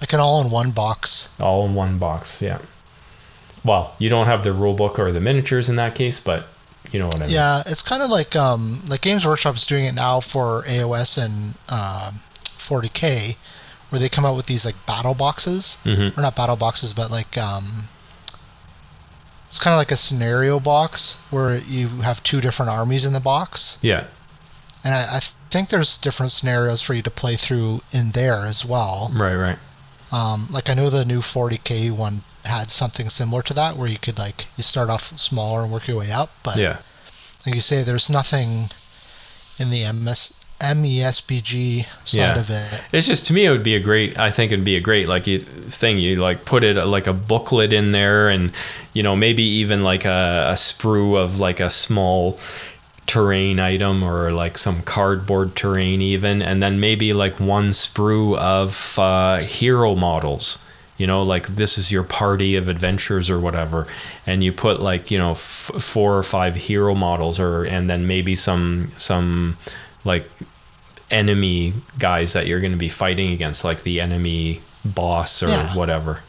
[0.01, 1.35] Like an all in one box.
[1.41, 2.59] all in one box yeah
[3.65, 6.47] well you don't have the rule book or the miniatures in that case but
[6.93, 9.67] you know what i mean Yeah, it's kind of like um, like Games Workshop is
[9.67, 13.37] doing it now for AOS and um, 40k,
[13.91, 16.17] where they come out with these like battle boxes, Mhm.
[16.17, 17.89] or not battle boxes, but like um,
[19.47, 23.21] it's kind of like a scenario box where you have two different armies in the
[23.21, 24.05] box, yeah.
[24.85, 25.21] And I, I
[25.51, 29.11] think there's different scenarios for you to play through in there as well.
[29.15, 29.59] right right.
[30.13, 33.99] Um, like I know the new 40k one had something similar to that, where you
[33.99, 36.79] could like you start off smaller and work your way up, but yeah.
[37.45, 38.69] like you say, there's nothing
[39.59, 42.39] in the MS MESBG side Yeah.
[42.39, 42.83] of it.
[42.93, 44.19] It's just to me, it would be a great.
[44.19, 45.99] I think it'd be a great like you, thing.
[45.99, 48.53] You like put it like a booklet in there, and
[48.93, 52.39] you know maybe even like a, a sprue of like a small
[53.07, 58.99] terrain item or like some cardboard terrain even, and then maybe like one sprue of
[58.99, 60.59] uh, hero models.
[60.99, 63.87] You know, like this is your party of adventures or whatever,
[64.27, 68.09] and you put like you know f- four or five hero models, or and then
[68.09, 69.57] maybe some some
[70.05, 70.29] like
[71.11, 75.75] enemy guys that you're going to be fighting against, like the enemy boss or Yeah.
[75.75, 76.23] whatever.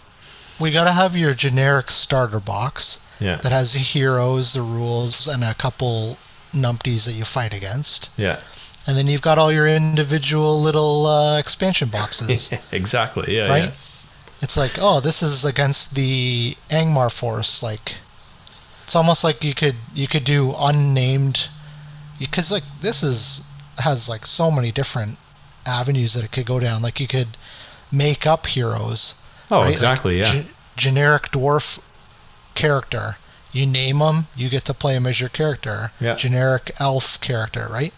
[0.60, 3.38] We got to have your generic starter box Yeah.
[3.38, 6.18] that has the heroes, the rules, and a couple
[6.53, 8.10] numpties that you fight against.
[8.18, 8.39] Yeah.
[8.88, 13.35] And then you've got all your individual little uh, expansion boxes, exactly.
[13.35, 13.47] Yeah.
[13.47, 13.64] right?
[13.65, 13.72] Yeah.
[14.41, 17.61] It's like, oh, this is against the Angmar force.
[17.61, 17.95] Like,
[18.84, 21.49] it's almost like you could you could do unnamed,
[22.19, 23.43] because like this is
[23.80, 25.18] has like so many different
[25.65, 26.81] avenues that it could go down.
[26.81, 27.30] Like you could
[27.91, 29.15] make up heroes.
[29.51, 29.65] Oh, right?
[29.65, 30.19] Like, exactly.
[30.19, 30.41] yeah.
[30.41, 30.45] ge-
[30.76, 31.80] generic dwarf
[32.56, 33.18] character.
[33.51, 35.91] You name them, you get to play them as your character.
[35.99, 36.15] Yeah.
[36.15, 37.93] Generic elf character, right?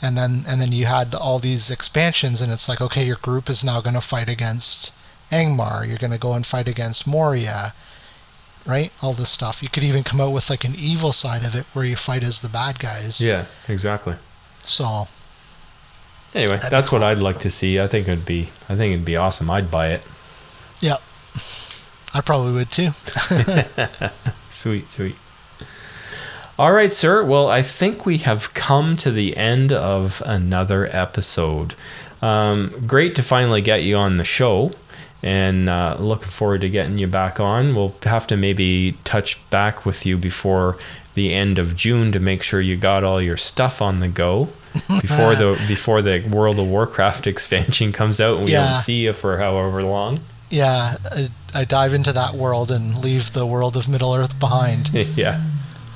[0.00, 3.48] And then and then you had all these expansions, and it's like, okay, your group
[3.50, 4.92] is now going to fight against
[5.30, 5.86] Angmar.
[5.86, 7.72] You're going to go and fight against Moria,
[8.66, 8.92] right?
[9.00, 9.62] All this stuff.
[9.62, 12.22] You could even come out with like an evil side of it, where you fight
[12.24, 13.20] as the bad guys.
[13.24, 13.46] yeah.
[13.68, 14.14] Exactly.
[14.62, 15.06] So
[16.34, 17.78] Anyway, that's what I'd like to see.
[17.78, 18.48] I think it'd be.
[18.68, 19.50] I think it'd be awesome.
[19.50, 20.02] I'd buy it.
[20.80, 20.96] yeah,
[22.14, 22.90] I probably would too.
[24.50, 25.16] Sweet, sweet.
[26.58, 27.24] All right, sir.
[27.24, 31.74] Well, I think we have come to the end of another episode.
[32.20, 34.72] Um, great to finally get you on the show
[35.22, 37.74] and uh, looking forward to getting you back on.
[37.74, 40.76] We'll have to maybe touch back with you before
[41.14, 44.48] the end of June to make sure you got all your stuff on the go
[45.00, 48.66] before the before the World of Warcraft expansion comes out and we Yeah.
[48.68, 50.18] don't see you for however long.
[50.50, 54.90] Yeah, I, I dive into that world and leave the world of Middle Earth behind.
[55.16, 55.40] yeah.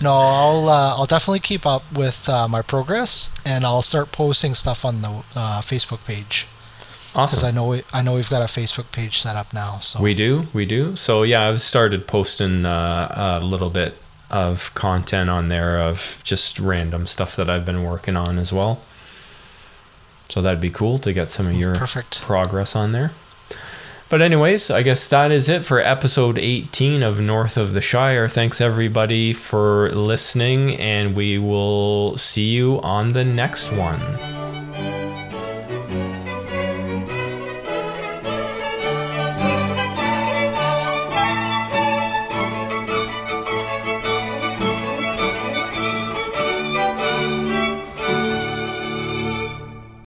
[0.02, 4.54] No, I'll uh, I'll definitely keep up with uh, my progress, and I'll start posting
[4.54, 6.46] stuff on the uh, Facebook page
[7.14, 7.36] Awesome.
[7.38, 9.78] because I know we, I know we've got a Facebook page set up now.
[9.78, 10.96] So We do, we do.
[10.96, 13.96] So yeah, I've started posting uh, a little bit
[14.30, 18.80] of content on there of just random stuff that I've been working on as well.
[20.28, 22.20] So that'd be cool to get some of your perfect.
[22.22, 23.12] progress on there.
[24.08, 28.28] But anyways, I guess that is it for episode 18 of North of the Shire.
[28.28, 34.45] Thanks everybody for listening and we will see you on the next one.